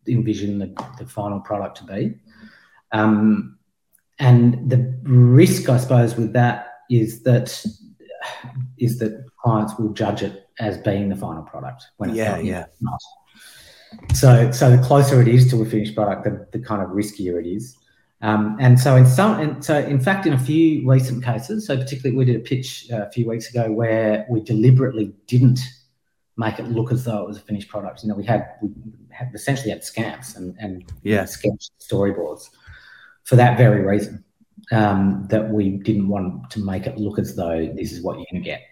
envision 0.09 0.59
the, 0.59 0.87
the 0.99 1.07
final 1.07 1.39
product 1.41 1.77
to 1.77 1.85
be. 1.85 2.15
Um, 2.93 3.59
and 4.19 4.71
the 4.71 4.99
risk, 5.03 5.69
I 5.69 5.77
suppose, 5.77 6.17
with 6.17 6.33
that 6.33 6.69
is 6.91 7.23
that 7.25 7.65
is 8.79 8.99
that 8.99 9.25
clients 9.43 9.79
will 9.79 9.93
judge 9.93 10.23
it 10.23 10.49
as 10.59 10.79
being 10.79 11.09
the 11.09 11.17
final 11.17 11.43
product 11.43 11.85
when 11.97 12.11
it's 12.11 12.17
yeah, 12.17 12.37
not, 12.37 12.45
yeah. 12.45 12.67
not. 12.81 13.01
So, 14.15 14.51
so 14.53 14.75
the 14.75 14.83
closer 14.83 15.21
it 15.21 15.29
is 15.29 15.51
to 15.51 15.61
a 15.63 15.67
finished 15.67 15.94
product, 15.94 16.25
the, 16.25 16.46
the 16.57 16.65
kind 16.65 16.83
of 16.83 16.90
riskier 16.90 17.40
it 17.40 17.46
is. 17.46 17.77
Um, 18.23 18.56
and 18.60 18.79
so 18.79 18.94
in 18.94 19.04
some, 19.04 19.40
and 19.40 19.64
so 19.64 19.79
in 19.79 20.00
fact, 20.00 20.27
in 20.27 20.33
a 20.33 20.38
few 20.38 20.88
recent 20.88 21.25
cases, 21.25 21.66
so 21.66 21.77
particularly 21.77 22.16
we 22.16 22.25
did 22.25 22.37
a 22.37 22.40
pitch 22.40 22.87
uh, 22.92 23.02
a 23.02 23.10
few 23.10 23.29
weeks 23.29 23.50
ago 23.50 23.70
where 23.70 24.25
we 24.31 24.40
deliberately 24.40 25.12
didn't 25.27 25.58
make 26.37 26.60
it 26.60 26.68
look 26.68 26.92
as 26.92 27.04
though 27.04 27.23
it 27.23 27.27
was 27.27 27.37
a 27.37 27.40
finished 27.40 27.68
product. 27.68 28.02
You 28.02 28.08
know, 28.08 28.14
we 28.14 28.25
had 28.25 28.46
we 28.62 28.70
had 29.10 29.31
essentially 29.35 29.70
had 29.70 29.83
scamps 29.85 30.37
and 30.37 30.56
and 30.60 30.85
yeah. 31.02 31.25
sketch 31.25 31.70
storyboards 31.81 32.48
for 33.25 33.35
that 33.37 33.58
very 33.58 33.83
reason. 33.83 34.25
Um, 34.70 35.27
that 35.29 35.50
we 35.50 35.70
didn't 35.70 36.08
want 36.08 36.48
to 36.50 36.64
make 36.64 36.87
it 36.87 36.96
look 36.96 37.18
as 37.18 37.35
though 37.35 37.66
this 37.75 37.90
is 37.90 38.02
what 38.02 38.16
you're 38.16 38.27
going 38.31 38.42
to 38.42 38.48
get. 38.48 38.62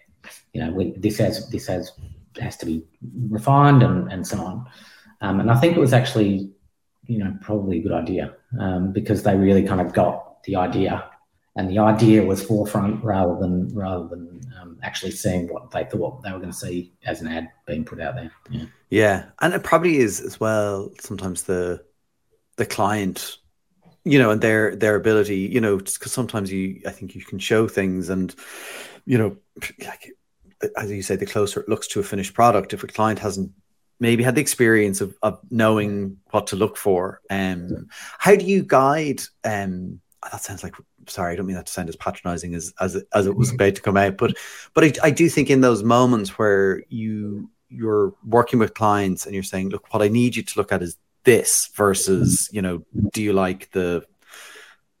You 0.53 0.63
know, 0.63 0.71
we, 0.71 0.93
this 0.97 1.17
has 1.17 1.49
this 1.49 1.67
has 1.67 1.91
has 2.39 2.55
to 2.57 2.65
be 2.65 2.83
refined 3.29 3.83
and 3.83 4.09
and 4.11 4.25
so 4.25 4.39
on. 4.39 4.65
Um, 5.19 5.41
and 5.41 5.51
I 5.51 5.59
think 5.59 5.75
it 5.75 5.79
was 5.79 5.91
actually 5.91 6.49
you 7.05 7.19
know, 7.19 7.35
probably 7.41 7.79
a 7.79 7.81
good 7.81 7.91
idea 7.91 8.35
um, 8.59 8.91
because 8.91 9.23
they 9.23 9.35
really 9.35 9.63
kind 9.63 9.81
of 9.81 9.93
got 9.93 10.43
the 10.43 10.55
idea, 10.55 11.09
and 11.55 11.69
the 11.69 11.79
idea 11.79 12.23
was 12.23 12.43
forefront 12.43 13.03
rather 13.03 13.37
than 13.39 13.73
rather 13.73 14.07
than 14.07 14.41
um, 14.59 14.77
actually 14.83 15.11
seeing 15.11 15.47
what 15.47 15.71
they 15.71 15.83
thought 15.85 16.23
they 16.23 16.31
were 16.31 16.39
going 16.39 16.51
to 16.51 16.57
see 16.57 16.93
as 17.05 17.21
an 17.21 17.27
ad 17.27 17.49
being 17.65 17.83
put 17.83 17.99
out 17.99 18.15
there. 18.15 18.31
Yeah. 18.49 18.65
Yeah, 18.89 19.25
and 19.39 19.53
it 19.53 19.63
probably 19.63 19.97
is 19.97 20.19
as 20.19 20.39
well. 20.39 20.91
Sometimes 20.99 21.43
the 21.43 21.83
the 22.57 22.65
client, 22.65 23.37
you 24.03 24.19
know, 24.19 24.31
and 24.31 24.41
their 24.41 24.75
their 24.75 24.95
ability, 24.95 25.37
you 25.37 25.61
know, 25.61 25.77
because 25.77 26.11
sometimes 26.11 26.51
you, 26.51 26.81
I 26.85 26.91
think 26.91 27.15
you 27.15 27.23
can 27.23 27.39
show 27.39 27.67
things, 27.67 28.09
and 28.09 28.35
you 29.05 29.17
know, 29.17 29.37
like 29.79 30.11
as 30.77 30.91
you 30.91 31.01
say, 31.01 31.15
the 31.15 31.25
closer 31.25 31.61
it 31.61 31.69
looks 31.69 31.87
to 31.87 31.99
a 32.01 32.03
finished 32.03 32.33
product, 32.33 32.73
if 32.73 32.83
a 32.83 32.87
client 32.87 33.19
hasn't 33.19 33.51
maybe 34.01 34.23
had 34.23 34.35
the 34.35 34.41
experience 34.41 34.99
of, 34.99 35.15
of 35.21 35.39
knowing 35.49 36.17
what 36.31 36.47
to 36.47 36.57
look 36.57 36.75
for, 36.75 37.21
um, 37.29 37.87
how 38.17 38.35
do 38.35 38.43
you 38.43 38.63
guide? 38.63 39.21
Um, 39.45 40.01
that 40.29 40.41
sounds 40.41 40.63
like 40.63 40.75
sorry, 41.07 41.33
I 41.33 41.35
don't 41.35 41.45
mean 41.45 41.55
that 41.55 41.65
to 41.67 41.71
sound 41.71 41.89
as 41.89 41.95
patronizing 41.95 42.53
as 42.53 42.73
as 42.79 42.95
it, 42.95 43.07
as 43.13 43.25
it 43.25 43.35
was 43.35 43.51
about 43.53 43.75
to 43.75 43.81
come 43.81 43.97
out, 43.97 44.17
but 44.17 44.35
but 44.73 44.83
I, 44.83 44.93
I 45.03 45.11
do 45.11 45.29
think 45.29 45.49
in 45.49 45.61
those 45.61 45.83
moments 45.83 46.37
where 46.37 46.83
you 46.89 47.49
you're 47.69 48.13
working 48.25 48.59
with 48.59 48.73
clients 48.73 49.25
and 49.25 49.33
you're 49.33 49.43
saying, 49.43 49.69
look, 49.69 49.93
what 49.93 50.03
I 50.03 50.09
need 50.09 50.35
you 50.35 50.43
to 50.43 50.59
look 50.59 50.71
at 50.73 50.83
is 50.83 50.97
this 51.23 51.69
versus, 51.73 52.49
you 52.51 52.61
know, 52.61 52.83
do 53.13 53.23
you 53.23 53.33
like 53.33 53.71
the 53.71 54.03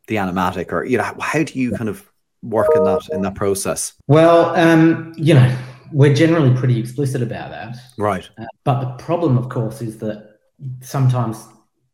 the 0.07 0.15
animatic 0.15 0.71
or 0.71 0.83
you 0.83 0.97
know 0.97 1.15
how 1.19 1.43
do 1.43 1.59
you 1.59 1.71
kind 1.71 1.89
of 1.89 2.09
work 2.41 2.69
in 2.75 2.83
that 2.83 3.09
in 3.11 3.21
that 3.21 3.35
process? 3.35 3.93
Well, 4.07 4.55
um, 4.55 5.13
you 5.17 5.33
know, 5.33 5.57
we're 5.91 6.13
generally 6.13 6.55
pretty 6.55 6.79
explicit 6.79 7.21
about 7.21 7.51
that. 7.51 7.77
Right. 7.97 8.29
Uh, 8.37 8.45
but 8.63 8.81
the 8.81 9.03
problem, 9.03 9.37
of 9.37 9.49
course, 9.49 9.81
is 9.81 9.97
that 9.99 10.39
sometimes 10.81 11.45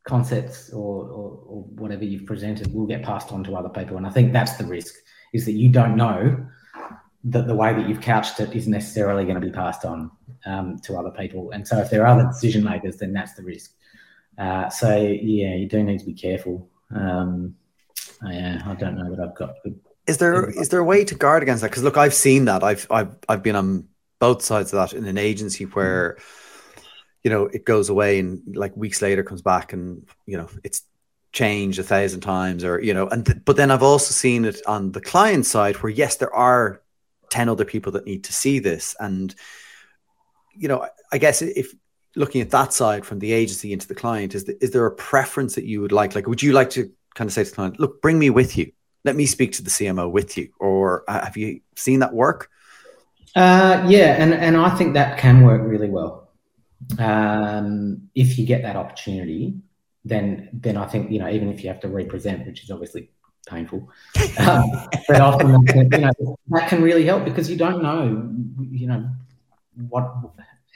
concepts 0.08 0.72
or, 0.72 1.04
or, 1.04 1.40
or, 1.48 1.64
whatever 1.76 2.06
you've 2.06 2.26
presented 2.26 2.74
will 2.74 2.86
get 2.86 3.04
passed 3.04 3.32
on 3.32 3.44
to 3.44 3.56
other 3.56 3.70
people. 3.70 3.98
And 3.98 4.08
I 4.08 4.10
think 4.10 4.32
that's 4.32 4.56
the 4.56 4.66
risk 4.66 4.96
is 5.34 5.46
that 5.46 5.52
you 5.52 5.70
don't 5.70 5.98
know 5.98 6.48
that 7.26 7.48
the 7.48 7.56
way 7.56 7.74
that 7.74 7.90
you've 7.90 8.00
couched 8.02 8.40
it 8.40 8.56
is 8.56 8.68
necessarily 8.68 9.26
going 9.26 9.40
to 9.40 9.46
be 9.46 9.52
passed 9.52 9.84
on 9.84 10.10
um, 10.46 10.80
to 10.80 10.98
other 10.98 11.12
people. 11.12 11.52
And 11.52 11.68
so 11.68 11.78
if 11.80 11.90
there 11.90 12.04
are 12.04 12.08
other 12.08 12.28
decision 12.28 12.64
makers, 12.64 12.98
then 12.98 13.12
that's 13.12 13.34
the 13.34 13.44
risk. 13.44 13.72
Uh, 14.38 14.70
so 14.70 14.96
yeah, 14.98 15.56
you 15.56 15.68
do 15.68 15.84
need 15.84 16.00
to 16.00 16.06
be 16.06 16.14
careful. 16.14 16.70
Um, 16.96 17.56
yeah, 18.24 18.62
I 18.66 18.76
don't 18.76 18.96
know 18.96 19.14
that 19.14 19.22
I've 19.22 19.36
got. 19.36 19.56
Good, 19.64 19.80
is 20.08 20.18
there 20.18 20.50
is 20.50 20.70
there 20.70 20.80
a 20.80 20.86
way 20.86 21.04
to 21.06 21.16
guard 21.16 21.44
against 21.44 21.62
that? 21.62 21.70
Because 21.70 21.84
look, 21.84 21.98
I've 21.98 22.14
seen 22.14 22.46
that. 22.46 22.64
I've 22.64 22.88
I've 22.90 23.16
I've 23.28 23.44
been 23.44 23.56
on 23.56 23.88
both 24.20 24.42
sides 24.42 24.74
of 24.74 24.80
that 24.80 24.98
in 24.98 25.06
an 25.06 25.18
agency 25.18 25.66
where. 25.66 26.14
Mm-hmm 26.14 26.44
you 27.28 27.34
know, 27.34 27.48
it 27.48 27.66
goes 27.66 27.90
away 27.90 28.20
and 28.20 28.56
like 28.56 28.78
weeks 28.78 29.02
later 29.02 29.22
comes 29.22 29.42
back 29.42 29.74
and, 29.74 30.08
you 30.26 30.38
know, 30.38 30.48
it's 30.64 30.84
changed 31.34 31.78
a 31.78 31.84
thousand 31.84 32.22
times 32.22 32.64
or, 32.64 32.80
you 32.80 32.94
know, 32.94 33.10
and, 33.10 33.26
th- 33.26 33.40
but 33.44 33.58
then 33.58 33.70
I've 33.70 33.84
also 33.84 34.14
seen 34.14 34.46
it 34.46 34.62
on 34.66 34.94
the 34.94 35.02
client 35.02 35.46
side 35.46 35.76
where, 35.84 35.90
yes, 35.90 36.16
there 36.16 36.34
are 36.34 36.82
10 37.30 37.50
other 37.50 37.66
people 37.66 37.92
that 37.92 38.06
need 38.06 38.24
to 38.24 38.34
see 38.34 38.60
this. 38.60 38.96
And, 38.98 39.36
you 40.56 40.70
know, 40.70 40.88
I 41.12 41.18
guess 41.18 41.42
if 41.42 41.74
looking 42.16 42.40
at 42.40 42.52
that 42.52 42.72
side 42.72 43.06
from 43.06 43.20
the 43.20 43.34
agency 43.34 43.74
into 43.74 43.90
the 43.90 43.96
client, 43.96 44.34
is, 44.34 44.46
the, 44.46 44.64
is 44.64 44.72
there 44.72 44.86
a 44.86 44.96
preference 44.96 45.56
that 45.56 45.66
you 45.66 45.82
would 45.82 45.92
like? 45.92 46.16
Like, 46.16 46.28
would 46.28 46.42
you 46.42 46.54
like 46.54 46.70
to 46.72 46.90
kind 47.14 47.28
of 47.28 47.34
say 47.34 47.44
to 47.44 47.50
the 47.50 47.56
client, 47.56 47.78
look, 47.78 48.02
bring 48.02 48.18
me 48.18 48.30
with 48.30 48.58
you? 48.58 48.72
Let 49.08 49.16
me 49.16 49.26
speak 49.26 49.54
to 49.54 49.64
the 49.64 49.72
CMO 49.72 50.12
with 50.12 50.38
you. 50.38 50.50
Or 50.60 51.04
uh, 51.08 51.26
have 51.26 51.38
you 51.38 51.62
seen 51.76 52.00
that 52.00 52.14
work? 52.14 52.50
Uh, 53.36 53.86
yeah, 53.88 54.16
and, 54.22 54.34
and 54.34 54.58
I 54.58 54.70
think 54.78 54.94
that 54.94 55.18
can 55.18 55.44
work 55.44 55.62
really 55.64 55.90
well 55.90 56.28
um, 57.00 58.10
if 58.16 58.38
you 58.38 58.46
get 58.46 58.62
that 58.62 58.76
opportunity, 58.76 59.56
then 60.06 60.50
then 60.54 60.78
I 60.78 60.86
think 60.86 61.12
you 61.12 61.20
know 61.20 61.30
even 61.30 61.50
if 61.50 61.64
you 61.64 61.70
have 61.70 61.80
to 61.82 61.88
represent, 61.88 62.46
which 62.46 62.64
is 62.64 62.72
obviously 62.72 63.10
painful, 63.48 63.90
um, 64.40 64.72
but 65.08 65.22
often 65.22 65.50
you 65.50 66.00
know 66.00 66.38
that 66.50 66.70
can 66.70 66.82
really 66.82 67.06
help 67.06 67.26
because 67.26 67.50
you 67.50 67.58
don't 67.58 67.82
know 67.82 68.32
you 68.72 68.88
know 68.88 69.10
what 69.90 70.14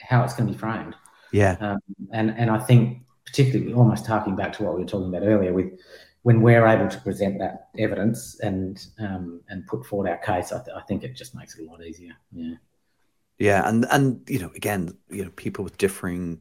how 0.01 0.23
it's 0.23 0.33
going 0.33 0.47
to 0.47 0.53
be 0.53 0.59
framed. 0.59 0.95
Yeah, 1.31 1.55
um, 1.59 1.79
and 2.11 2.31
and 2.31 2.49
I 2.49 2.59
think 2.59 3.03
particularly 3.25 3.73
almost 3.73 4.05
harking 4.05 4.35
back 4.35 4.53
to 4.53 4.63
what 4.63 4.75
we 4.75 4.81
were 4.81 4.87
talking 4.87 5.07
about 5.07 5.25
earlier 5.25 5.53
with 5.53 5.79
when 6.23 6.41
we're 6.41 6.67
able 6.67 6.87
to 6.87 6.99
present 7.01 7.39
that 7.39 7.69
evidence 7.77 8.39
and 8.41 8.85
um, 8.99 9.41
and 9.49 9.65
put 9.67 9.85
forward 9.85 10.09
our 10.09 10.17
case, 10.17 10.51
I, 10.51 10.63
th- 10.63 10.75
I 10.75 10.81
think 10.81 11.03
it 11.03 11.15
just 11.15 11.35
makes 11.35 11.57
it 11.57 11.67
a 11.67 11.69
lot 11.69 11.83
easier. 11.83 12.13
Yeah. 12.31 12.55
Yeah, 13.39 13.67
and 13.67 13.87
and 13.89 14.21
you 14.29 14.37
know, 14.37 14.51
again, 14.55 14.95
you 15.09 15.25
know, 15.25 15.31
people 15.31 15.63
with 15.63 15.77
differing 15.77 16.39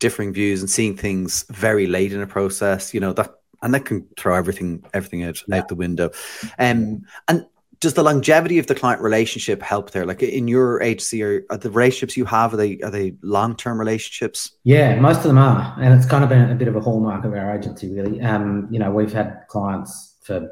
differing 0.00 0.32
views 0.32 0.60
and 0.60 0.68
seeing 0.68 0.96
things 0.96 1.44
very 1.48 1.86
late 1.86 2.12
in 2.12 2.20
a 2.20 2.26
process, 2.26 2.92
you 2.92 2.98
know, 2.98 3.12
that 3.12 3.32
and 3.62 3.72
that 3.72 3.84
can 3.84 4.06
throw 4.18 4.34
everything 4.34 4.84
everything 4.92 5.22
out, 5.22 5.40
yeah. 5.46 5.58
out 5.58 5.68
the 5.68 5.76
window. 5.76 6.10
Um, 6.58 7.02
and 7.28 7.46
does 7.84 7.94
the 7.94 8.02
longevity 8.02 8.58
of 8.58 8.66
the 8.66 8.74
client 8.74 9.00
relationship 9.00 9.62
help 9.62 9.92
there? 9.92 10.04
Like 10.04 10.22
in 10.22 10.48
your 10.48 10.82
agency, 10.82 11.22
are, 11.22 11.44
are 11.50 11.56
the 11.56 11.70
relationships 11.70 12.16
you 12.16 12.24
have 12.24 12.52
are 12.52 12.56
they 12.56 12.80
are 12.80 12.90
they 12.90 13.14
long 13.22 13.54
term 13.54 13.78
relationships? 13.78 14.50
Yeah, 14.64 14.98
most 14.98 15.18
of 15.18 15.24
them 15.24 15.38
are, 15.38 15.76
and 15.80 15.94
it's 15.94 16.06
kind 16.06 16.24
of 16.24 16.30
been 16.30 16.50
a 16.50 16.54
bit 16.54 16.66
of 16.66 16.76
a 16.76 16.80
hallmark 16.80 17.24
of 17.24 17.32
our 17.32 17.56
agency, 17.56 17.94
really. 17.94 18.20
Um, 18.20 18.66
you 18.70 18.78
know, 18.78 18.90
we've 18.90 19.12
had 19.12 19.44
clients 19.48 20.16
for 20.22 20.50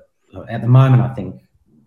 at 0.49 0.63
the 0.63 0.69
moment, 0.69 1.03
I 1.03 1.13
think 1.15 1.43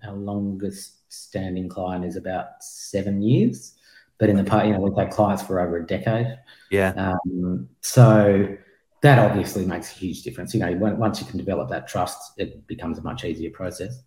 our 0.05 0.13
longest 0.13 1.11
standing 1.11 1.69
client 1.69 2.05
is 2.05 2.15
about 2.15 2.61
seven 2.61 3.21
years. 3.21 3.73
But 4.17 4.29
in 4.29 4.37
the 4.37 4.43
past, 4.43 4.67
you 4.67 4.73
know, 4.73 4.79
we've 4.79 4.95
had 4.95 5.11
clients 5.11 5.43
for 5.43 5.59
over 5.59 5.77
a 5.77 5.85
decade. 5.85 6.37
Yeah. 6.71 6.93
Um, 6.95 7.67
so 7.81 8.55
that 9.01 9.19
obviously 9.19 9.65
makes 9.65 9.91
a 9.91 9.95
huge 9.95 10.23
difference. 10.23 10.53
You 10.53 10.61
know, 10.61 10.71
once 10.95 11.19
you 11.19 11.27
can 11.27 11.37
develop 11.37 11.69
that 11.69 11.87
trust, 11.87 12.33
it 12.37 12.65
becomes 12.65 12.97
a 12.97 13.01
much 13.01 13.25
easier 13.25 13.51
process. 13.51 14.01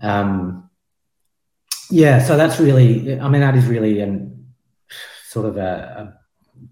Um, 0.00 0.70
yeah, 1.90 2.22
so 2.22 2.36
that's 2.36 2.60
really, 2.60 3.18
I 3.18 3.28
mean, 3.28 3.40
that 3.40 3.56
is 3.56 3.66
really 3.66 4.00
an 4.00 4.46
sort 5.28 5.46
of 5.46 5.56
a, 5.56 5.60
a 5.60 6.18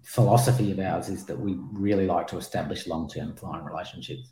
philosophy 0.03 0.71
of 0.71 0.79
ours 0.79 1.09
is 1.09 1.25
that 1.25 1.39
we 1.39 1.55
really 1.71 2.07
like 2.07 2.27
to 2.27 2.37
establish 2.37 2.87
long-term 2.87 3.33
client 3.33 3.65
relationships. 3.65 4.31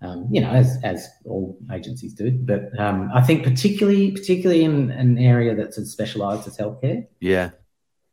Um, 0.00 0.26
you 0.32 0.40
know, 0.40 0.50
as 0.50 0.78
as 0.82 1.08
all 1.24 1.56
agencies 1.72 2.12
do. 2.14 2.32
But 2.32 2.76
um, 2.76 3.08
I 3.14 3.20
think 3.20 3.44
particularly 3.44 4.10
particularly 4.10 4.64
in 4.64 4.90
an 4.90 5.16
area 5.16 5.54
that's 5.54 5.78
as 5.78 5.92
specialised 5.92 6.48
as 6.48 6.56
healthcare. 6.56 7.06
Yeah. 7.20 7.50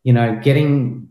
You 0.04 0.14
know, 0.14 0.40
getting 0.44 1.10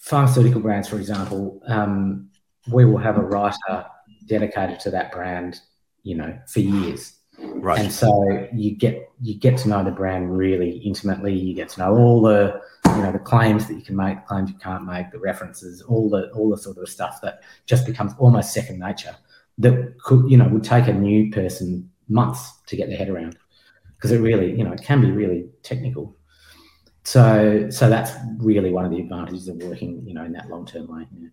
pharmaceutical 0.00 0.60
brands, 0.60 0.88
for 0.88 0.96
example, 0.96 1.62
um, 1.66 2.28
we 2.70 2.84
will 2.84 2.98
have 2.98 3.16
a 3.16 3.22
writer 3.22 3.86
dedicated 4.26 4.78
to 4.80 4.90
that 4.90 5.10
brand. 5.10 5.60
You 6.02 6.16
know, 6.16 6.38
for 6.48 6.60
years. 6.60 7.14
Right. 7.38 7.80
And 7.80 7.92
so 7.92 8.48
you 8.52 8.76
get 8.76 9.10
you 9.20 9.34
get 9.34 9.58
to 9.58 9.68
know 9.68 9.82
the 9.82 9.90
brand 9.90 10.36
really 10.36 10.78
intimately. 10.78 11.32
You 11.32 11.54
get 11.54 11.70
to 11.70 11.80
know 11.80 11.96
all 11.96 12.22
the 12.22 12.60
you 12.86 13.02
know 13.02 13.12
the 13.12 13.18
claims 13.18 13.66
that 13.68 13.74
you 13.74 13.82
can 13.82 13.96
make, 13.96 14.16
the 14.16 14.26
claims 14.26 14.50
you 14.50 14.58
can't 14.58 14.84
make, 14.84 15.10
the 15.10 15.18
references, 15.18 15.82
all 15.82 16.08
the 16.08 16.30
all 16.30 16.50
the 16.50 16.58
sort 16.58 16.78
of 16.78 16.88
stuff 16.88 17.20
that 17.22 17.42
just 17.66 17.86
becomes 17.86 18.12
almost 18.18 18.52
second 18.52 18.78
nature 18.78 19.16
that 19.58 19.94
could 20.02 20.28
you 20.30 20.36
know 20.36 20.48
would 20.48 20.64
take 20.64 20.88
a 20.88 20.92
new 20.92 21.30
person 21.30 21.88
months 22.08 22.60
to 22.66 22.76
get 22.76 22.88
their 22.88 22.98
head 22.98 23.08
around 23.08 23.36
because 23.96 24.10
it 24.10 24.18
really 24.18 24.56
you 24.56 24.64
know 24.64 24.72
it 24.72 24.82
can 24.82 25.00
be 25.00 25.10
really 25.10 25.46
technical 25.62 26.16
so 27.04 27.68
so 27.70 27.88
that's 27.88 28.12
really 28.38 28.70
one 28.70 28.84
of 28.84 28.90
the 28.90 28.98
advantages 28.98 29.48
of 29.48 29.56
working 29.56 30.02
you 30.06 30.14
know 30.14 30.24
in 30.24 30.32
that 30.32 30.48
long 30.48 30.66
term 30.66 30.86
way 30.88 31.06
yeah. 31.18 31.28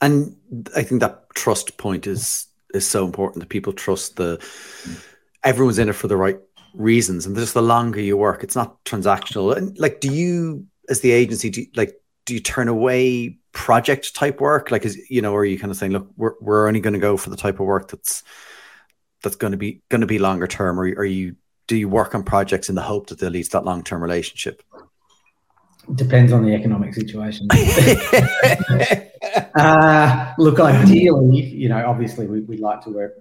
and 0.00 0.36
i 0.74 0.82
think 0.82 1.00
that 1.00 1.28
trust 1.34 1.76
point 1.76 2.06
is 2.06 2.46
is 2.72 2.86
so 2.86 3.04
important 3.04 3.40
that 3.40 3.48
people 3.48 3.72
trust 3.72 4.16
the 4.16 4.38
mm. 4.38 5.04
Everyone's 5.44 5.78
in 5.78 5.88
it 5.88 5.94
for 5.94 6.08
the 6.08 6.16
right 6.16 6.38
reasons 6.74 7.26
and 7.26 7.36
just 7.36 7.54
the 7.54 7.62
longer 7.62 8.00
you 8.00 8.16
work 8.16 8.44
it's 8.44 8.54
not 8.54 8.82
transactional 8.84 9.56
and 9.56 9.76
like 9.78 10.00
do 10.00 10.12
you 10.12 10.64
as 10.88 11.00
the 11.00 11.10
agency 11.10 11.50
do 11.50 11.62
you, 11.62 11.66
like 11.74 12.00
do 12.26 12.34
you 12.34 12.40
turn 12.40 12.68
away 12.68 13.40
project 13.52 14.14
type 14.14 14.40
work? 14.40 14.70
Like, 14.70 14.84
is 14.84 14.98
you 15.10 15.22
know, 15.22 15.34
are 15.34 15.44
you 15.44 15.58
kind 15.58 15.70
of 15.70 15.76
saying, 15.76 15.92
look, 15.92 16.08
we're 16.16 16.34
we're 16.40 16.68
only 16.68 16.80
going 16.80 16.94
to 16.94 17.00
go 17.00 17.16
for 17.16 17.30
the 17.30 17.36
type 17.36 17.60
of 17.60 17.66
work 17.66 17.88
that's 17.88 18.22
that's 19.22 19.36
going 19.36 19.52
to 19.52 19.56
be 19.56 19.82
going 19.88 20.00
to 20.00 20.06
be 20.06 20.18
longer 20.18 20.46
term, 20.46 20.78
or 20.78 20.84
are 20.84 21.04
you 21.04 21.36
do 21.66 21.76
you 21.76 21.88
work 21.88 22.14
on 22.14 22.22
projects 22.22 22.68
in 22.68 22.74
the 22.74 22.82
hope 22.82 23.08
that 23.08 23.18
they'll 23.18 23.30
lead 23.30 23.44
to 23.44 23.52
that 23.52 23.64
long 23.64 23.82
term 23.82 24.02
relationship? 24.02 24.62
Depends 25.94 26.32
on 26.32 26.44
the 26.44 26.54
economic 26.54 26.94
situation. 26.94 27.48
uh, 29.56 30.34
look, 30.38 30.60
ideally, 30.60 31.40
you 31.40 31.68
know, 31.68 31.84
obviously 31.84 32.28
we, 32.28 32.42
we 32.42 32.58
like 32.58 32.80
to 32.82 32.90
work 32.90 33.14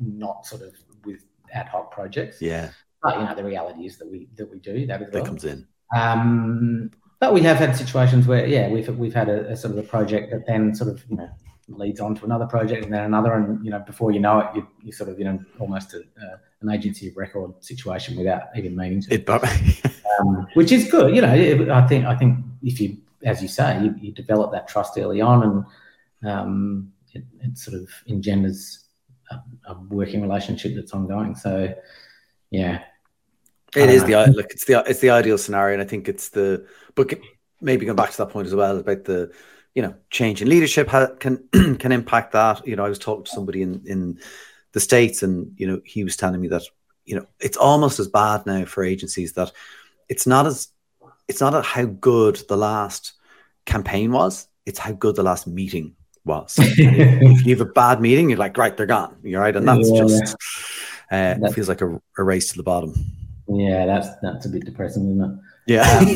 not 0.00 0.46
sort 0.46 0.62
of 0.62 0.74
with 1.04 1.24
ad 1.52 1.68
hoc 1.68 1.90
projects. 1.90 2.40
Yeah. 2.40 2.70
But 3.02 3.18
you 3.18 3.24
know, 3.26 3.34
the 3.34 3.44
reality 3.44 3.86
is 3.86 3.98
that 3.98 4.10
we 4.10 4.28
that 4.36 4.50
we 4.50 4.58
do 4.58 4.86
that 4.86 5.02
as 5.02 5.12
well. 5.12 5.22
That 5.22 5.28
comes 5.28 5.44
in. 5.44 5.66
Um, 5.94 6.90
but 7.20 7.32
we 7.32 7.42
have 7.42 7.56
had 7.56 7.76
situations 7.76 8.26
where, 8.26 8.46
yeah, 8.46 8.68
we've 8.68 8.88
we've 8.98 9.14
had 9.14 9.28
a, 9.28 9.50
a, 9.50 9.56
sort 9.56 9.72
of 9.72 9.78
a 9.78 9.82
project 9.86 10.30
that 10.32 10.46
then 10.46 10.74
sort 10.74 10.90
of 10.90 11.04
you 11.08 11.16
know 11.16 11.30
leads 11.68 12.00
on 12.00 12.14
to 12.14 12.24
another 12.24 12.46
project 12.46 12.84
and 12.84 12.92
then 12.92 13.04
another, 13.04 13.32
and 13.34 13.64
you 13.64 13.70
know 13.70 13.78
before 13.80 14.10
you 14.12 14.20
know 14.20 14.40
it, 14.40 14.48
you 14.54 14.66
you 14.82 14.92
sort 14.92 15.10
of 15.10 15.18
you 15.18 15.24
know 15.24 15.38
almost 15.58 15.94
a, 15.94 16.00
uh, 16.00 16.36
an 16.60 16.70
agency 16.70 17.08
of 17.08 17.16
record 17.16 17.52
situation 17.64 18.16
without 18.16 18.44
even 18.56 18.76
meaning 18.76 19.00
to. 19.02 19.14
It, 19.14 19.28
um, 20.20 20.46
which 20.54 20.72
is 20.72 20.90
good, 20.90 21.14
you 21.14 21.22
know. 21.22 21.72
I 21.72 21.86
think 21.86 22.04
I 22.04 22.16
think 22.16 22.38
if 22.62 22.80
you, 22.80 22.98
as 23.22 23.40
you 23.42 23.48
say, 23.48 23.82
you, 23.82 23.94
you 24.00 24.12
develop 24.12 24.52
that 24.52 24.68
trust 24.68 24.98
early 24.98 25.20
on, 25.20 25.66
and 26.22 26.30
um, 26.30 26.92
it, 27.12 27.24
it, 27.40 27.56
sort 27.56 27.80
of 27.80 27.88
engenders 28.08 28.83
a, 29.30 29.72
a 29.72 29.74
working 29.88 30.22
relationship 30.22 30.74
that's 30.74 30.92
ongoing. 30.92 31.34
So, 31.34 31.74
yeah, 32.50 32.82
It 33.74 33.90
is 33.90 34.04
the 34.04 34.32
look. 34.34 34.50
It's 34.50 34.64
the 34.64 34.84
it's 34.86 35.00
the 35.00 35.10
ideal 35.10 35.38
scenario, 35.38 35.74
and 35.74 35.82
I 35.82 35.86
think 35.86 36.08
it's 36.08 36.28
the. 36.30 36.66
But 36.94 37.14
maybe 37.60 37.86
going 37.86 37.96
back 37.96 38.10
to 38.12 38.18
that 38.18 38.30
point 38.30 38.46
as 38.46 38.54
well 38.54 38.78
about 38.78 39.04
the, 39.04 39.32
you 39.74 39.82
know, 39.82 39.94
change 40.10 40.42
in 40.42 40.48
leadership 40.48 40.88
can 41.18 41.48
can 41.78 41.92
impact 41.92 42.32
that. 42.32 42.66
You 42.66 42.76
know, 42.76 42.84
I 42.84 42.88
was 42.88 42.98
talking 42.98 43.24
to 43.24 43.30
somebody 43.30 43.62
in 43.62 43.82
in 43.86 44.20
the 44.72 44.80
states, 44.80 45.22
and 45.22 45.52
you 45.56 45.66
know, 45.66 45.80
he 45.84 46.04
was 46.04 46.16
telling 46.16 46.40
me 46.40 46.48
that 46.48 46.62
you 47.04 47.16
know 47.16 47.26
it's 47.40 47.56
almost 47.56 47.98
as 47.98 48.08
bad 48.08 48.46
now 48.46 48.64
for 48.64 48.84
agencies 48.84 49.32
that 49.34 49.52
it's 50.08 50.26
not 50.26 50.46
as 50.46 50.68
it's 51.28 51.40
not 51.40 51.64
how 51.64 51.84
good 51.84 52.36
the 52.48 52.56
last 52.56 53.14
campaign 53.66 54.12
was; 54.12 54.46
it's 54.66 54.78
how 54.78 54.92
good 54.92 55.16
the 55.16 55.22
last 55.22 55.46
meeting 55.46 55.96
was. 56.24 56.54
if 56.58 57.46
you 57.46 57.56
have 57.56 57.66
a 57.66 57.70
bad 57.70 58.00
meeting, 58.00 58.30
you're 58.30 58.38
like, 58.38 58.56
right, 58.56 58.76
they're 58.76 58.86
gone. 58.86 59.16
You're 59.22 59.40
right, 59.40 59.54
and 59.54 59.66
that's 59.66 59.90
yeah, 59.90 59.98
just 59.98 60.36
uh, 61.10 61.34
that 61.34 61.52
feels 61.54 61.68
like 61.68 61.80
a, 61.80 62.00
a 62.18 62.24
race 62.24 62.50
to 62.50 62.56
the 62.56 62.62
bottom. 62.62 62.94
Yeah, 63.48 63.86
that's 63.86 64.08
that's 64.22 64.46
a 64.46 64.48
bit 64.48 64.64
depressing, 64.64 65.10
isn't 65.10 65.22
it? 65.22 65.38
Yeah. 65.66 65.98
Um, 65.98 66.06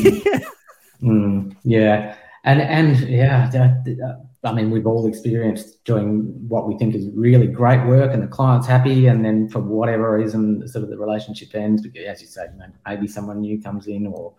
mm, 1.01 1.55
yeah. 1.63 2.15
And 2.43 2.61
and 2.61 2.97
yeah, 3.09 3.49
that, 3.51 4.23
I 4.43 4.53
mean, 4.53 4.71
we've 4.71 4.87
all 4.87 5.07
experienced 5.07 5.83
doing 5.83 6.33
what 6.47 6.67
we 6.67 6.77
think 6.77 6.95
is 6.95 7.07
really 7.13 7.47
great 7.47 7.85
work, 7.85 8.13
and 8.13 8.23
the 8.23 8.27
client's 8.27 8.67
happy, 8.67 9.07
and 9.07 9.23
then 9.23 9.49
for 9.49 9.59
whatever 9.59 10.17
reason, 10.17 10.67
sort 10.67 10.83
of 10.83 10.89
the 10.89 10.97
relationship 10.97 11.53
ends. 11.53 11.81
Because, 11.81 12.05
as 12.05 12.21
you 12.21 12.27
say, 12.27 12.45
you 12.51 12.59
know, 12.59 12.65
maybe 12.87 13.07
someone 13.07 13.41
new 13.41 13.61
comes 13.61 13.87
in, 13.87 14.07
or 14.07 14.33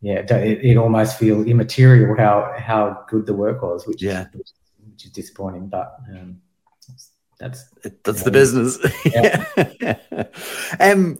yeah, 0.00 0.18
it, 0.18 0.64
it 0.64 0.76
almost 0.76 1.18
feels 1.18 1.46
immaterial 1.46 2.16
how 2.16 2.54
how 2.58 3.04
good 3.08 3.26
the 3.26 3.34
work 3.34 3.62
was, 3.62 3.86
which 3.86 4.02
yeah, 4.02 4.26
which, 4.32 4.50
which 4.90 5.04
is 5.06 5.10
disappointing. 5.10 5.68
But 5.68 5.96
um, 6.10 6.40
that's 7.38 7.68
that's 8.04 8.22
the 8.22 8.30
business. 8.30 8.78
Yeah. 9.04 10.26
um, 10.80 11.18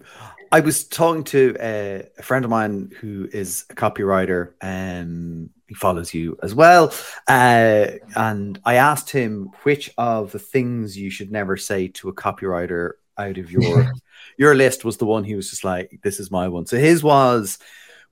I 0.52 0.60
was 0.60 0.84
talking 0.84 1.24
to 1.24 1.56
a, 1.60 2.08
a, 2.18 2.22
friend 2.22 2.44
of 2.44 2.50
mine 2.50 2.92
who 3.00 3.28
is 3.32 3.64
a 3.70 3.74
copywriter, 3.74 4.52
and 4.60 5.46
um, 5.46 5.50
he 5.66 5.74
follows 5.74 6.14
you 6.14 6.38
as 6.42 6.54
well. 6.54 6.94
Uh, 7.28 7.88
and 8.14 8.58
I 8.64 8.74
asked 8.74 9.10
him 9.10 9.50
which 9.64 9.90
of 9.98 10.32
the 10.32 10.38
things 10.38 10.96
you 10.96 11.10
should 11.10 11.32
never 11.32 11.56
say 11.56 11.88
to 11.88 12.08
a 12.08 12.14
copywriter 12.14 12.92
out 13.18 13.38
of 13.38 13.50
your 13.50 13.92
your 14.38 14.54
list 14.54 14.84
was 14.84 14.96
the 14.98 15.06
one 15.06 15.24
he 15.24 15.34
was 15.34 15.50
just 15.50 15.64
like, 15.64 16.00
"This 16.02 16.20
is 16.20 16.30
my 16.30 16.48
one." 16.48 16.66
So 16.66 16.76
his 16.76 17.02
was. 17.02 17.58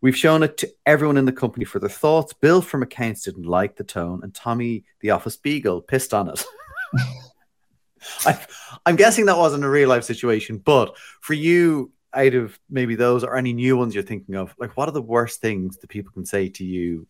We've 0.05 0.15
shown 0.15 0.43
it 0.43 0.59
to 0.59 0.71
everyone 0.85 1.17
in 1.17 1.25
the 1.25 1.33
company 1.33 1.65
for 1.65 1.79
their 1.79 1.89
thoughts. 1.89 2.35
Bill 2.35 2.61
from 2.61 2.83
accounts 2.83 3.23
didn't 3.23 3.47
like 3.47 3.77
the 3.77 3.85
tone, 3.85 4.21
and 4.23 4.35
Tommy, 4.35 4.85
the 5.01 5.13
office 5.13 5.39
beagle, 5.39 5.81
pissed 5.81 6.13
on 6.13 6.29
it. 6.29 6.45
I, 8.27 8.39
am 8.85 8.97
guessing 8.97 9.25
that 9.25 9.39
wasn't 9.39 9.65
a 9.65 9.69
real 9.71 9.89
life 9.89 10.05
situation, 10.05 10.59
but 10.59 10.95
for 11.23 11.33
you, 11.33 11.91
out 12.13 12.35
of 12.35 12.61
maybe 12.69 12.97
those 12.97 13.25
or 13.25 13.35
any 13.35 13.55
new 13.55 13.79
ones 13.79 13.95
you're 13.95 14.05
thinking 14.05 14.35
of, 14.35 14.55
like 14.59 14.77
what 14.77 14.91
are 14.91 14.93
the 14.93 15.01
worst 15.01 15.41
things 15.41 15.79
that 15.79 15.89
people 15.89 16.13
can 16.13 16.27
say 16.27 16.51
to 16.51 16.65
you 16.67 17.07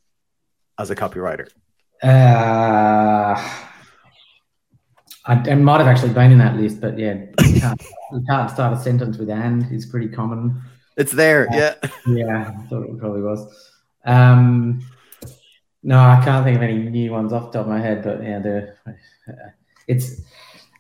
as 0.79 0.89
a 0.93 0.95
copywriter? 0.95 1.49
Uh, 2.01 3.35
I, 5.27 5.35
I 5.35 5.55
might 5.57 5.81
have 5.81 5.89
actually 5.89 6.13
been 6.13 6.31
in 6.31 6.39
that 6.39 6.55
list, 6.55 6.81
but 6.81 6.97
yeah, 6.97 7.25
you 7.45 7.61
can't, 7.61 7.83
you 8.13 8.25
can't 8.31 8.49
start 8.49 8.79
a 8.79 8.81
sentence 8.81 9.19
with 9.19 9.31
"and" 9.31 9.73
is 9.73 9.85
pretty 9.85 10.07
common. 10.07 10.63
It's 10.97 11.13
there, 11.13 11.49
uh, 11.51 11.57
yeah. 11.57 11.75
Yeah, 12.07 12.53
I 12.57 12.67
thought 12.69 12.85
it 12.85 12.99
probably 12.99 13.23
was. 13.23 13.73
Um, 14.05 14.85
no, 15.83 15.99
I 15.99 16.23
can't 16.25 16.45
think 16.45 16.57
of 16.57 16.63
any 16.63 16.79
new 16.79 17.11
ones 17.13 17.33
off 17.33 17.53
the 17.53 17.59
top 17.59 17.67
of 17.67 17.73
my 17.73 17.81
head, 17.81 18.03
but 18.03 18.23
yeah, 18.23 18.39
the 18.39 18.75
it's 19.87 20.23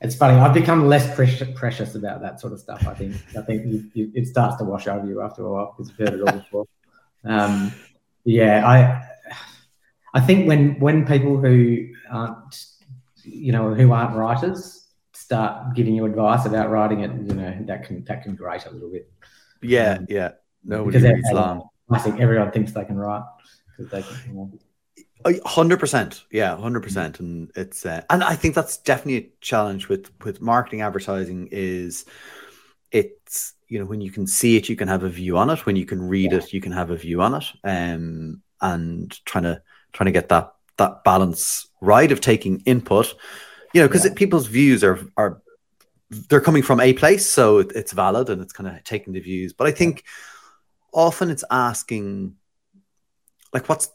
it's 0.01 0.15
funny. 0.15 0.39
I've 0.39 0.55
become 0.55 0.87
less 0.87 1.15
precious, 1.15 1.49
precious 1.55 1.95
about 1.95 2.21
that 2.23 2.41
sort 2.41 2.53
of 2.53 2.61
stuff. 2.61 2.87
I 2.87 2.95
think. 2.95 3.17
I 3.37 3.43
think 3.43 3.67
you, 3.67 3.85
you, 3.95 4.13
it 4.15 4.27
starts 4.27 4.57
to 4.57 4.65
wash 4.65 4.87
over 4.87 5.07
you 5.07 5.21
after 5.23 5.45
a 5.45 5.51
while 5.51 5.75
because 5.77 5.91
you've 5.91 6.09
heard 6.09 6.21
it 6.21 6.29
all 6.29 6.39
before. 6.39 6.67
Um, 7.25 7.73
yeah, 8.25 8.67
I 8.67 9.09
I 10.15 10.21
think 10.21 10.47
when 10.49 10.79
when 10.81 11.07
people 11.07 11.39
who 11.39 11.89
aren't 12.11 12.67
you 13.23 13.53
know 13.53 13.75
who 13.75 13.93
aren't 13.93 14.17
writers 14.17 14.87
start 15.13 15.75
giving 15.75 15.95
you 15.95 16.05
advice 16.05 16.47
about 16.47 16.71
writing 16.71 17.01
it, 17.01 17.11
you 17.11 17.35
know 17.35 17.59
that 17.67 17.85
can 17.85 18.05
that 18.05 18.23
can 18.23 18.35
grate 18.35 18.67
a 18.67 18.71
little 18.71 18.91
bit. 18.91 19.11
Yeah, 19.65 19.97
um, 19.99 20.07
yeah. 20.09 20.33
Nobody 20.65 20.99
reads 20.99 21.31
long. 21.33 21.69
I 21.91 21.99
think 21.99 22.21
everyone 22.21 22.51
thinks 22.51 22.73
they 22.73 22.85
can 22.85 22.97
write 22.97 23.23
because 23.77 23.91
they 23.91 24.03
can. 24.03 24.17
You 24.27 24.35
know, 24.35 25.41
Hundred 25.47 25.81
percent, 25.81 26.25
yeah, 26.31 26.55
hundred 26.55 26.83
percent, 26.83 27.19
and 27.19 27.51
it's 27.57 27.87
uh, 27.87 28.03
and 28.11 28.23
I 28.23 28.35
think 28.35 28.55
that's 28.55 28.77
definitely 28.77 29.17
a 29.17 29.31
challenge 29.41 29.89
with 29.89 30.11
with 30.23 30.43
marketing 30.43 30.83
advertising 30.83 31.49
is 31.51 32.05
it's 32.93 33.55
you 33.69 33.79
know 33.79 33.87
when 33.87 34.03
you 34.03 34.11
can 34.11 34.27
see 34.27 34.57
it, 34.57 34.69
you 34.69 34.77
can 34.77 34.89
have 34.89 35.03
a 35.03 35.09
view 35.09 35.39
on 35.39 35.49
it. 35.49 35.65
When 35.65 35.77
you 35.77 35.87
can 35.87 36.03
read 36.03 36.33
yeah. 36.33 36.39
it, 36.39 36.53
you 36.53 36.61
can 36.61 36.73
have 36.73 36.91
a 36.91 36.97
view 36.97 37.23
on 37.23 37.37
it. 37.37 37.45
Um, 37.65 38.43
and 38.61 39.25
trying 39.25 39.45
to 39.45 39.63
trying 39.93 40.07
to 40.07 40.13
get 40.13 40.29
that 40.29 40.53
that 40.77 41.05
balance 41.05 41.69
right 41.81 42.11
of 42.11 42.21
taking 42.21 42.61
input, 42.67 43.15
you 43.73 43.81
know, 43.81 43.89
because 43.89 44.05
yeah. 44.05 44.13
people's 44.15 44.47
views 44.47 44.85
are 44.85 44.99
are 45.17 45.41
they're 46.11 46.41
coming 46.41 46.63
from 46.63 46.81
a 46.81 46.93
place, 46.93 47.29
so 47.29 47.59
it, 47.59 47.73
it's 47.75 47.93
valid 47.93 48.31
and 48.31 48.43
it's 48.43 48.53
kind 48.53 48.69
of 48.69 48.83
taking 48.85 49.13
the 49.13 49.21
views. 49.21 49.53
But 49.53 49.67
I 49.67 49.71
think 49.71 50.05
often 50.93 51.31
it's 51.31 51.45
asking 51.51 52.37
like 53.53 53.69
what's 53.69 53.91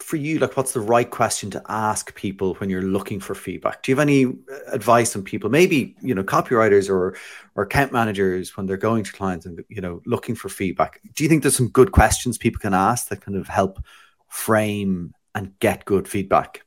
for 0.00 0.16
you, 0.16 0.38
like 0.38 0.56
what's 0.56 0.72
the 0.72 0.80
right 0.80 1.10
question 1.10 1.50
to 1.50 1.62
ask 1.68 2.14
people 2.14 2.54
when 2.54 2.68
you're 2.68 2.82
looking 2.82 3.20
for 3.20 3.34
feedback? 3.34 3.82
Do 3.82 3.90
you 3.90 3.96
have 3.96 4.02
any 4.02 4.26
uh, 4.26 4.70
advice 4.72 5.16
on 5.16 5.22
people, 5.22 5.48
maybe 5.48 5.96
you 6.02 6.14
know, 6.14 6.22
copywriters 6.22 6.90
or 6.90 7.16
or 7.54 7.64
account 7.64 7.92
managers 7.92 8.56
when 8.56 8.66
they're 8.66 8.76
going 8.76 9.04
to 9.04 9.12
clients 9.12 9.46
and 9.46 9.64
you 9.68 9.80
know 9.80 10.02
looking 10.04 10.34
for 10.34 10.48
feedback? 10.48 11.00
Do 11.14 11.22
you 11.22 11.28
think 11.28 11.42
there's 11.42 11.56
some 11.56 11.68
good 11.68 11.92
questions 11.92 12.36
people 12.38 12.60
can 12.60 12.74
ask 12.74 13.08
that 13.08 13.22
kind 13.22 13.36
of 13.36 13.48
help 13.48 13.82
frame 14.28 15.14
and 15.34 15.58
get 15.58 15.84
good 15.84 16.06
feedback? 16.06 16.64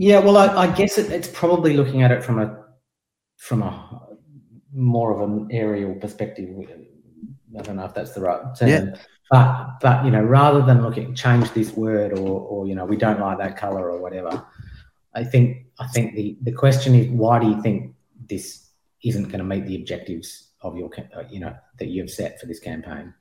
Yeah, 0.00 0.20
well, 0.20 0.36
I, 0.36 0.46
I 0.64 0.66
guess 0.68 0.96
it, 0.96 1.10
it's 1.10 1.28
probably 1.28 1.76
looking 1.76 2.02
at 2.02 2.10
it 2.10 2.22
from 2.22 2.38
a 2.38 2.64
from 3.36 3.62
a 3.62 4.06
more 4.72 5.12
of 5.12 5.28
an 5.28 5.48
aerial 5.50 5.94
perspective. 5.94 6.48
I 7.58 7.62
don't 7.62 7.76
know 7.76 7.84
if 7.84 7.94
that's 7.94 8.12
the 8.12 8.20
right 8.20 8.40
term. 8.56 8.68
Yeah 8.68 8.96
but 9.30 9.80
but 9.80 10.04
you 10.04 10.10
know, 10.10 10.22
rather 10.22 10.62
than 10.62 10.82
looking 10.82 11.14
change 11.14 11.50
this 11.52 11.72
word 11.72 12.12
or 12.18 12.40
or 12.40 12.66
you 12.66 12.74
know 12.74 12.84
we 12.84 12.96
don't 12.96 13.20
like 13.20 13.38
that 13.38 13.56
color 13.56 13.90
or 13.90 14.00
whatever, 14.00 14.46
I 15.14 15.24
think 15.24 15.66
I 15.78 15.86
think 15.88 16.14
the 16.14 16.38
the 16.42 16.52
question 16.52 16.94
is 16.94 17.08
why 17.08 17.38
do 17.38 17.48
you 17.48 17.60
think 17.62 17.94
this 18.28 18.70
isn't 19.04 19.24
going 19.24 19.38
to 19.38 19.44
meet 19.44 19.66
the 19.66 19.76
objectives 19.76 20.50
of 20.62 20.76
your 20.76 20.90
uh, 21.16 21.24
you 21.30 21.40
know 21.40 21.54
that 21.78 21.88
you've 21.88 22.10
set 22.10 22.40
for 22.40 22.46
this 22.46 22.60
campaign? 22.60 23.12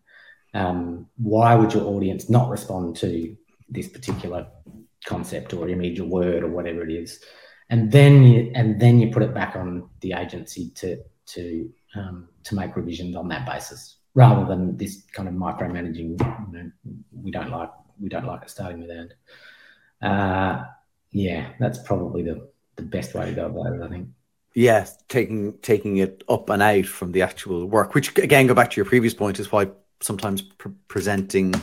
Um, 0.54 1.08
why 1.18 1.56
would 1.56 1.74
your 1.74 1.84
audience 1.84 2.30
not 2.30 2.50
respond 2.50 2.96
to 2.98 3.36
this 3.70 3.90
particular 3.90 4.48
concept 5.08 5.54
or 5.54 5.68
image 5.70 6.00
or 6.00 6.06
word 6.06 6.44
or 6.44 6.50
whatever 6.50 6.84
it 6.84 6.92
is? 6.92 7.24
And 7.70 7.92
then 7.92 8.24
you 8.24 8.52
and 8.56 8.80
then 8.80 9.00
you 9.00 9.12
put 9.12 9.24
it 9.24 9.34
back 9.34 9.56
on 9.56 9.90
the 10.02 10.14
agency 10.14 10.72
to 10.76 10.98
to 11.28 11.70
um, 11.96 12.30
to 12.44 12.56
make 12.56 12.76
revisions 12.76 13.16
on 13.16 13.28
that 13.30 13.46
basis 13.46 13.98
rather 14.14 14.46
than 14.46 14.78
this 14.78 15.04
kind 15.12 15.28
of 15.28 15.36
micromanaging. 15.36 16.20
You 16.20 16.54
know, 16.54 16.72
we 17.12 17.32
don't 17.32 17.50
like 17.50 17.72
we 18.00 18.10
don't 18.10 18.26
like 18.26 18.44
it 18.44 18.50
starting 18.50 18.82
with 18.82 18.92
and. 18.92 19.14
Uh, 20.00 20.64
yeah, 21.12 21.50
that's 21.60 21.80
probably 21.80 22.24
the 22.24 22.48
the 22.76 22.84
best 22.84 23.14
way 23.14 23.26
to 23.26 23.32
go 23.32 23.48
about 23.48 23.74
it. 23.74 23.82
I 23.82 23.90
think. 23.90 24.10
Yeah, 24.54 24.88
taking 25.08 25.58
taking 25.60 25.98
it 25.98 26.24
up 26.30 26.50
and 26.50 26.62
out 26.62 26.86
from 26.86 27.12
the 27.12 27.22
actual 27.22 27.66
work, 27.66 27.96
which 27.96 28.18
again, 28.18 28.48
go 28.48 28.54
back 28.54 28.72
to 28.72 28.76
your 28.76 28.86
previous 28.86 29.14
point, 29.14 29.40
is 29.40 29.52
why 29.52 29.70
sometimes 30.02 30.42
pre- 30.42 30.72
presenting 30.88 31.54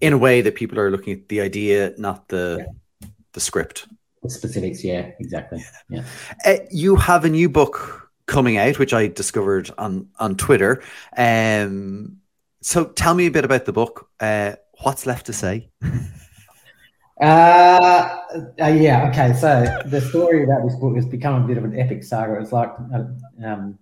in 0.00 0.12
a 0.12 0.18
way 0.18 0.40
that 0.40 0.54
people 0.54 0.78
are 0.78 0.90
looking 0.90 1.12
at 1.12 1.28
the 1.28 1.40
idea, 1.40 1.94
not 1.98 2.28
the 2.28 2.66
yeah. 3.00 3.08
the 3.32 3.40
script. 3.40 3.86
The 4.22 4.30
specifics, 4.30 4.82
yeah, 4.82 5.10
exactly. 5.20 5.64
Yeah. 5.88 6.04
Uh, 6.44 6.56
you 6.70 6.96
have 6.96 7.24
a 7.24 7.28
new 7.28 7.48
book 7.48 8.10
coming 8.26 8.56
out, 8.58 8.78
which 8.78 8.92
I 8.92 9.08
discovered 9.08 9.70
on 9.78 10.08
on 10.18 10.36
Twitter. 10.36 10.82
Um, 11.16 12.18
so 12.60 12.84
tell 12.84 13.14
me 13.14 13.26
a 13.26 13.30
bit 13.30 13.44
about 13.44 13.64
the 13.64 13.72
book. 13.72 14.08
Uh, 14.20 14.54
what's 14.82 15.06
left 15.06 15.26
to 15.26 15.32
say? 15.32 15.70
uh, 17.20 17.24
uh, 17.24 18.66
yeah. 18.66 19.08
Okay. 19.10 19.32
So 19.34 19.80
the 19.86 20.00
story 20.00 20.44
about 20.44 20.64
this 20.64 20.76
book 20.76 20.96
has 20.96 21.06
become 21.06 21.42
a 21.42 21.46
bit 21.46 21.58
of 21.58 21.64
an 21.64 21.78
epic 21.78 22.02
saga. 22.04 22.40
It's 22.40 22.52
like 22.52 22.70
um, 23.44 23.78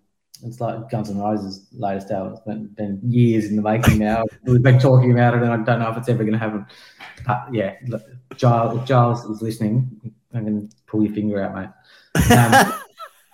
it's 0.47 0.61
like 0.61 0.89
Guns 0.91 1.11
N' 1.11 1.19
Roses' 1.19 1.67
latest 1.73 2.11
album. 2.11 2.35
It's 2.35 2.43
been, 2.43 2.67
been 2.69 3.01
years 3.03 3.47
in 3.47 3.57
the 3.57 3.63
making 3.63 3.99
now. 3.99 4.25
We've 4.45 4.63
been 4.63 4.79
talking 4.79 5.13
about 5.13 5.35
it, 5.35 5.43
and 5.43 5.53
I 5.53 5.57
don't 5.57 5.81
know 5.81 5.91
if 5.91 5.97
it's 5.97 6.09
ever 6.09 6.23
going 6.23 6.33
to 6.33 6.39
happen. 6.39 6.67
But 7.27 7.49
yeah, 7.53 7.75
look, 7.87 8.03
Giles, 8.37 8.79
if 8.79 8.87
Giles 8.87 9.25
is 9.25 9.43
listening, 9.43 10.15
I'm 10.33 10.45
going 10.45 10.69
to 10.69 10.77
pull 10.87 11.05
your 11.05 11.15
finger 11.15 11.43
out, 11.43 11.55
mate. 11.55 12.77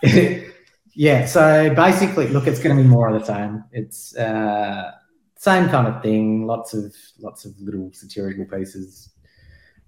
Um, 0.02 0.42
yeah, 0.94 1.26
so 1.26 1.74
basically, 1.74 2.28
look, 2.28 2.46
it's 2.46 2.60
going 2.60 2.76
to 2.76 2.82
be 2.82 2.88
more 2.88 3.08
of 3.08 3.20
the 3.20 3.26
same. 3.26 3.64
It's 3.72 4.16
uh, 4.16 4.92
same 5.36 5.68
kind 5.68 5.88
of 5.88 6.02
thing. 6.02 6.46
Lots 6.46 6.74
of 6.74 6.94
lots 7.18 7.44
of 7.44 7.58
little 7.60 7.90
satirical 7.92 8.44
pieces, 8.44 9.10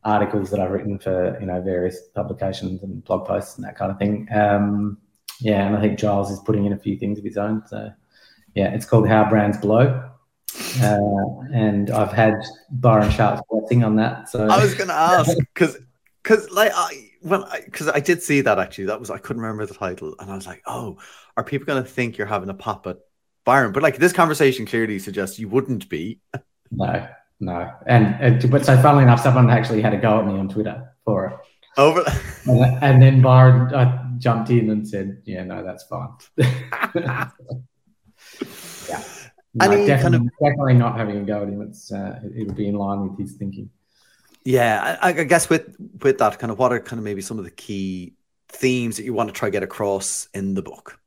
articles 0.02 0.50
that 0.50 0.60
I've 0.60 0.70
written 0.70 0.98
for 0.98 1.38
you 1.40 1.46
know 1.46 1.60
various 1.60 1.98
publications 2.14 2.82
and 2.82 3.04
blog 3.04 3.26
posts 3.26 3.56
and 3.56 3.64
that 3.64 3.76
kind 3.76 3.90
of 3.90 3.98
thing. 3.98 4.28
Um, 4.34 4.98
yeah, 5.41 5.66
and 5.66 5.76
I 5.76 5.80
think 5.80 5.99
Giles 5.99 6.30
is 6.30 6.41
putting 6.41 6.64
in 6.64 6.72
a 6.72 6.78
few 6.78 6.97
things 6.97 7.18
of 7.18 7.24
his 7.24 7.37
own. 7.37 7.62
So 7.66 7.91
yeah, 8.55 8.72
it's 8.72 8.87
called 8.87 9.09
How 9.09 9.28
Brands 9.28 9.59
Blow. 9.59 10.11
Uh, 10.80 10.99
and 11.53 11.91
I've 11.91 12.12
had 12.12 12.35
Byron 12.70 13.11
Sharp's 13.11 13.43
blessing 13.51 13.82
on 13.82 13.97
that. 13.97 14.28
So 14.28 14.47
I 14.47 14.62
was 14.62 14.74
going 14.74 14.89
to 14.89 14.95
ask 14.95 15.37
because 15.55 15.78
because 16.22 16.51
like 16.51 16.72
I 16.74 17.11
when 17.20 17.45
because 17.64 17.89
I, 17.89 17.97
I, 17.97 18.01
did 18.01 18.22
see 18.22 18.41
that 18.41 18.59
actually 18.59 18.87
that 18.87 18.99
was 18.99 19.11
I 19.11 19.18
couldn't 19.18 19.43
remember 19.43 19.66
the 19.66 19.74
title 19.74 20.14
and 20.18 20.30
I 20.30 20.35
was 20.35 20.47
like 20.47 20.62
oh 20.66 20.99
are 21.37 21.45
people 21.45 21.66
going 21.66 21.82
to 21.82 21.89
think 21.89 22.16
you're 22.16 22.26
having 22.26 22.49
a 22.49 22.55
pop 22.55 22.87
at 22.87 22.99
Byron 23.45 23.72
but 23.72 23.82
like 23.82 23.99
this 23.99 24.12
conversation 24.12 24.66
clearly 24.66 24.99
suggests 24.99 25.39
you 25.39 25.49
wouldn't 25.49 25.89
be 25.89 26.20
no 26.70 27.07
no 27.41 27.70
and 27.87 28.51
but 28.51 28.64
so 28.64 28.76
funnily 28.80 29.05
enough 29.05 29.20
someone 29.20 29.51
actually 29.51 29.82
had 29.82 29.95
a 29.95 29.99
go 29.99 30.18
at 30.20 30.26
me 30.26 30.35
on 30.35 30.49
Twitter 30.49 30.95
for 31.05 31.26
it 31.26 31.37
over 31.76 32.05
and, 32.47 32.82
and 32.82 33.03
then 33.03 33.20
Byron 33.20 33.74
I 33.74 34.03
jumped 34.18 34.50
in 34.50 34.70
and 34.70 34.86
said 34.86 35.22
yeah 35.24 35.44
no 35.44 35.64
that's 35.64 35.84
fine 35.84 36.08
yeah 38.88 39.02
no, 39.54 39.68
definitely, 39.86 40.02
kind 40.02 40.14
of, 40.16 40.22
definitely 40.42 40.74
not 40.74 40.96
having 40.96 41.16
a 41.16 41.22
go 41.22 41.42
at 41.42 41.48
him. 41.48 41.62
It's 41.62 41.92
uh, 41.92 42.20
it, 42.34 42.46
will 42.46 42.54
be 42.54 42.66
in 42.66 42.74
line 42.74 43.08
with 43.08 43.18
his 43.18 43.36
thinking. 43.36 43.70
Yeah, 44.44 44.98
I, 45.00 45.10
I, 45.10 45.24
guess 45.24 45.48
with 45.48 45.76
with 46.02 46.18
that 46.18 46.40
kind 46.40 46.50
of 46.50 46.58
what 46.58 46.72
are 46.72 46.80
kind 46.80 46.98
of 46.98 47.04
maybe 47.04 47.22
some 47.22 47.38
of 47.38 47.44
the 47.44 47.52
key 47.52 48.14
themes 48.48 48.96
that 48.96 49.04
you 49.04 49.14
want 49.14 49.28
to 49.28 49.32
try 49.32 49.50
get 49.50 49.62
across 49.62 50.28
in 50.34 50.54
the 50.54 50.62
book. 50.62 50.98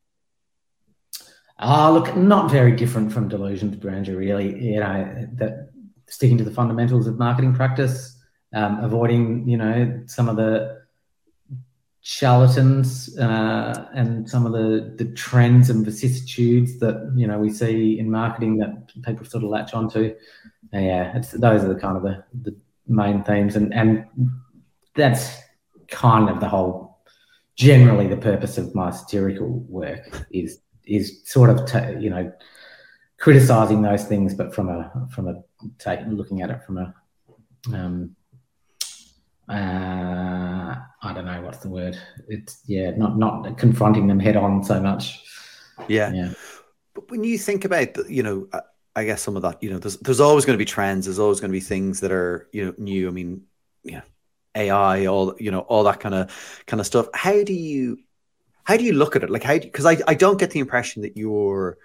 Ah, 1.58 1.88
uh, 1.88 1.90
look, 1.90 2.16
not 2.16 2.50
very 2.50 2.72
different 2.72 3.12
from 3.12 3.28
Delusions 3.28 3.74
of 3.74 3.80
Brandeur, 3.80 4.16
really. 4.16 4.72
You 4.72 4.80
know, 4.80 5.28
that 5.34 5.70
sticking 6.08 6.38
to 6.38 6.44
the 6.44 6.50
fundamentals 6.50 7.06
of 7.06 7.18
marketing 7.18 7.54
practice, 7.54 8.16
um, 8.54 8.82
avoiding, 8.82 9.46
you 9.46 9.58
know, 9.58 10.02
some 10.06 10.28
of 10.28 10.36
the 10.36 10.77
charlatans 12.02 13.18
uh, 13.18 13.88
and 13.94 14.28
some 14.28 14.46
of 14.46 14.52
the, 14.52 14.94
the 14.96 15.10
trends 15.12 15.68
and 15.68 15.84
vicissitudes 15.84 16.78
that 16.78 17.12
you 17.16 17.26
know 17.26 17.38
we 17.38 17.50
see 17.50 17.98
in 17.98 18.10
marketing 18.10 18.58
that 18.58 18.90
people 19.02 19.24
sort 19.26 19.44
of 19.44 19.50
latch 19.50 19.74
onto. 19.74 20.14
And 20.72 20.86
yeah, 20.86 21.22
those 21.34 21.64
are 21.64 21.72
the 21.72 21.80
kind 21.80 21.96
of 21.96 22.02
the, 22.02 22.24
the 22.42 22.56
main 22.86 23.22
themes, 23.24 23.56
and 23.56 23.72
and 23.74 24.04
that's 24.94 25.38
kind 25.88 26.28
of 26.28 26.40
the 26.40 26.48
whole. 26.48 26.86
Generally, 27.56 28.06
the 28.06 28.16
purpose 28.16 28.56
of 28.56 28.72
my 28.74 28.90
satirical 28.90 29.48
work 29.68 30.26
is 30.30 30.60
is 30.86 31.20
sort 31.24 31.50
of 31.50 32.02
you 32.02 32.10
know 32.10 32.32
criticizing 33.18 33.82
those 33.82 34.04
things, 34.04 34.34
but 34.34 34.54
from 34.54 34.68
a 34.68 35.08
from 35.10 35.28
a 35.28 35.42
take 35.78 36.00
looking 36.06 36.42
at 36.42 36.50
it 36.50 36.62
from 36.64 36.78
a 36.78 36.94
um, 37.74 38.14
uh, 39.48 40.76
I 41.02 41.12
don't 41.14 41.24
know 41.24 41.42
what's 41.42 41.58
the 41.58 41.68
word. 41.68 41.98
It's 42.28 42.60
yeah, 42.66 42.90
not 42.90 43.18
not 43.18 43.56
confronting 43.56 44.06
them 44.06 44.20
head 44.20 44.36
on 44.36 44.62
so 44.62 44.80
much. 44.80 45.24
Yeah, 45.88 46.12
yeah. 46.12 46.32
But 46.94 47.10
when 47.10 47.24
you 47.24 47.38
think 47.38 47.64
about 47.64 47.94
the, 47.94 48.04
you 48.12 48.22
know, 48.22 48.48
I 48.94 49.04
guess 49.04 49.22
some 49.22 49.36
of 49.36 49.42
that, 49.42 49.62
you 49.62 49.70
know, 49.70 49.78
there's 49.78 49.96
there's 49.98 50.20
always 50.20 50.44
going 50.44 50.54
to 50.54 50.62
be 50.62 50.66
trends. 50.66 51.06
There's 51.06 51.18
always 51.18 51.40
going 51.40 51.50
to 51.50 51.56
be 51.56 51.60
things 51.60 52.00
that 52.00 52.12
are 52.12 52.48
you 52.52 52.66
know 52.66 52.74
new. 52.76 53.08
I 53.08 53.10
mean, 53.10 53.42
yeah, 53.84 54.02
AI, 54.54 55.06
all 55.06 55.34
you 55.38 55.50
know, 55.50 55.60
all 55.60 55.84
that 55.84 56.00
kind 56.00 56.14
of 56.14 56.62
kind 56.66 56.80
of 56.80 56.86
stuff. 56.86 57.08
How 57.14 57.42
do 57.42 57.54
you 57.54 57.98
how 58.64 58.76
do 58.76 58.84
you 58.84 58.92
look 58.92 59.16
at 59.16 59.22
it? 59.22 59.30
Like 59.30 59.44
how 59.44 59.58
because 59.58 59.86
I 59.86 59.96
I 60.06 60.14
don't 60.14 60.38
get 60.38 60.50
the 60.50 60.60
impression 60.60 61.02
that 61.02 61.16
you're 61.16 61.78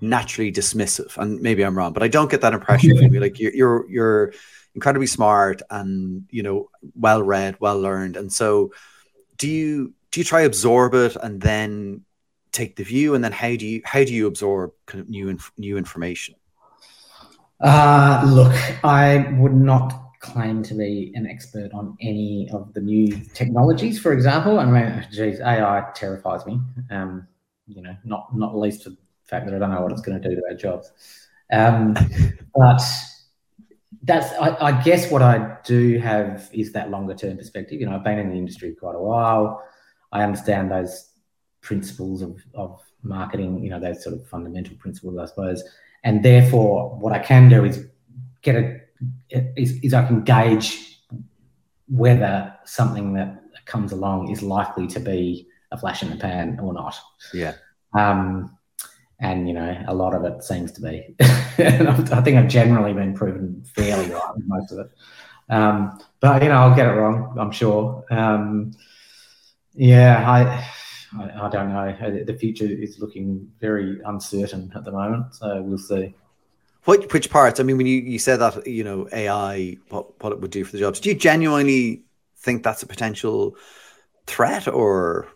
naturally 0.00 0.50
dismissive, 0.50 1.18
and 1.18 1.42
maybe 1.42 1.62
I'm 1.62 1.76
wrong, 1.76 1.92
but 1.92 2.02
I 2.02 2.08
don't 2.08 2.30
get 2.30 2.40
that 2.40 2.54
impression 2.54 2.96
from 2.96 3.12
you. 3.12 3.20
Like 3.26 3.38
you're 3.38 3.52
you're 3.52 3.90
you're 3.90 4.32
incredibly 4.80 5.06
smart 5.06 5.60
and 5.70 6.24
you 6.30 6.42
know 6.42 6.70
well 6.94 7.22
read, 7.22 7.60
well 7.60 7.78
learned, 7.78 8.16
and 8.16 8.32
so 8.32 8.72
do 9.36 9.48
you 9.48 9.92
do 10.10 10.20
you 10.20 10.24
try 10.24 10.40
absorb 10.40 10.94
it 10.94 11.16
and 11.22 11.40
then 11.40 12.04
take 12.52 12.76
the 12.76 12.84
view, 12.84 13.14
and 13.14 13.22
then 13.22 13.32
how 13.32 13.54
do 13.56 13.66
you 13.66 13.82
how 13.84 14.02
do 14.04 14.12
you 14.12 14.26
absorb 14.26 14.72
kind 14.86 15.00
of 15.00 15.08
new 15.08 15.28
inf- 15.28 15.52
new 15.58 15.76
information? 15.76 16.34
Uh, 17.60 18.22
look, 18.26 18.54
I 18.82 19.34
would 19.38 19.54
not 19.54 19.92
claim 20.20 20.62
to 20.62 20.74
be 20.74 21.12
an 21.14 21.26
expert 21.26 21.70
on 21.72 21.96
any 22.00 22.48
of 22.52 22.72
the 22.74 22.80
new 22.80 23.08
technologies. 23.34 24.00
For 24.00 24.12
example, 24.12 24.58
I 24.58 24.64
mean, 24.64 25.06
geez, 25.12 25.40
AI 25.40 25.84
terrifies 25.94 26.46
me. 26.46 26.60
Um, 26.90 27.26
you 27.66 27.82
know, 27.82 27.94
not 28.04 28.34
not 28.36 28.56
least 28.56 28.84
the 28.84 28.96
fact 29.24 29.46
that 29.46 29.54
I 29.54 29.58
don't 29.58 29.70
know 29.70 29.82
what 29.82 29.92
it's 29.92 30.02
going 30.02 30.20
to 30.20 30.28
do 30.28 30.34
to 30.34 30.42
our 30.48 30.56
jobs. 30.56 30.92
Um, 31.52 31.94
but 32.54 32.82
that's 34.02 34.32
I, 34.40 34.56
I, 34.68 34.82
guess 34.82 35.10
what 35.10 35.22
I 35.22 35.58
do 35.64 35.98
have 35.98 36.48
is 36.52 36.72
that 36.72 36.90
longer 36.90 37.14
term 37.14 37.36
perspective. 37.36 37.80
You 37.80 37.86
know, 37.86 37.96
I've 37.96 38.04
been 38.04 38.18
in 38.18 38.30
the 38.30 38.36
industry 38.36 38.74
quite 38.74 38.94
a 38.94 39.00
while. 39.00 39.62
I 40.12 40.22
understand 40.22 40.70
those 40.70 41.10
principles 41.60 42.22
of, 42.22 42.42
of 42.54 42.80
marketing, 43.02 43.62
you 43.62 43.70
know, 43.70 43.78
those 43.78 44.02
sort 44.02 44.16
of 44.16 44.26
fundamental 44.26 44.76
principles, 44.76 45.18
I 45.18 45.26
suppose. 45.26 45.62
And 46.02 46.24
therefore 46.24 46.96
what 46.98 47.12
I 47.12 47.18
can 47.18 47.48
do 47.48 47.64
is 47.64 47.86
get 48.42 48.56
a 48.56 48.80
is, 49.56 49.78
is 49.82 49.94
I 49.94 50.06
can 50.06 50.22
gauge 50.22 51.02
whether 51.88 52.54
something 52.64 53.14
that 53.14 53.42
comes 53.66 53.92
along 53.92 54.30
is 54.30 54.42
likely 54.42 54.86
to 54.88 55.00
be 55.00 55.46
a 55.72 55.78
flash 55.78 56.02
in 56.02 56.10
the 56.10 56.16
pan 56.16 56.58
or 56.60 56.72
not. 56.72 56.96
Yeah. 57.34 57.54
Um, 57.94 58.56
and 59.20 59.46
you 59.46 59.54
know 59.54 59.84
a 59.86 59.94
lot 59.94 60.14
of 60.14 60.24
it 60.24 60.42
seems 60.42 60.72
to 60.72 60.80
be. 60.80 61.14
and 61.58 61.88
I 62.12 62.20
think 62.22 62.36
I've 62.36 62.48
generally 62.48 62.92
been 62.92 63.14
proven 63.14 63.62
fairly 63.74 64.10
right 64.10 64.34
with 64.34 64.46
most 64.46 64.72
of 64.72 64.78
it. 64.78 64.90
Um, 65.48 65.98
but 66.20 66.42
you 66.42 66.48
know, 66.48 66.56
I'll 66.56 66.76
get 66.76 66.86
it 66.86 66.92
wrong. 66.92 67.36
I'm 67.38 67.50
sure. 67.50 68.04
Um, 68.10 68.72
yeah, 69.74 70.28
I, 70.28 71.20
I, 71.20 71.46
I 71.46 71.50
don't 71.50 71.72
know. 71.72 72.24
The 72.24 72.34
future 72.34 72.66
is 72.66 72.98
looking 72.98 73.50
very 73.60 74.00
uncertain 74.04 74.72
at 74.74 74.84
the 74.84 74.92
moment, 74.92 75.34
so 75.34 75.60
we'll 75.62 75.78
see. 75.78 76.14
What 76.84 77.12
which 77.12 77.30
parts? 77.30 77.60
I 77.60 77.62
mean, 77.62 77.76
when 77.76 77.86
you, 77.86 78.00
you 78.00 78.18
said 78.18 78.38
that 78.38 78.66
you 78.66 78.84
know 78.84 79.08
AI, 79.12 79.76
what 79.90 80.22
what 80.22 80.32
it 80.32 80.40
would 80.40 80.50
do 80.50 80.64
for 80.64 80.72
the 80.72 80.78
jobs, 80.78 81.00
do 81.00 81.10
you 81.10 81.14
genuinely 81.14 82.02
think 82.38 82.62
that's 82.62 82.82
a 82.82 82.86
potential 82.86 83.56
threat, 84.26 84.66
or 84.66 85.28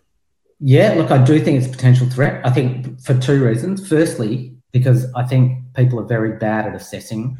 yeah, 0.59 0.93
look, 0.93 1.11
I 1.11 1.23
do 1.23 1.39
think 1.39 1.57
it's 1.57 1.67
a 1.67 1.71
potential 1.71 2.09
threat. 2.09 2.45
I 2.45 2.49
think 2.49 3.01
for 3.01 3.17
two 3.17 3.43
reasons. 3.43 3.87
Firstly, 3.87 4.55
because 4.71 5.11
I 5.13 5.23
think 5.23 5.73
people 5.73 5.99
are 5.99 6.05
very 6.05 6.37
bad 6.37 6.65
at 6.65 6.75
assessing. 6.75 7.37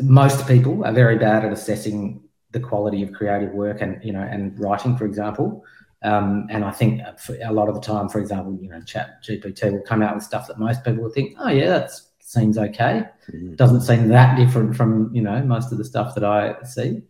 Most 0.00 0.46
people 0.46 0.84
are 0.84 0.92
very 0.92 1.18
bad 1.18 1.44
at 1.44 1.52
assessing 1.52 2.22
the 2.52 2.60
quality 2.60 3.02
of 3.02 3.12
creative 3.12 3.52
work 3.52 3.80
and 3.80 4.02
you 4.04 4.12
know 4.12 4.22
and 4.22 4.58
writing, 4.58 4.96
for 4.96 5.04
example. 5.04 5.64
Um, 6.02 6.46
and 6.50 6.64
I 6.64 6.70
think 6.70 7.02
a 7.44 7.52
lot 7.52 7.68
of 7.68 7.74
the 7.74 7.80
time, 7.80 8.08
for 8.08 8.20
example, 8.20 8.56
you 8.60 8.68
know, 8.68 8.80
Chat 8.82 9.24
GPT 9.24 9.72
will 9.72 9.80
come 9.80 10.02
out 10.02 10.14
with 10.14 10.22
stuff 10.22 10.46
that 10.46 10.58
most 10.58 10.84
people 10.84 11.02
will 11.02 11.10
think, 11.10 11.34
oh 11.40 11.48
yeah, 11.48 11.66
that 11.70 11.90
seems 12.20 12.58
okay. 12.58 13.04
Mm-hmm. 13.32 13.54
Doesn't 13.54 13.80
seem 13.80 14.08
that 14.08 14.36
different 14.36 14.76
from 14.76 15.12
you 15.14 15.22
know 15.22 15.42
most 15.42 15.72
of 15.72 15.78
the 15.78 15.84
stuff 15.84 16.14
that 16.14 16.24
I 16.24 16.62
see. 16.62 17.02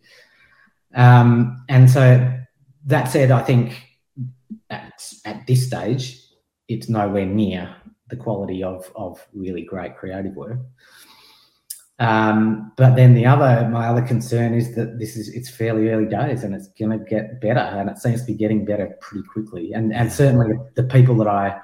Um, 0.95 1.63
and 1.69 1.89
so 1.89 2.33
that 2.85 3.05
said, 3.05 3.29
I 3.29 3.43
think 3.43 3.86
at, 4.69 5.03
at 5.25 5.45
this 5.47 5.67
stage, 5.67 6.21
it's 6.67 6.89
nowhere 6.89 7.25
near 7.25 7.75
the 8.09 8.15
quality 8.15 8.63
of, 8.63 8.91
of 8.95 9.25
really 9.33 9.63
great 9.63 9.97
creative 9.97 10.35
work. 10.35 10.59
Um, 11.99 12.71
but 12.77 12.95
then 12.95 13.15
the 13.15 13.25
other, 13.25 13.67
my 13.69 13.87
other 13.87 14.03
concern 14.03 14.53
is 14.53 14.75
that 14.75 14.99
this 14.99 15.17
is 15.17 15.29
it's 15.29 15.49
fairly 15.49 15.89
early 15.89 16.05
days 16.05 16.43
and 16.43 16.53
it's 16.53 16.67
going 16.67 16.91
to 16.91 17.03
get 17.03 17.41
better, 17.41 17.59
and 17.59 17.89
it 17.89 17.97
seems 17.97 18.21
to 18.21 18.27
be 18.27 18.35
getting 18.35 18.65
better 18.65 18.95
pretty 19.01 19.27
quickly. 19.27 19.73
And 19.73 19.91
and 19.93 20.11
certainly 20.11 20.55
the 20.75 20.83
people 20.83 21.15
that 21.15 21.27
I 21.27 21.59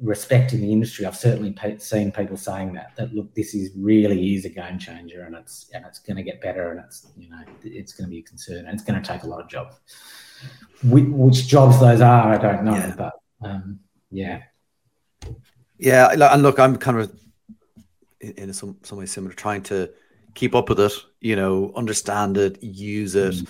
respect 0.00 0.52
in 0.52 0.60
the 0.60 0.72
industry, 0.72 1.06
I've 1.06 1.16
certainly 1.16 1.52
pe- 1.52 1.78
seen 1.78 2.12
people 2.12 2.36
saying 2.36 2.72
that 2.74 2.94
that 2.96 3.14
look, 3.14 3.34
this 3.34 3.54
is 3.54 3.70
really 3.76 4.34
is 4.34 4.44
a 4.44 4.50
game 4.50 4.78
changer, 4.78 5.22
and 5.22 5.34
it's 5.34 5.70
and 5.74 5.84
it's 5.84 5.98
going 5.98 6.16
to 6.16 6.22
get 6.22 6.40
better, 6.40 6.70
and 6.70 6.80
it's 6.80 7.06
you 7.16 7.30
know 7.30 7.42
it's 7.62 7.92
going 7.92 8.06
to 8.06 8.10
be 8.10 8.18
a 8.18 8.22
concern, 8.22 8.66
and 8.66 8.68
it's 8.68 8.84
going 8.84 9.00
to 9.00 9.06
take 9.06 9.22
a 9.22 9.26
lot 9.26 9.40
of 9.40 9.48
jobs 9.48 9.76
which 10.82 11.46
jobs 11.46 11.80
those 11.80 12.00
are, 12.00 12.34
I 12.34 12.38
don't 12.38 12.64
know, 12.64 12.74
yeah. 12.74 12.94
but 12.96 13.12
um, 13.42 13.80
yeah, 14.10 14.42
yeah. 15.78 16.10
And 16.12 16.42
look, 16.42 16.58
I'm 16.58 16.76
kind 16.76 16.98
of 16.98 17.20
in 18.20 18.52
some 18.52 18.76
some 18.82 18.98
way 18.98 19.06
similar, 19.06 19.34
trying 19.34 19.62
to 19.64 19.90
keep 20.34 20.54
up 20.54 20.68
with 20.68 20.80
it. 20.80 20.92
You 21.20 21.36
know, 21.36 21.72
understand 21.74 22.36
it, 22.36 22.62
use 22.62 23.14
it. 23.14 23.34
Mm. 23.34 23.46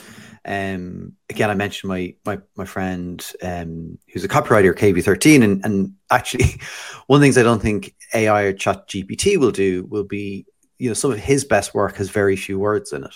Um, 0.47 1.13
again, 1.31 1.51
I 1.51 1.55
mentioned 1.55 1.89
my 1.89 2.15
my 2.25 2.39
my 2.57 2.65
friend 2.65 3.25
um, 3.43 3.99
who's 4.13 4.25
a 4.25 4.29
copywriter, 4.29 4.75
KV13, 4.75 5.43
and 5.43 5.65
and 5.65 5.95
actually, 6.11 6.61
one 7.07 7.19
of 7.19 7.21
the 7.21 7.25
things 7.25 7.39
I 7.39 7.43
don't 7.43 7.63
think 7.63 7.95
AI 8.13 8.43
or 8.43 8.53
Chat 8.53 8.89
GPT 8.89 9.39
will 9.39 9.53
do 9.53 9.85
will 9.87 10.05
be, 10.05 10.47
you 10.79 10.91
know, 10.91 10.95
some 10.95 11.13
of 11.13 11.19
his 11.19 11.45
best 11.45 11.75
work 11.75 11.97
has 11.97 12.11
very 12.11 12.37
few 12.37 12.59
words 12.59 12.93
in 12.93 13.05
it. 13.05 13.15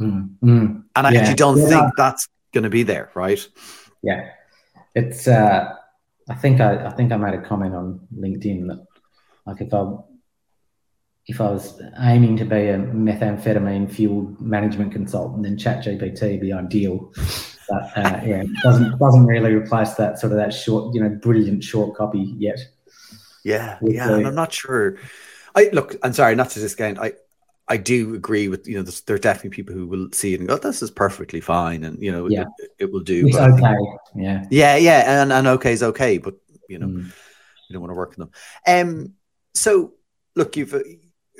Mm, 0.00 0.34
mm, 0.42 0.82
and 0.96 1.06
I 1.06 1.10
yeah. 1.10 1.20
actually 1.20 1.34
don't 1.34 1.58
yeah. 1.58 1.68
think 1.68 1.92
that's 1.96 2.26
going 2.52 2.64
to 2.64 2.70
be 2.70 2.82
there, 2.82 3.10
right? 3.14 3.46
Yeah, 4.02 4.30
it's. 4.94 5.28
Uh, 5.28 5.74
I 6.28 6.34
think 6.34 6.60
I, 6.60 6.86
I 6.86 6.90
think 6.90 7.12
I 7.12 7.16
made 7.16 7.34
a 7.34 7.42
comment 7.42 7.74
on 7.74 8.00
LinkedIn 8.16 8.68
that 8.68 8.86
like 9.46 9.60
if 9.60 9.74
I 9.74 9.96
if 11.26 11.40
I 11.40 11.50
was 11.50 11.80
aiming 12.00 12.36
to 12.38 12.44
be 12.44 12.68
a 12.68 12.78
methamphetamine 12.78 13.90
fueled 13.92 14.40
management 14.40 14.92
consultant, 14.92 15.44
then 15.44 15.56
ChatGPT 15.56 16.32
would 16.32 16.40
be 16.40 16.52
ideal. 16.52 17.12
But 17.68 17.96
uh, 17.96 18.20
yeah, 18.24 18.42
doesn't 18.62 18.98
doesn't 18.98 19.26
really 19.26 19.54
replace 19.54 19.94
that 19.94 20.18
sort 20.18 20.32
of 20.32 20.38
that 20.38 20.52
short, 20.52 20.94
you 20.94 21.02
know, 21.02 21.10
brilliant 21.10 21.62
short 21.62 21.96
copy 21.96 22.34
yet. 22.36 22.58
Yeah, 23.44 23.78
yeah, 23.82 24.14
and 24.14 24.26
I'm 24.26 24.34
not 24.34 24.52
sure. 24.52 24.98
I 25.54 25.70
look. 25.72 25.96
I'm 26.02 26.12
sorry, 26.12 26.34
not 26.34 26.50
to 26.50 26.60
discount. 26.60 26.98
I 26.98 27.12
I 27.68 27.76
do 27.76 28.14
agree 28.14 28.48
with 28.48 28.66
you 28.66 28.76
know. 28.76 28.82
There 28.82 29.16
are 29.16 29.18
definitely 29.18 29.50
people 29.50 29.74
who 29.74 29.86
will 29.86 30.08
see 30.12 30.34
it 30.34 30.40
and 30.40 30.48
go, 30.48 30.56
"This 30.56 30.82
is 30.82 30.90
perfectly 30.90 31.40
fine," 31.40 31.84
and 31.84 32.02
you 32.02 32.10
know, 32.10 32.28
yeah. 32.28 32.44
it, 32.58 32.70
it 32.80 32.92
will 32.92 33.00
do. 33.00 33.28
It's 33.28 33.36
okay. 33.36 33.76
Yeah, 34.16 34.44
yeah, 34.50 34.76
yeah, 34.76 35.22
and 35.22 35.32
and 35.32 35.46
okay 35.46 35.72
is 35.72 35.82
okay, 35.82 36.18
but 36.18 36.34
you 36.68 36.78
know, 36.78 36.86
mm. 36.86 37.04
you 37.04 37.72
don't 37.72 37.80
want 37.80 37.90
to 37.90 37.96
work 37.96 38.10
with 38.10 38.18
them. 38.18 38.30
Um. 38.66 39.14
So, 39.54 39.92
look, 40.34 40.56
you've 40.56 40.74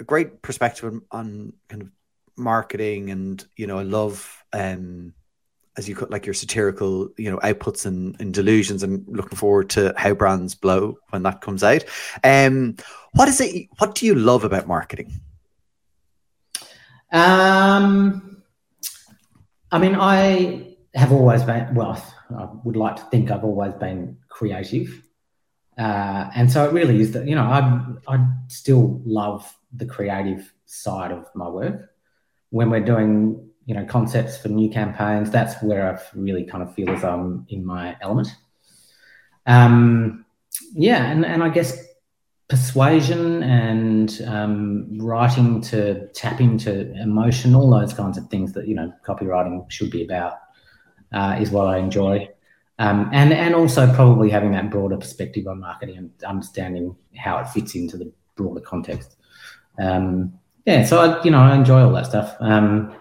a, 0.03 0.05
great 0.05 0.43
perspective 0.43 0.85
on, 0.85 1.03
on 1.11 1.53
kind 1.69 1.83
of 1.83 1.89
marketing, 2.37 3.11
and 3.11 3.45
you 3.57 3.67
know, 3.67 3.79
I 3.79 3.83
love 3.83 4.45
um 4.53 5.15
as 5.77 5.89
you 5.89 5.97
cut 5.97 6.11
like 6.11 6.27
your 6.27 6.35
satirical, 6.35 7.09
you 7.17 7.31
know, 7.31 7.39
outputs 7.39 7.87
and, 7.87 8.15
and 8.21 8.35
delusions, 8.35 8.83
and 8.83 9.05
looking 9.09 9.39
forward 9.39 9.71
to 9.71 9.95
how 9.97 10.13
brands 10.15 10.55
blow 10.55 10.99
when 11.11 11.23
that 11.23 11.41
comes 11.41 11.65
out. 11.65 11.85
Um, 12.23 12.77
what 13.13 13.29
is 13.29 13.41
it? 13.41 13.69
What 13.79 13.95
do 13.95 14.07
you 14.07 14.15
love 14.15 14.45
about 14.45 14.67
marketing? 14.67 15.21
Um, 17.11 18.43
I 19.71 19.79
mean, 19.79 19.95
I 19.95 20.77
have 20.95 21.13
always 21.13 21.43
been. 21.43 21.75
Well, 21.75 22.03
I 22.37 22.49
would 22.65 22.77
like 22.77 22.97
to 22.97 23.05
think 23.05 23.31
I've 23.31 23.45
always 23.45 23.73
been 23.75 24.19
creative, 24.29 25.03
uh, 25.83 26.31
and 26.35 26.51
so 26.53 26.67
it 26.67 26.73
really 26.73 27.01
is 27.01 27.13
that 27.13 27.27
you 27.27 27.35
know 27.35 27.43
I 27.43 27.61
I 28.15 28.27
still 28.49 29.01
love 29.05 29.43
the 29.73 29.87
creative 29.87 30.53
side 30.67 31.13
of 31.13 31.27
my 31.35 31.49
work. 31.49 31.91
When 32.51 32.71
we're 32.71 32.85
doing 32.85 33.53
you 33.67 33.75
know 33.75 33.85
concepts 33.85 34.37
for 34.37 34.49
new 34.49 34.69
campaigns 34.69 35.31
that's 35.31 35.63
where 35.63 35.95
i 35.95 36.19
really 36.19 36.45
kind 36.45 36.63
of 36.63 36.75
feel 36.75 36.91
as 36.91 37.05
i'm 37.05 37.47
in 37.49 37.65
my 37.65 37.97
element. 38.01 38.29
Um 39.47 40.25
yeah 40.75 41.11
and, 41.11 41.25
and 41.25 41.43
i 41.43 41.49
guess 41.49 41.83
persuasion 42.49 43.43
and 43.43 44.21
um, 44.27 44.99
writing 44.99 45.63
to 45.63 46.07
tap 46.09 46.41
into 46.41 46.93
emotion 47.01 47.55
all 47.55 47.71
those 47.71 47.95
kinds 47.95 48.19
of 48.19 48.27
things 48.29 48.53
that 48.53 48.69
you 48.69 48.75
know 48.75 48.93
copywriting 49.07 49.71
should 49.71 49.91
be 49.91 50.05
about 50.05 50.35
uh, 51.13 51.39
is 51.41 51.51
what 51.51 51.67
i 51.67 51.79
enjoy 51.79 52.29
um, 52.83 53.09
and 53.13 53.33
and 53.33 53.55
also 53.55 53.93
probably 53.95 54.31
having 54.31 54.53
that 54.53 54.71
broader 54.71 54.97
perspective 54.97 55.47
on 55.47 55.61
marketing 55.61 55.97
and 55.97 56.11
understanding 56.25 56.97
how 57.17 57.39
it 57.39 57.49
fits 57.49 57.75
into 57.75 57.97
the 57.97 58.13
broader 58.37 58.61
context 58.61 59.17
um, 59.81 60.33
yeah 60.67 60.85
so 60.85 61.01
I, 61.01 61.23
you 61.23 61.31
know 61.31 61.41
i 61.41 61.55
enjoy 61.55 61.83
all 61.83 61.93
that 61.93 62.07
stuff 62.07 62.37
um, 62.41 62.95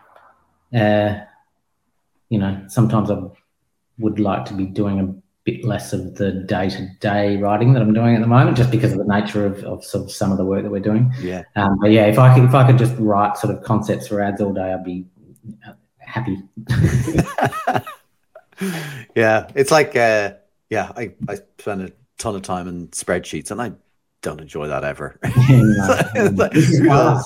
uh, 0.73 1.19
you 2.31 2.39
know, 2.39 2.63
sometimes 2.67 3.11
I 3.11 3.21
would 3.99 4.19
like 4.19 4.45
to 4.45 4.53
be 4.53 4.65
doing 4.65 4.99
a 4.99 5.13
bit 5.43 5.65
less 5.65 5.91
of 5.91 6.15
the 6.15 6.31
day 6.31 6.69
to 6.69 6.87
day 6.99 7.37
writing 7.37 7.73
that 7.73 7.81
I'm 7.81 7.93
doing 7.93 8.15
at 8.15 8.21
the 8.21 8.27
moment, 8.27 8.55
just 8.57 8.71
because 8.71 8.93
of 8.93 8.99
the 8.99 9.05
nature 9.05 9.45
of, 9.45 9.63
of 9.65 9.83
sort 9.83 10.05
of 10.05 10.11
some 10.11 10.31
of 10.31 10.37
the 10.37 10.45
work 10.45 10.63
that 10.63 10.71
we're 10.71 10.79
doing. 10.79 11.11
Yeah. 11.21 11.43
Um, 11.55 11.77
but 11.81 11.91
yeah, 11.91 12.05
if 12.05 12.17
I 12.17 12.33
could 12.33 12.45
if 12.45 12.55
I 12.55 12.65
could 12.65 12.77
just 12.77 12.95
write 12.97 13.37
sort 13.37 13.53
of 13.53 13.63
concepts 13.63 14.07
for 14.07 14.21
ads 14.21 14.41
all 14.41 14.53
day, 14.53 14.71
I'd 14.73 14.85
be 14.85 15.05
happy. 15.99 16.37
yeah, 19.15 19.49
it's 19.55 19.71
like 19.71 19.95
uh, 19.95 20.33
yeah, 20.69 20.91
I 20.95 21.13
I 21.27 21.39
spend 21.59 21.81
a 21.81 21.91
ton 22.17 22.35
of 22.35 22.41
time 22.41 22.67
in 22.67 22.87
spreadsheets, 22.89 23.51
and 23.51 23.61
I 23.61 23.73
don't 24.21 24.41
enjoy 24.41 24.67
that 24.67 24.83
ever. 24.83 25.19
no, 25.49 27.21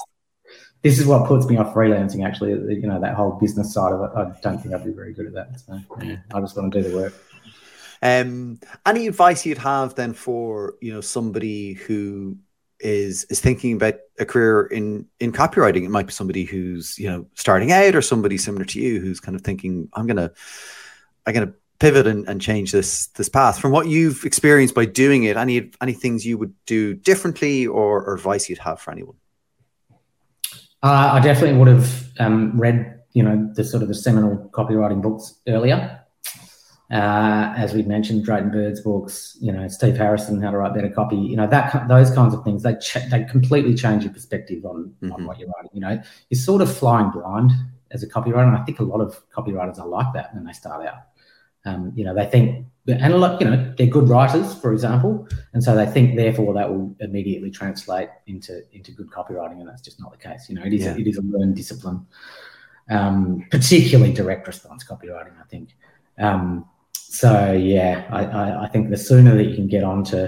this 0.81 0.99
is 0.99 1.05
what 1.05 1.27
puts 1.27 1.47
me 1.47 1.57
off 1.57 1.73
freelancing. 1.73 2.25
Actually, 2.25 2.51
you 2.75 2.87
know 2.87 2.99
that 2.99 3.15
whole 3.15 3.31
business 3.33 3.73
side 3.73 3.91
of 3.91 4.01
it. 4.01 4.11
I 4.15 4.39
don't 4.41 4.61
think 4.61 4.73
I'd 4.73 4.85
be 4.85 4.91
very 4.91 5.13
good 5.13 5.27
at 5.27 5.33
that. 5.33 5.59
So 5.59 5.81
yeah, 6.01 6.17
I 6.33 6.39
just 6.39 6.55
want 6.55 6.71
to 6.73 6.81
do 6.81 6.89
the 6.89 6.95
work. 6.95 7.13
Um, 8.01 8.59
any 8.85 9.07
advice 9.07 9.45
you'd 9.45 9.57
have 9.57 9.95
then 9.95 10.13
for 10.13 10.75
you 10.81 10.93
know 10.93 11.01
somebody 11.01 11.73
who 11.73 12.37
is 12.79 13.23
is 13.25 13.39
thinking 13.39 13.73
about 13.73 13.95
a 14.19 14.25
career 14.25 14.67
in 14.67 15.07
in 15.19 15.31
copywriting? 15.31 15.85
It 15.85 15.89
might 15.89 16.07
be 16.07 16.13
somebody 16.13 16.43
who's 16.43 16.99
you 16.99 17.09
know 17.09 17.25
starting 17.33 17.71
out, 17.71 17.95
or 17.95 18.01
somebody 18.01 18.37
similar 18.37 18.65
to 18.65 18.79
you 18.79 18.99
who's 18.99 19.19
kind 19.19 19.35
of 19.35 19.41
thinking, 19.41 19.89
"I'm 19.93 20.07
gonna, 21.33 21.45
I'm 21.45 21.47
gonna 21.47 21.57
pivot 21.79 22.07
and, 22.07 22.27
and 22.27 22.41
change 22.41 22.71
this 22.71 23.07
this 23.07 23.29
path." 23.29 23.59
From 23.59 23.71
what 23.71 23.87
you've 23.87 24.23
experienced 24.25 24.75
by 24.75 24.85
doing 24.85 25.23
it, 25.23 25.37
any 25.37 25.71
any 25.81 25.93
things 25.93 26.25
you 26.25 26.37
would 26.37 26.53
do 26.65 26.93
differently, 26.93 27.67
or, 27.67 28.03
or 28.03 28.13
advice 28.15 28.49
you'd 28.49 28.59
have 28.59 28.79
for 28.79 28.91
anyone? 28.91 29.15
Uh, 30.83 31.11
I 31.13 31.19
definitely 31.19 31.57
would 31.57 31.67
have 31.67 32.07
um, 32.19 32.59
read, 32.59 32.99
you 33.13 33.23
know, 33.23 33.49
the 33.55 33.63
sort 33.63 33.81
of 33.81 33.89
the 33.89 33.95
seminal 33.95 34.49
copywriting 34.53 35.01
books 35.01 35.33
earlier. 35.47 36.01
Uh, 36.91 37.51
as 37.57 37.73
we've 37.73 37.87
mentioned, 37.87 38.23
Drayton 38.23 38.51
Bird's 38.51 38.79
books, 38.81 39.35
you 39.41 39.51
know, 39.51 39.67
Steve 39.67 39.97
Harrison, 39.97 40.39
How 40.39 40.51
to 40.51 40.57
Write 40.57 40.75
Better 40.75 40.89
Copy, 40.89 41.15
you 41.15 41.35
know, 41.35 41.47
that 41.47 41.87
those 41.87 42.11
kinds 42.11 42.35
of 42.35 42.43
things, 42.43 42.61
they 42.61 42.75
ch- 42.75 43.09
they 43.09 43.23
completely 43.23 43.73
change 43.73 44.03
your 44.03 44.13
perspective 44.13 44.63
on, 44.65 44.93
mm-hmm. 45.01 45.11
on 45.11 45.25
what 45.25 45.39
you're 45.39 45.49
writing. 45.55 45.71
You 45.73 45.81
know, 45.81 46.01
you're 46.29 46.39
sort 46.39 46.61
of 46.61 46.71
flying 46.71 47.09
blind 47.09 47.51
as 47.89 48.03
a 48.03 48.07
copywriter, 48.07 48.47
and 48.47 48.55
I 48.55 48.63
think 48.63 48.79
a 48.79 48.83
lot 48.83 49.01
of 49.01 49.19
copywriters 49.31 49.79
are 49.79 49.87
like 49.87 50.13
that 50.13 50.35
when 50.35 50.43
they 50.43 50.53
start 50.53 50.85
out. 50.85 50.99
Um, 51.65 51.91
you 51.95 52.05
know, 52.05 52.13
they 52.13 52.25
think, 52.25 52.67
and 52.87 53.13
a 53.13 53.17
lot, 53.17 53.41
you 53.41 53.47
know, 53.47 53.73
they're 53.77 53.87
good 53.87 54.07
writers, 54.07 54.53
for 54.55 54.71
example, 54.71 55.27
and 55.53 55.63
so 55.63 55.75
they 55.75 55.87
think 55.87 56.15
therefore 56.15 56.53
that 56.53 56.69
will 56.69 56.95
immediately 56.99 57.49
translate 57.49 58.09
into 58.27 58.61
into 58.73 58.91
good 58.91 59.09
copywriting, 59.09 59.59
and 59.59 59.67
that's 59.67 59.81
just 59.81 59.99
not 59.99 60.11
the 60.11 60.17
case. 60.17 60.47
You 60.47 60.55
know, 60.55 60.63
it 60.63 60.73
is 60.73 60.83
yeah. 60.83 60.95
it 60.95 61.07
is 61.07 61.17
a 61.17 61.23
learned 61.23 61.55
discipline, 61.55 62.05
um, 62.89 63.43
particularly 63.49 64.13
direct 64.13 64.45
response 64.45 64.83
copywriting. 64.83 65.33
I 65.39 65.45
think. 65.49 65.75
Um, 66.19 66.65
so 66.93 67.53
yeah, 67.53 68.05
I, 68.11 68.25
I, 68.25 68.63
I, 68.65 68.67
think 68.67 68.89
the 68.89 68.97
sooner 68.97 69.35
that 69.35 69.45
you 69.45 69.55
can 69.55 69.67
get 69.67 69.83
onto 69.83 70.27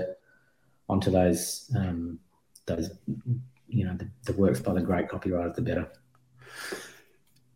onto 0.89 1.11
those 1.11 1.69
um, 1.75 2.19
those 2.65 2.89
you 3.67 3.85
know 3.85 3.95
the, 3.95 4.09
the 4.23 4.33
works 4.33 4.59
by 4.59 4.73
the 4.73 4.81
great 4.81 5.07
copywriters, 5.09 5.55
the 5.55 5.61
better. 5.61 5.91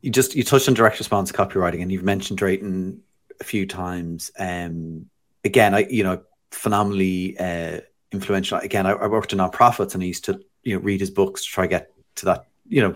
You 0.01 0.11
just 0.11 0.35
you 0.35 0.43
touched 0.43 0.67
on 0.67 0.73
direct 0.73 0.99
response 0.99 1.31
copywriting, 1.31 1.81
and 1.81 1.91
you've 1.91 2.03
mentioned 2.03 2.37
Drayton 2.37 3.01
a 3.41 3.43
few 3.43 3.65
times. 3.65 4.31
Um, 4.39 5.09
again, 5.43 5.75
I 5.75 5.85
you 5.89 6.03
know 6.03 6.21
phenomenally 6.51 7.37
uh, 7.37 7.81
influential. 8.11 8.59
Again, 8.59 8.85
I, 8.85 8.91
I 8.91 9.07
worked 9.07 9.33
in 9.33 9.39
nonprofits, 9.39 9.93
and 9.93 10.01
I 10.01 10.05
used 10.05 10.23
to 10.25 10.39
you 10.63 10.75
know 10.75 10.81
read 10.81 11.01
his 11.01 11.11
books 11.11 11.43
to 11.43 11.51
try 11.51 11.67
get 11.67 11.91
to 12.15 12.25
that 12.25 12.47
you 12.69 12.81
know 12.81 12.95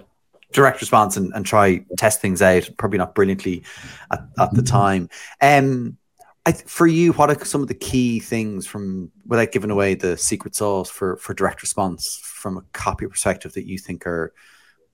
direct 0.54 0.80
response 0.80 1.18
and, 1.18 1.34
and 1.34 1.46
try 1.46 1.84
test 1.98 2.22
things 2.22 2.41
out. 2.41 2.70
Probably 2.78 2.98
not 2.98 3.16
brilliantly 3.16 3.64
at, 4.12 4.22
at 4.39 4.54
the 4.54 4.62
time. 4.62 5.10
Um, 5.41 5.98
I, 6.46 6.52
for 6.52 6.86
you, 6.86 7.12
what 7.14 7.30
are 7.30 7.46
some 7.46 7.62
of 7.62 7.68
the 7.68 7.74
key 7.74 8.20
things 8.20 8.68
from 8.68 9.12
without 9.26 9.52
giving 9.52 9.72
away 9.72 9.96
the 9.96 10.16
secret 10.18 10.56
sauce 10.56 10.89
for 10.89 11.18
for 11.18 11.34
direct 11.34 11.62
response 11.62 12.20
from 12.24 12.58
a 12.58 12.62
copy 12.74 13.08
perspective 13.08 13.54
that 13.54 13.68
you 13.68 13.80
think 13.80 14.06
are 14.06 14.34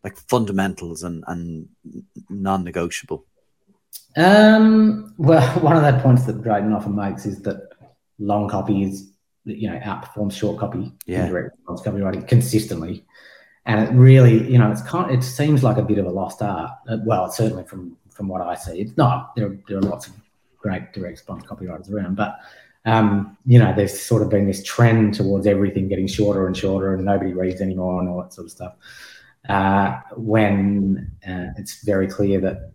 like 0.03 0.17
fundamentals 0.17 1.03
and 1.03 1.23
and 1.27 1.67
non-negotiable? 2.29 3.25
Um, 4.17 5.13
well, 5.17 5.47
one 5.59 5.75
of 5.75 5.83
the 5.83 6.01
points 6.01 6.25
that 6.25 6.41
Drayton 6.41 6.73
often 6.73 6.95
makes 6.95 7.25
is 7.25 7.41
that 7.43 7.69
long 8.19 8.49
copy 8.49 8.83
is, 8.83 9.11
you 9.45 9.69
know, 9.69 9.79
outperforms 9.79 10.33
short 10.33 10.59
copy 10.59 10.91
yeah. 11.05 11.25
in 11.25 11.31
direct 11.31 11.57
response 11.57 11.81
copywriting 11.81 12.27
consistently. 12.27 13.05
And 13.65 13.87
it 13.87 13.91
really, 13.93 14.51
you 14.51 14.57
know, 14.57 14.71
it's 14.71 14.81
kind. 14.81 15.11
Of, 15.11 15.19
it 15.19 15.23
seems 15.23 15.63
like 15.63 15.77
a 15.77 15.83
bit 15.83 15.99
of 15.99 16.05
a 16.07 16.09
lost 16.09 16.41
art. 16.41 16.71
Uh, 16.89 16.97
well, 17.05 17.29
certainly 17.31 17.63
from 17.63 17.95
from 18.09 18.27
what 18.27 18.41
I 18.41 18.55
see, 18.55 18.81
it's 18.81 18.97
not. 18.97 19.35
There, 19.35 19.55
there 19.67 19.77
are 19.77 19.81
lots 19.81 20.07
of 20.07 20.13
great 20.57 20.93
direct 20.93 21.19
response 21.19 21.43
copywriters 21.43 21.91
around, 21.91 22.15
but 22.15 22.39
um, 22.85 23.37
you 23.45 23.59
know, 23.59 23.73
there's 23.75 23.99
sort 23.99 24.23
of 24.23 24.29
been 24.29 24.47
this 24.47 24.63
trend 24.63 25.13
towards 25.13 25.45
everything 25.45 25.87
getting 25.87 26.07
shorter 26.07 26.47
and 26.47 26.57
shorter, 26.57 26.95
and 26.95 27.05
nobody 27.05 27.33
reads 27.33 27.61
anymore, 27.61 27.99
and 27.99 28.09
all 28.09 28.23
that 28.23 28.33
sort 28.33 28.45
of 28.45 28.51
stuff. 28.51 28.73
Uh, 29.47 29.99
when 30.15 31.11
uh, 31.27 31.53
it's 31.57 31.83
very 31.83 32.07
clear 32.07 32.41
that 32.41 32.71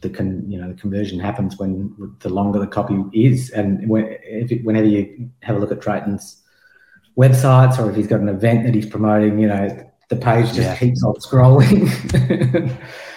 the 0.00 0.10
con, 0.10 0.44
you 0.48 0.60
know 0.60 0.68
the 0.68 0.80
conversion 0.80 1.18
happens 1.18 1.58
when 1.58 1.94
the 2.20 2.28
longer 2.28 2.58
the 2.58 2.66
copy 2.66 3.02
is, 3.12 3.50
and 3.50 3.88
when, 3.88 4.06
it, 4.22 4.64
whenever 4.64 4.86
you 4.86 5.30
have 5.42 5.56
a 5.56 5.58
look 5.58 5.72
at 5.72 5.80
Drayton's 5.80 6.42
websites 7.16 7.78
or 7.78 7.90
if 7.90 7.96
he's 7.96 8.06
got 8.06 8.20
an 8.20 8.28
event 8.28 8.64
that 8.64 8.74
he's 8.74 8.86
promoting, 8.86 9.38
you 9.38 9.48
know 9.48 9.88
the 10.08 10.16
page 10.16 10.46
just 10.46 10.60
yeah. 10.60 10.76
keeps 10.76 11.02
on 11.02 11.14
scrolling 11.14 11.84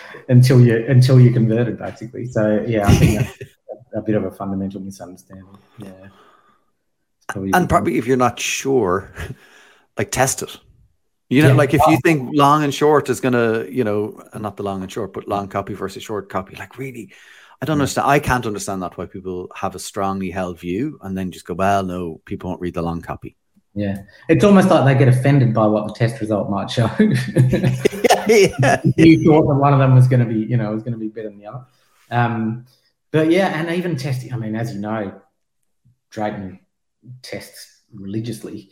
until 0.30 0.60
you 0.60 0.86
until 0.88 1.20
you 1.20 1.32
converted 1.32 1.78
basically. 1.78 2.26
So 2.26 2.64
yeah, 2.68 2.88
I 2.88 2.96
think 2.96 3.20
that's 3.20 3.40
a 3.96 4.02
bit 4.02 4.16
of 4.16 4.24
a 4.24 4.32
fundamental 4.32 4.82
misunderstanding. 4.82 5.58
Yeah, 5.78 5.92
probably 7.28 7.52
and 7.54 7.70
probably 7.70 7.98
if 7.98 8.08
you're 8.08 8.18
not 8.18 8.40
sure, 8.40 9.14
like 9.98 10.12
test 10.12 10.42
it 10.42 10.58
you 11.32 11.42
know, 11.42 11.50
yeah. 11.50 11.56
like 11.56 11.74
if 11.74 11.82
you 11.88 11.98
think 12.04 12.30
long 12.34 12.64
and 12.64 12.74
short 12.74 13.10
is 13.10 13.22
gonna, 13.22 13.66
you 13.66 13.84
know, 13.84 14.22
not 14.36 14.58
the 14.58 14.64
long 14.64 14.82
and 14.82 14.92
short, 14.92 15.14
but 15.14 15.28
long 15.28 15.48
copy 15.48 15.74
versus 15.74 16.04
short 16.04 16.30
copy, 16.30 16.56
like 16.56 16.78
really, 16.78 17.14
I 17.62 17.66
don't 17.66 17.76
understand. 17.76 18.08
I 18.08 18.20
can't 18.20 18.46
understand 18.46 18.84
that 18.84 18.98
why 18.98 19.06
people 19.06 19.50
have 19.56 19.74
a 19.74 19.80
strongly 19.80 20.30
held 20.30 20.60
view 20.60 21.00
and 21.02 21.18
then 21.18 21.32
just 21.32 21.46
go, 21.46 21.54
well, 21.54 21.84
no, 21.84 22.22
people 22.26 22.50
won't 22.50 22.60
read 22.60 22.74
the 22.74 22.82
long 22.82 23.02
copy. 23.02 23.38
Yeah, 23.74 24.00
it's 24.28 24.44
almost 24.44 24.70
like 24.70 24.84
they 24.84 25.06
get 25.06 25.08
offended 25.08 25.54
by 25.54 25.66
what 25.66 25.88
the 25.88 25.94
test 25.94 26.20
result 26.20 26.50
might 26.50 26.70
show. 26.70 26.90
yeah, 27.00 28.26
yeah. 28.60 28.82
you 28.98 29.24
thought 29.24 29.48
that 29.48 29.56
one 29.56 29.72
of 29.72 29.80
them 29.80 29.96
was 29.96 30.10
going 30.10 30.20
to 30.20 30.26
be, 30.26 30.42
you 30.42 30.58
know, 30.58 30.74
was 30.74 30.84
going 30.84 30.94
to 30.94 31.00
be 31.00 31.08
better 31.08 31.30
than 31.30 31.40
the 31.40 31.48
other. 31.48 31.66
Um, 32.10 32.66
but 33.12 33.32
yeah, 33.32 33.58
and 33.58 33.70
even 33.70 33.96
testing. 33.96 34.34
I 34.34 34.38
mean, 34.38 34.58
as 34.58 34.74
you 34.74 34.82
know, 34.82 35.22
Drayton 36.10 36.60
tests 37.22 37.84
religiously. 37.94 38.72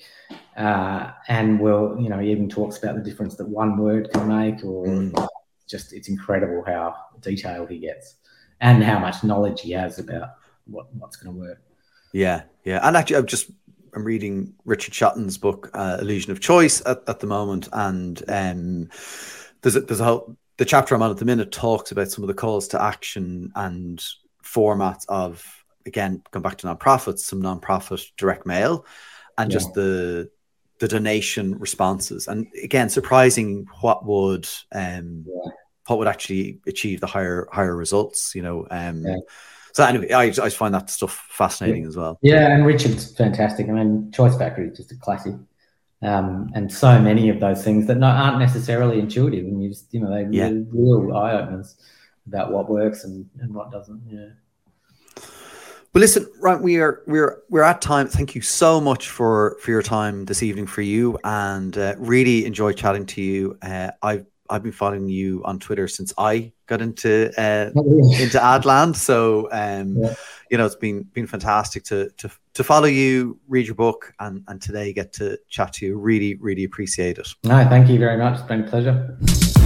Uh, 0.60 1.12
and 1.30 1.60
will 1.60 1.98
you 2.00 2.10
know 2.10 2.20
he 2.20 2.32
even 2.32 2.50
talks 2.50 2.78
about 2.78 2.96
the 2.96 3.02
difference 3.02 3.36
that 3.36 3.48
one 3.48 3.78
word 3.78 4.12
can 4.12 4.28
make, 4.28 4.64
or 4.64 4.86
mm. 4.86 5.28
just 5.68 5.94
it's 5.94 6.10
incredible 6.10 6.64
how 6.68 6.96
detailed 7.22 7.70
he 7.70 7.80
gets 7.80 8.16
and 8.60 8.84
how 8.84 9.00
much 9.00 9.24
knowledge 9.24 9.62
he 9.62 9.72
has 9.72 10.00
about 10.00 10.32
what, 10.66 10.94
what's 10.96 11.16
going 11.16 11.34
to 11.34 11.40
work. 11.40 11.62
Yeah, 12.12 12.44
yeah, 12.66 12.82
and 12.84 12.98
actually, 12.98 13.16
I'm 13.16 13.26
just 13.26 13.52
I'm 13.96 14.04
reading 14.04 14.54
Richard 14.66 14.94
Shotton's 14.94 15.38
book 15.38 15.72
uh, 15.74 15.98
Illusion 16.02 16.32
of 16.32 16.42
Choice 16.42 16.82
at, 16.86 17.04
at 17.08 17.22
the 17.22 17.28
moment, 17.28 17.70
and 17.72 18.22
um, 18.28 18.90
there's 19.62 19.78
a, 19.78 19.82
there's 19.82 20.02
a 20.02 20.06
whole 20.06 20.38
the 20.58 20.66
chapter 20.66 20.94
I'm 20.94 21.02
on 21.02 21.12
at 21.12 21.18
the 21.18 21.26
minute 21.26 21.54
talks 21.54 21.94
about 21.94 22.10
some 22.10 22.24
of 22.24 22.28
the 22.28 22.34
calls 22.34 22.68
to 22.70 22.82
action 22.82 23.54
and 23.56 24.04
formats 24.44 25.06
of 25.08 25.64
again 25.86 26.22
come 26.32 26.42
back 26.42 26.58
to 26.58 26.68
nonprofits, 26.68 27.20
some 27.20 27.42
nonprofit 27.42 28.06
direct 28.18 28.46
mail, 28.46 28.86
and 29.38 29.50
yeah. 29.50 29.54
just 29.54 29.74
the 29.74 30.30
the 30.80 30.88
donation 30.88 31.58
responses. 31.60 32.28
And 32.28 32.48
again, 32.64 32.90
surprising 32.90 33.68
what 33.82 34.06
would 34.06 34.48
um, 34.72 35.26
yeah. 35.28 35.52
what 35.88 36.00
would 36.00 36.08
actually 36.08 36.60
achieve 36.68 37.02
the 37.02 37.08
higher 37.08 37.48
higher 37.52 37.76
results. 37.76 38.34
You 38.36 38.42
know. 38.42 38.68
Um, 38.72 39.06
yeah. 39.06 39.18
So 39.74 39.86
anyway, 39.86 40.12
I, 40.12 40.24
I 40.24 40.50
find 40.50 40.74
that 40.74 40.90
stuff 40.90 41.28
fascinating 41.30 41.86
as 41.86 41.96
well. 41.96 42.18
Yeah, 42.22 42.54
and 42.54 42.66
Richard's 42.66 43.16
fantastic. 43.16 43.70
I 43.70 43.72
mean, 43.72 44.12
Choice 44.12 44.36
Factory 44.36 44.68
is 44.68 44.78
just 44.78 44.92
a 44.92 44.96
classic. 44.96 45.36
Um, 46.02 46.50
and 46.56 46.72
so 46.72 47.00
many 47.00 47.30
of 47.30 47.40
those 47.40 47.64
things 47.64 47.86
that 47.88 48.02
aren't 48.02 48.40
necessarily 48.40 49.00
intuitive, 49.00 49.46
and 49.46 49.62
you 49.62 49.70
just 49.70 49.94
you 49.94 50.00
know 50.00 50.10
they 50.10 50.26
yeah. 50.36 50.50
real 50.72 51.16
eye 51.16 51.34
openers 51.34 51.76
about 52.26 52.52
what 52.52 52.70
works 52.70 53.04
and, 53.04 53.30
and 53.42 53.54
what 53.54 53.72
doesn't. 53.72 54.02
Yeah. 54.08 54.30
Well, 55.94 56.02
listen, 56.02 56.28
right, 56.40 56.60
we 56.62 56.78
are 56.78 57.02
we're 57.08 57.42
we're 57.50 57.64
at 57.64 57.82
time. 57.82 58.08
Thank 58.08 58.36
you 58.36 58.42
so 58.42 58.80
much 58.80 59.10
for 59.10 59.58
for 59.60 59.72
your 59.72 59.82
time 59.82 60.26
this 60.26 60.44
evening 60.44 60.68
for 60.68 60.84
you, 60.84 61.18
and 61.24 61.76
uh, 61.76 61.96
really 61.98 62.46
enjoy 62.46 62.74
chatting 62.74 63.08
to 63.08 63.22
you. 63.24 63.58
Uh, 63.64 63.90
I've 64.04 64.28
I've 64.52 64.62
been 64.62 64.72
following 64.72 65.10
you 65.10 65.42
on 65.46 65.58
Twitter 65.58 65.88
since 65.88 66.14
I 66.16 66.52
got 66.68 66.82
into 66.82 67.32
uh, 67.40 67.72
into 67.76 68.38
Adland, 68.38 68.98
so 68.98 69.50
um, 69.52 69.98
yeah. 69.98 70.14
you 70.52 70.60
know 70.60 70.68
it's 70.68 70.76
been 70.76 71.04
been 71.04 71.26
fantastic 71.26 71.86
to 71.86 72.12
to 72.18 72.30
to 72.54 72.64
follow 72.64 72.88
you, 72.88 73.40
read 73.48 73.66
your 73.66 73.76
book, 73.76 74.14
and 74.20 74.44
and 74.48 74.62
today 74.62 74.94
get 74.94 75.12
to 75.14 75.40
chat 75.50 75.74
to 75.74 75.88
you. 75.88 75.98
Really, 75.98 76.36
really 76.36 76.66
appreciate 76.66 77.18
it. 77.18 77.30
No, 77.44 77.68
thank 77.68 77.90
you 77.90 77.98
very 77.98 78.18
much. 78.18 78.38
It's 78.38 78.48
been 78.48 78.64
a 78.64 78.68
pleasure. 78.68 79.59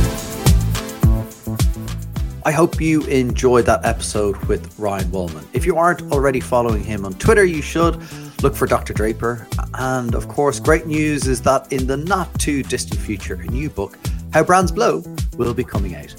I 2.46 2.52
hope 2.52 2.82
you 2.82 3.04
enjoyed 3.04 3.66
that 3.68 3.86
episode 3.86 4.36
with 4.48 4.78
Ryan 4.78 5.06
Wallman. 5.12 5.46
If 5.54 5.66
you 5.66 5.78
aren't 5.78 6.02
already 6.12 6.42
following 6.42 6.84
him 6.84 7.06
on 7.06 7.14
Twitter, 7.14 7.46
you 7.46 7.62
should 7.62 7.96
look 8.44 8.54
for 8.54 8.68
Dr. 8.68 8.92
Draper. 8.94 9.48
And 9.76 10.14
of 10.14 10.28
course, 10.28 10.60
great 10.60 10.86
news 10.86 11.26
is 11.26 11.42
that 11.44 11.72
in 11.72 11.88
the 11.88 11.96
not 11.96 12.38
too 12.42 12.62
distant 12.62 13.00
future, 13.00 13.36
a 13.36 13.46
new 13.46 13.70
book, 13.70 13.98
How 14.34 14.44
Brands 14.44 14.74
Blow, 14.74 15.06
will 15.38 15.54
be 15.54 15.64
coming 15.64 15.96
out. 15.96 16.14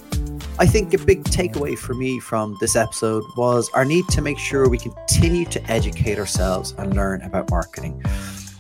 I 0.59 0.65
think 0.65 0.95
a 0.95 0.99
big 0.99 1.25
takeaway 1.25 1.77
for 1.77 1.93
me 1.93 2.21
from 2.21 2.57
this 2.59 2.75
episode 2.75 3.25
was 3.37 3.69
our 3.75 3.85
need 3.85 4.09
to 4.09 4.23
make 4.23 4.39
sure 4.39 4.67
we 4.67 4.79
continue 4.79 5.45
to 5.45 5.71
educate 5.71 6.19
ourselves 6.19 6.73
and 6.79 6.97
learn 6.97 7.21
about 7.21 7.51
marketing. 7.51 8.03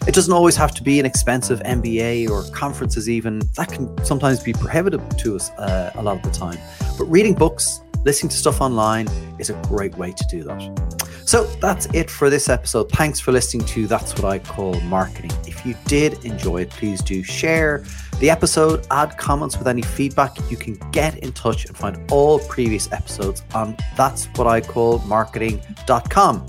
It 0.07 0.14
doesn't 0.14 0.32
always 0.34 0.55
have 0.57 0.74
to 0.74 0.82
be 0.82 1.00
an 1.00 1.07
expensive 1.07 1.61
MBA 1.61 2.28
or 2.28 2.44
conferences, 2.52 3.09
even. 3.09 3.40
That 3.57 3.72
can 3.72 4.05
sometimes 4.05 4.42
be 4.42 4.52
prohibitive 4.52 5.02
to 5.16 5.36
us 5.36 5.50
uh, 5.52 5.92
a 5.94 6.02
lot 6.02 6.16
of 6.16 6.22
the 6.22 6.30
time. 6.30 6.59
But 6.98 7.07
reading 7.07 7.32
books, 7.32 7.80
listening 8.05 8.28
to 8.28 8.36
stuff 8.36 8.61
online 8.61 9.09
is 9.38 9.48
a 9.48 9.55
great 9.68 9.96
way 9.96 10.12
to 10.12 10.24
do 10.28 10.44
that. 10.44 11.05
So 11.24 11.44
that's 11.55 11.86
it 11.94 12.11
for 12.11 12.28
this 12.28 12.50
episode. 12.50 12.90
Thanks 12.90 13.18
for 13.18 13.32
listening 13.32 13.66
to 13.68 13.86
That's 13.86 14.14
What 14.14 14.26
I 14.26 14.40
Call 14.40 14.78
Marketing. 14.82 15.32
If 15.46 15.64
you 15.64 15.74
did 15.86 16.22
enjoy 16.22 16.62
it, 16.62 16.70
please 16.70 17.00
do 17.00 17.22
share 17.22 17.82
the 18.20 18.28
episode, 18.28 18.86
add 18.90 19.16
comments 19.16 19.57
with 19.57 19.66
any 19.66 19.82
feedback. 19.82 20.36
You 20.50 20.59
can 20.59 20.74
get 20.90 21.18
in 21.18 21.32
touch 21.32 21.64
and 21.64 21.74
find 21.74 21.98
all 22.12 22.40
previous 22.40 22.92
episodes 22.92 23.42
on 23.55 23.74
That's 23.96 24.26
What 24.36 24.46
I 24.46 24.61
Call 24.61 24.98
Marketing.com. 25.00 26.46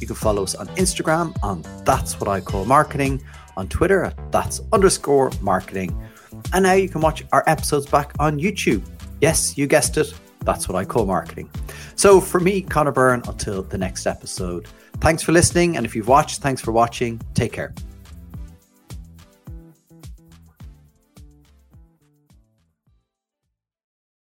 You 0.00 0.06
can 0.06 0.16
follow 0.16 0.42
us 0.42 0.54
on 0.54 0.68
Instagram 0.68 1.36
on 1.42 1.62
That's 1.84 2.20
What 2.20 2.28
I 2.28 2.40
Call 2.40 2.64
Marketing, 2.64 3.22
on 3.56 3.68
Twitter 3.68 4.04
at 4.04 4.32
That's 4.32 4.60
underscore 4.72 5.30
marketing. 5.40 5.96
And 6.52 6.62
now 6.62 6.74
you 6.74 6.88
can 6.88 7.00
watch 7.00 7.24
our 7.32 7.44
episodes 7.46 7.86
back 7.86 8.12
on 8.18 8.38
YouTube. 8.38 8.82
Yes, 9.20 9.58
you 9.58 9.66
guessed 9.66 9.96
it. 9.96 10.12
That's 10.40 10.68
what 10.68 10.76
I 10.76 10.84
call 10.84 11.06
marketing. 11.06 11.50
So 11.96 12.20
for 12.20 12.40
me, 12.40 12.62
Connor 12.62 12.92
Byrne, 12.92 13.22
until 13.26 13.62
the 13.62 13.78
next 13.78 14.06
episode, 14.06 14.68
thanks 15.00 15.22
for 15.22 15.32
listening. 15.32 15.76
And 15.76 15.84
if 15.84 15.96
you've 15.96 16.08
watched, 16.08 16.40
thanks 16.40 16.60
for 16.60 16.72
watching. 16.72 17.20
Take 17.34 17.52
care. 17.52 17.74